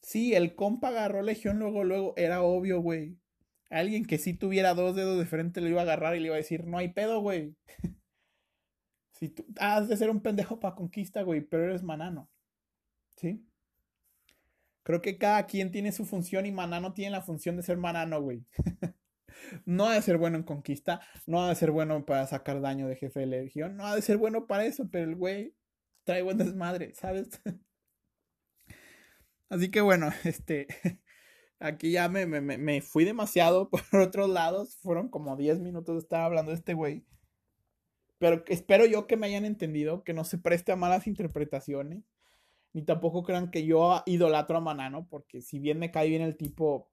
Sí, 0.00 0.34
el 0.34 0.54
compa 0.54 0.88
agarró 0.88 1.22
Legión 1.22 1.58
luego, 1.58 1.84
luego, 1.84 2.14
era 2.16 2.42
obvio, 2.42 2.80
güey. 2.80 3.18
Alguien 3.70 4.04
que 4.04 4.18
si 4.18 4.34
tuviera 4.34 4.74
dos 4.74 4.94
dedos 4.94 5.18
de 5.18 5.26
frente 5.26 5.60
le 5.60 5.70
iba 5.70 5.80
a 5.80 5.84
agarrar 5.84 6.16
y 6.16 6.20
le 6.20 6.26
iba 6.26 6.34
a 6.34 6.38
decir, 6.38 6.64
no 6.66 6.78
hay 6.78 6.88
pedo, 6.88 7.20
güey. 7.20 7.56
si 9.14 9.30
tú 9.30 9.46
has 9.58 9.88
de 9.88 9.96
ser 9.96 10.10
un 10.10 10.20
pendejo 10.20 10.60
para 10.60 10.74
conquista, 10.74 11.22
güey, 11.22 11.40
pero 11.40 11.64
eres 11.64 11.82
manano. 11.82 12.28
¿Sí? 13.16 13.44
Creo 14.84 15.00
que 15.00 15.16
cada 15.16 15.46
quien 15.46 15.70
tiene 15.70 15.92
su 15.92 16.04
función 16.04 16.44
y 16.44 16.52
Manano 16.52 16.92
tiene 16.92 17.10
la 17.10 17.22
función 17.22 17.56
de 17.56 17.62
ser 17.62 17.78
Manano, 17.78 18.20
güey. 18.20 18.44
no 19.64 19.86
ha 19.86 19.94
de 19.94 20.02
ser 20.02 20.18
bueno 20.18 20.36
en 20.36 20.44
conquista, 20.44 21.00
no 21.26 21.42
ha 21.42 21.48
de 21.48 21.54
ser 21.54 21.70
bueno 21.70 22.04
para 22.04 22.26
sacar 22.26 22.60
daño 22.60 22.86
de 22.86 22.96
jefe 22.96 23.20
de 23.20 23.26
legión, 23.26 23.76
no 23.76 23.86
ha 23.86 23.94
de 23.94 24.02
ser 24.02 24.18
bueno 24.18 24.46
para 24.46 24.66
eso, 24.66 24.88
pero 24.90 25.04
el 25.04 25.16
güey 25.16 25.54
trae 26.04 26.22
buen 26.22 26.36
desmadre, 26.36 26.94
¿sabes? 26.94 27.40
Así 29.48 29.70
que 29.70 29.80
bueno, 29.80 30.10
este, 30.24 30.66
aquí 31.58 31.92
ya 31.92 32.08
me, 32.10 32.26
me, 32.26 32.40
me, 32.40 32.80
fui 32.82 33.04
demasiado 33.04 33.70
por 33.70 34.00
otros 34.00 34.28
lados, 34.28 34.76
fueron 34.82 35.08
como 35.08 35.36
10 35.36 35.60
minutos 35.60 35.94
de 35.94 36.00
estar 36.00 36.20
hablando 36.20 36.50
de 36.50 36.58
este 36.58 36.74
güey. 36.74 37.06
Pero 38.24 38.42
espero 38.46 38.86
yo 38.86 39.06
que 39.06 39.18
me 39.18 39.26
hayan 39.26 39.44
entendido, 39.44 40.02
que 40.02 40.14
no 40.14 40.24
se 40.24 40.38
preste 40.38 40.72
a 40.72 40.76
malas 40.76 41.06
interpretaciones 41.06 42.04
ni 42.72 42.80
tampoco 42.80 43.22
crean 43.22 43.50
que 43.50 43.66
yo 43.66 44.02
idolatro 44.06 44.56
a 44.56 44.62
Manano, 44.62 45.06
porque 45.10 45.42
si 45.42 45.58
bien 45.58 45.78
me 45.78 45.90
cae 45.90 46.08
bien 46.08 46.22
el 46.22 46.38
tipo, 46.38 46.88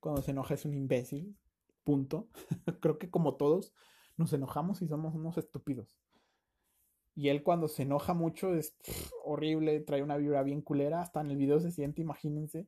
cuando 0.00 0.22
se 0.22 0.30
enoja 0.30 0.54
es 0.54 0.64
un 0.64 0.72
imbécil, 0.72 1.36
punto. 1.84 2.30
Creo 2.80 2.98
que 2.98 3.10
como 3.10 3.36
todos 3.36 3.74
nos 4.16 4.32
enojamos 4.32 4.80
y 4.80 4.88
somos 4.88 5.14
unos 5.14 5.36
estúpidos. 5.36 6.00
Y 7.14 7.28
él 7.28 7.42
cuando 7.42 7.68
se 7.68 7.82
enoja 7.82 8.14
mucho 8.14 8.54
es 8.54 8.74
horrible, 9.26 9.78
trae 9.80 10.02
una 10.02 10.16
vibra 10.16 10.42
bien 10.42 10.62
culera, 10.62 11.02
hasta 11.02 11.20
en 11.20 11.32
el 11.32 11.36
video 11.36 11.60
se 11.60 11.70
siente, 11.70 12.00
imagínense. 12.00 12.66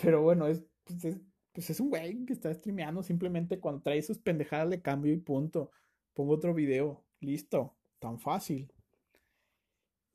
Pero 0.00 0.22
bueno, 0.22 0.46
es, 0.46 0.64
pues 0.84 1.04
es, 1.04 1.20
pues 1.52 1.68
es 1.68 1.78
un 1.78 1.90
güey 1.90 2.24
que 2.24 2.32
está 2.32 2.54
streameando, 2.54 3.02
simplemente 3.02 3.60
cuando 3.60 3.82
trae 3.82 4.00
sus 4.00 4.16
pendejadas 4.16 4.70
le 4.70 4.80
cambio 4.80 5.12
y 5.12 5.18
punto. 5.18 5.70
Pongo 6.14 6.34
otro 6.34 6.54
video, 6.54 7.04
listo, 7.20 7.74
tan 7.98 8.18
fácil. 8.18 8.72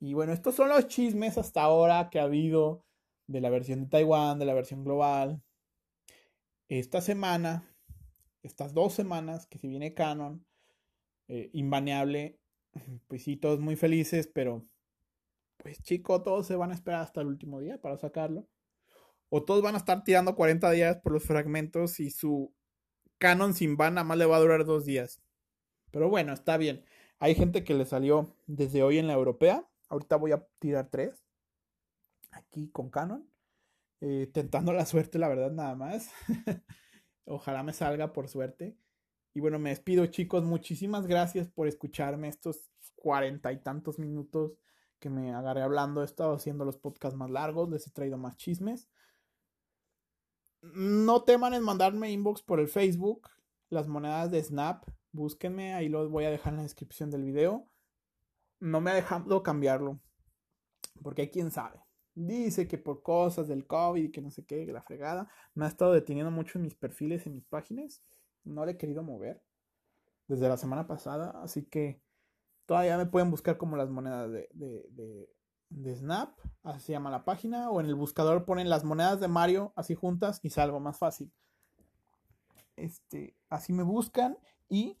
Y 0.00 0.14
bueno, 0.14 0.32
estos 0.32 0.54
son 0.54 0.70
los 0.70 0.88
chismes 0.88 1.36
hasta 1.36 1.62
ahora 1.62 2.08
que 2.10 2.18
ha 2.18 2.24
habido 2.24 2.84
de 3.26 3.40
la 3.40 3.50
versión 3.50 3.82
de 3.82 3.86
Taiwán, 3.86 4.38
de 4.38 4.46
la 4.46 4.54
versión 4.54 4.82
global. 4.82 5.42
Esta 6.68 7.02
semana, 7.02 7.68
estas 8.42 8.72
dos 8.72 8.94
semanas 8.94 9.46
que 9.46 9.58
si 9.58 9.68
viene 9.68 9.92
Canon, 9.92 10.46
eh, 11.28 11.50
invaneable, 11.52 12.40
pues 13.08 13.22
sí, 13.22 13.36
todos 13.36 13.60
muy 13.60 13.76
felices, 13.76 14.26
pero 14.26 14.66
pues 15.58 15.82
chico, 15.82 16.22
todos 16.22 16.46
se 16.46 16.56
van 16.56 16.70
a 16.70 16.74
esperar 16.74 17.02
hasta 17.02 17.20
el 17.20 17.26
último 17.26 17.60
día 17.60 17.78
para 17.78 17.98
sacarlo. 17.98 18.48
O 19.28 19.44
todos 19.44 19.62
van 19.62 19.74
a 19.74 19.78
estar 19.78 20.02
tirando 20.02 20.34
40 20.34 20.70
días 20.70 20.96
por 21.02 21.12
los 21.12 21.24
fragmentos 21.24 22.00
y 22.00 22.10
su 22.10 22.52
Canon 23.18 23.52
sin 23.54 23.76
van 23.76 23.94
nada 23.94 24.04
más 24.04 24.16
le 24.16 24.24
va 24.24 24.38
a 24.38 24.40
durar 24.40 24.64
dos 24.64 24.86
días. 24.86 25.20
Pero 25.90 26.08
bueno, 26.08 26.32
está 26.32 26.56
bien. 26.56 26.84
Hay 27.18 27.34
gente 27.34 27.64
que 27.64 27.74
le 27.74 27.84
salió 27.84 28.34
desde 28.46 28.82
hoy 28.82 28.98
en 28.98 29.06
la 29.06 29.12
europea 29.14 29.70
Ahorita 29.90 30.16
voy 30.16 30.32
a 30.32 30.46
tirar 30.60 30.88
tres. 30.88 31.26
Aquí 32.30 32.70
con 32.70 32.90
Canon. 32.90 33.28
Eh, 34.00 34.30
tentando 34.32 34.72
la 34.72 34.86
suerte, 34.86 35.18
la 35.18 35.28
verdad, 35.28 35.50
nada 35.50 35.74
más. 35.74 36.10
Ojalá 37.24 37.62
me 37.64 37.72
salga 37.72 38.12
por 38.12 38.28
suerte. 38.28 38.78
Y 39.34 39.40
bueno, 39.40 39.58
me 39.58 39.70
despido, 39.70 40.06
chicos. 40.06 40.44
Muchísimas 40.44 41.06
gracias 41.06 41.48
por 41.48 41.66
escucharme 41.66 42.28
estos 42.28 42.70
cuarenta 42.94 43.52
y 43.52 43.60
tantos 43.62 43.98
minutos 43.98 44.52
que 45.00 45.10
me 45.10 45.34
agarré 45.34 45.62
hablando. 45.62 46.02
He 46.02 46.04
estado 46.04 46.34
haciendo 46.34 46.64
los 46.64 46.78
podcasts 46.78 47.18
más 47.18 47.30
largos. 47.30 47.68
Les 47.68 47.84
he 47.86 47.90
traído 47.90 48.16
más 48.16 48.36
chismes. 48.36 48.88
No 50.62 51.24
teman 51.24 51.54
en 51.54 51.64
mandarme 51.64 52.12
inbox 52.12 52.42
por 52.42 52.60
el 52.60 52.68
Facebook. 52.68 53.28
Las 53.70 53.88
monedas 53.88 54.30
de 54.30 54.42
Snap. 54.42 54.84
Búsquenme. 55.12 55.74
Ahí 55.74 55.88
los 55.88 56.10
voy 56.10 56.24
a 56.24 56.30
dejar 56.30 56.52
en 56.52 56.58
la 56.58 56.62
descripción 56.64 57.10
del 57.10 57.24
video 57.24 57.70
no 58.60 58.80
me 58.80 58.90
ha 58.90 58.94
dejado 58.94 59.42
cambiarlo. 59.42 59.98
Porque 61.02 61.22
hay 61.22 61.30
quien 61.30 61.50
sabe. 61.50 61.80
Dice 62.14 62.68
que 62.68 62.76
por 62.76 63.02
cosas 63.02 63.48
del 63.48 63.66
COVID 63.66 64.04
y 64.04 64.12
que 64.12 64.20
no 64.20 64.30
sé 64.30 64.44
qué, 64.44 64.66
la 64.66 64.82
fregada, 64.82 65.28
me 65.54 65.64
ha 65.64 65.68
estado 65.68 65.92
deteniendo 65.92 66.30
mucho 66.30 66.58
en 66.58 66.62
mis 66.62 66.74
perfiles, 66.74 67.26
en 67.26 67.34
mis 67.34 67.46
páginas. 67.46 68.02
No 68.44 68.64
le 68.64 68.72
he 68.72 68.76
querido 68.76 69.02
mover 69.02 69.42
desde 70.28 70.48
la 70.48 70.58
semana 70.58 70.86
pasada. 70.86 71.30
Así 71.42 71.64
que 71.64 72.02
todavía 72.66 72.98
me 72.98 73.06
pueden 73.06 73.30
buscar 73.30 73.56
como 73.56 73.76
las 73.76 73.88
monedas 73.88 74.30
de, 74.30 74.48
de, 74.52 75.28
de, 75.70 75.96
Snap. 75.96 76.38
Así 76.62 76.86
se 76.86 76.92
llama 76.92 77.10
la 77.10 77.24
página. 77.24 77.70
O 77.70 77.80
en 77.80 77.86
el 77.86 77.94
buscador 77.94 78.44
ponen 78.44 78.68
las 78.68 78.84
monedas 78.84 79.20
de 79.20 79.28
Mario 79.28 79.72
así 79.74 79.94
juntas 79.94 80.40
y 80.42 80.50
salgo 80.50 80.80
más 80.80 80.98
fácil. 80.98 81.32
Este, 82.76 83.36
así 83.48 83.72
me 83.72 83.82
buscan 83.82 84.36
y 84.70 84.96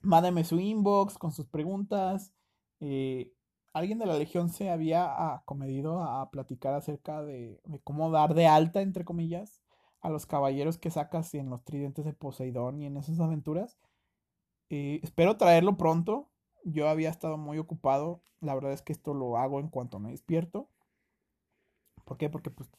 mándenme 0.00 0.42
su 0.42 0.58
inbox 0.58 1.18
con 1.18 1.30
sus 1.30 1.46
preguntas. 1.46 2.32
Eh, 2.80 3.32
alguien 3.72 3.98
de 3.98 4.06
la 4.06 4.18
Legión 4.18 4.48
se 4.48 4.70
había 4.70 5.34
acomedido 5.34 6.02
a 6.02 6.30
platicar 6.30 6.74
acerca 6.74 7.22
de, 7.22 7.60
cómo 7.84 8.10
dar 8.10 8.34
de 8.34 8.46
alta, 8.46 8.80
entre 8.80 9.04
comillas, 9.04 9.60
a 10.00 10.08
los 10.08 10.26
caballeros 10.26 10.78
que 10.78 10.90
sacas 10.90 11.34
en 11.34 11.50
los 11.50 11.62
tridentes 11.64 12.04
de 12.04 12.12
Poseidón 12.12 12.80
y 12.80 12.86
en 12.86 12.96
esas 12.96 13.20
aventuras. 13.20 13.78
Eh, 14.70 15.00
espero 15.02 15.36
traerlo 15.36 15.76
pronto. 15.76 16.30
Yo 16.64 16.88
había 16.88 17.10
estado 17.10 17.36
muy 17.36 17.58
ocupado. 17.58 18.22
La 18.40 18.54
verdad 18.54 18.72
es 18.72 18.82
que 18.82 18.92
esto 18.92 19.14
lo 19.14 19.36
hago 19.36 19.60
en 19.60 19.68
cuanto 19.68 19.98
me 19.98 20.10
despierto. 20.10 20.70
¿Por 22.04 22.16
qué? 22.16 22.30
Porque 22.30 22.50
pues 22.50 22.70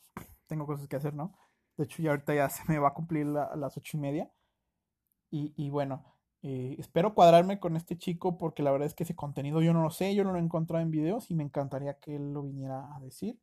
tengo 0.48 0.66
cosas 0.66 0.88
que 0.88 0.96
hacer, 0.96 1.14
¿no? 1.14 1.34
De 1.78 1.84
hecho, 1.84 2.02
ya 2.02 2.12
ahorita 2.12 2.34
ya 2.34 2.50
se 2.50 2.64
me 2.68 2.80
va 2.80 2.90
a 2.90 2.94
cumplir 2.94 3.28
las 3.28 3.78
ocho 3.78 3.98
y 3.98 4.00
media. 4.00 4.32
Y, 5.30 5.54
y 5.58 5.70
bueno, 5.70 6.04
eh, 6.44 6.76
espero 6.80 7.16
cuadrarme 7.16 7.60
con 7.60 7.76
este 7.76 7.98
chico 7.98 8.38
porque 8.38 8.64
la 8.64 8.72
verdad 8.72 8.86
es 8.86 8.94
que 8.94 9.04
ese 9.04 9.16
contenido 9.16 9.62
yo 9.62 9.74
no 9.74 9.82
lo 9.82 9.90
sé, 9.90 10.14
yo 10.16 10.24
no 10.24 10.32
lo 10.32 10.38
he 10.38 10.42
encontrado 10.42 10.82
en 10.84 10.92
videos 10.92 11.32
y 11.32 11.36
me 11.36 11.44
encantaría 11.44 12.00
que 12.00 12.16
él 12.16 12.34
lo 12.34 12.44
viniera 12.44 12.96
a 12.96 13.00
decir, 13.00 13.40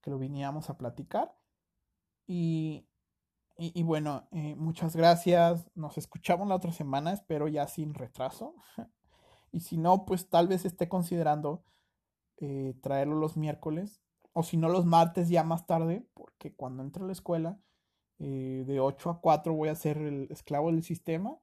que 0.00 0.10
lo 0.10 0.18
viniéramos 0.18 0.68
a 0.68 0.76
platicar. 0.76 1.34
Y, 2.26 2.86
y, 3.56 3.82
bueno, 3.82 4.28
eh, 4.32 4.54
muchas 4.56 4.96
gracias. 4.96 5.70
Nos 5.74 5.98
escuchamos 5.98 6.48
la 6.48 6.56
otra 6.56 6.72
semana, 6.72 7.12
espero 7.12 7.48
ya 7.48 7.68
sin 7.68 7.94
retraso. 7.94 8.54
y 9.52 9.60
si 9.60 9.76
no, 9.78 10.04
pues 10.04 10.28
tal 10.28 10.48
vez 10.48 10.64
esté 10.64 10.88
considerando 10.88 11.64
eh, 12.38 12.74
traerlo 12.82 13.16
los 13.16 13.36
miércoles 13.36 14.00
o 14.32 14.42
si 14.42 14.56
no 14.56 14.68
los 14.68 14.86
martes 14.86 15.28
ya 15.28 15.44
más 15.44 15.66
tarde, 15.66 16.06
porque 16.14 16.54
cuando 16.54 16.82
entre 16.82 17.04
a 17.04 17.06
la 17.06 17.12
escuela 17.12 17.58
de 18.18 18.78
8 18.80 19.10
a 19.10 19.20
4 19.20 19.52
voy 19.52 19.68
a 19.68 19.74
ser 19.74 19.98
el 19.98 20.28
esclavo 20.30 20.70
del 20.70 20.82
sistema 20.84 21.38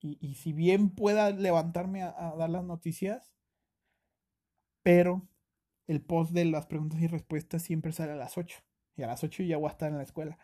y, 0.00 0.34
si 0.34 0.52
bien 0.52 0.90
pueda 0.90 1.30
levantarme 1.30 2.02
a, 2.02 2.34
dar 2.36 2.50
las 2.50 2.64
noticias, 2.64 3.32
pero 4.82 5.26
el 5.86 6.00
post 6.00 6.32
de 6.32 6.44
las 6.44 6.66
preguntas 6.66 7.00
y 7.00 7.06
respuestas 7.06 7.62
siempre 7.62 7.92
sale 7.92 8.12
a 8.12 8.16
las 8.16 8.38
8. 8.38 8.58
Y 8.96 9.02
a 9.02 9.08
las 9.08 9.24
8 9.24 9.42
ya 9.42 9.56
voy 9.56 9.68
a 9.68 9.72
estar 9.72 9.90
en 9.90 9.96
la 9.96 10.04
escuela. 10.04 10.38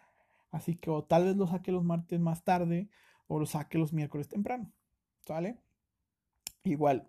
Así 0.50 0.76
que 0.76 0.90
o 0.90 1.04
tal 1.04 1.24
vez 1.24 1.36
lo 1.36 1.46
saque 1.46 1.72
los 1.72 1.84
martes 1.84 2.18
más 2.20 2.44
tarde 2.44 2.90
o 3.26 3.38
lo 3.38 3.46
saque 3.46 3.78
los 3.78 3.92
miércoles 3.92 4.28
temprano. 4.28 4.72
¿Sale? 5.20 5.58
Igual, 6.64 7.08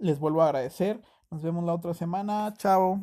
les 0.00 0.18
vuelvo 0.18 0.42
a 0.42 0.46
agradecer. 0.46 1.02
Nos 1.30 1.42
vemos 1.42 1.64
la 1.64 1.74
otra 1.74 1.94
semana. 1.94 2.54
Chao. 2.56 3.02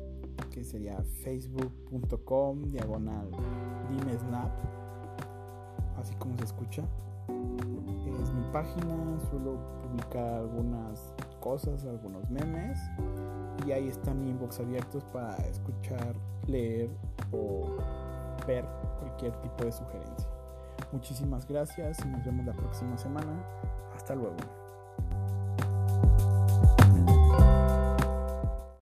que 0.51 0.63
sería 0.63 1.01
facebook.com 1.23 2.63
diagonal 2.65 3.31
dimesnap, 3.89 4.51
así 5.97 6.13
como 6.15 6.37
se 6.37 6.45
escucha. 6.45 6.83
Es 8.21 8.33
mi 8.33 8.43
página, 8.51 9.19
suelo 9.29 9.57
publicar 9.81 10.41
algunas 10.41 11.13
cosas, 11.39 11.85
algunos 11.85 12.29
memes. 12.29 12.79
Y 13.65 13.71
ahí 13.71 13.87
está 13.87 14.13
mi 14.13 14.29
inbox 14.29 14.59
abiertos 14.59 15.03
para 15.05 15.35
escuchar, 15.47 16.15
leer 16.47 16.89
o 17.31 17.77
ver 18.45 18.65
cualquier 18.99 19.33
tipo 19.41 19.65
de 19.65 19.71
sugerencia. 19.71 20.29
Muchísimas 20.91 21.47
gracias 21.47 21.97
y 22.03 22.07
nos 22.09 22.23
vemos 22.25 22.45
la 22.45 22.53
próxima 22.53 22.97
semana. 22.97 23.43
Hasta 23.95 24.15
luego. 24.15 24.60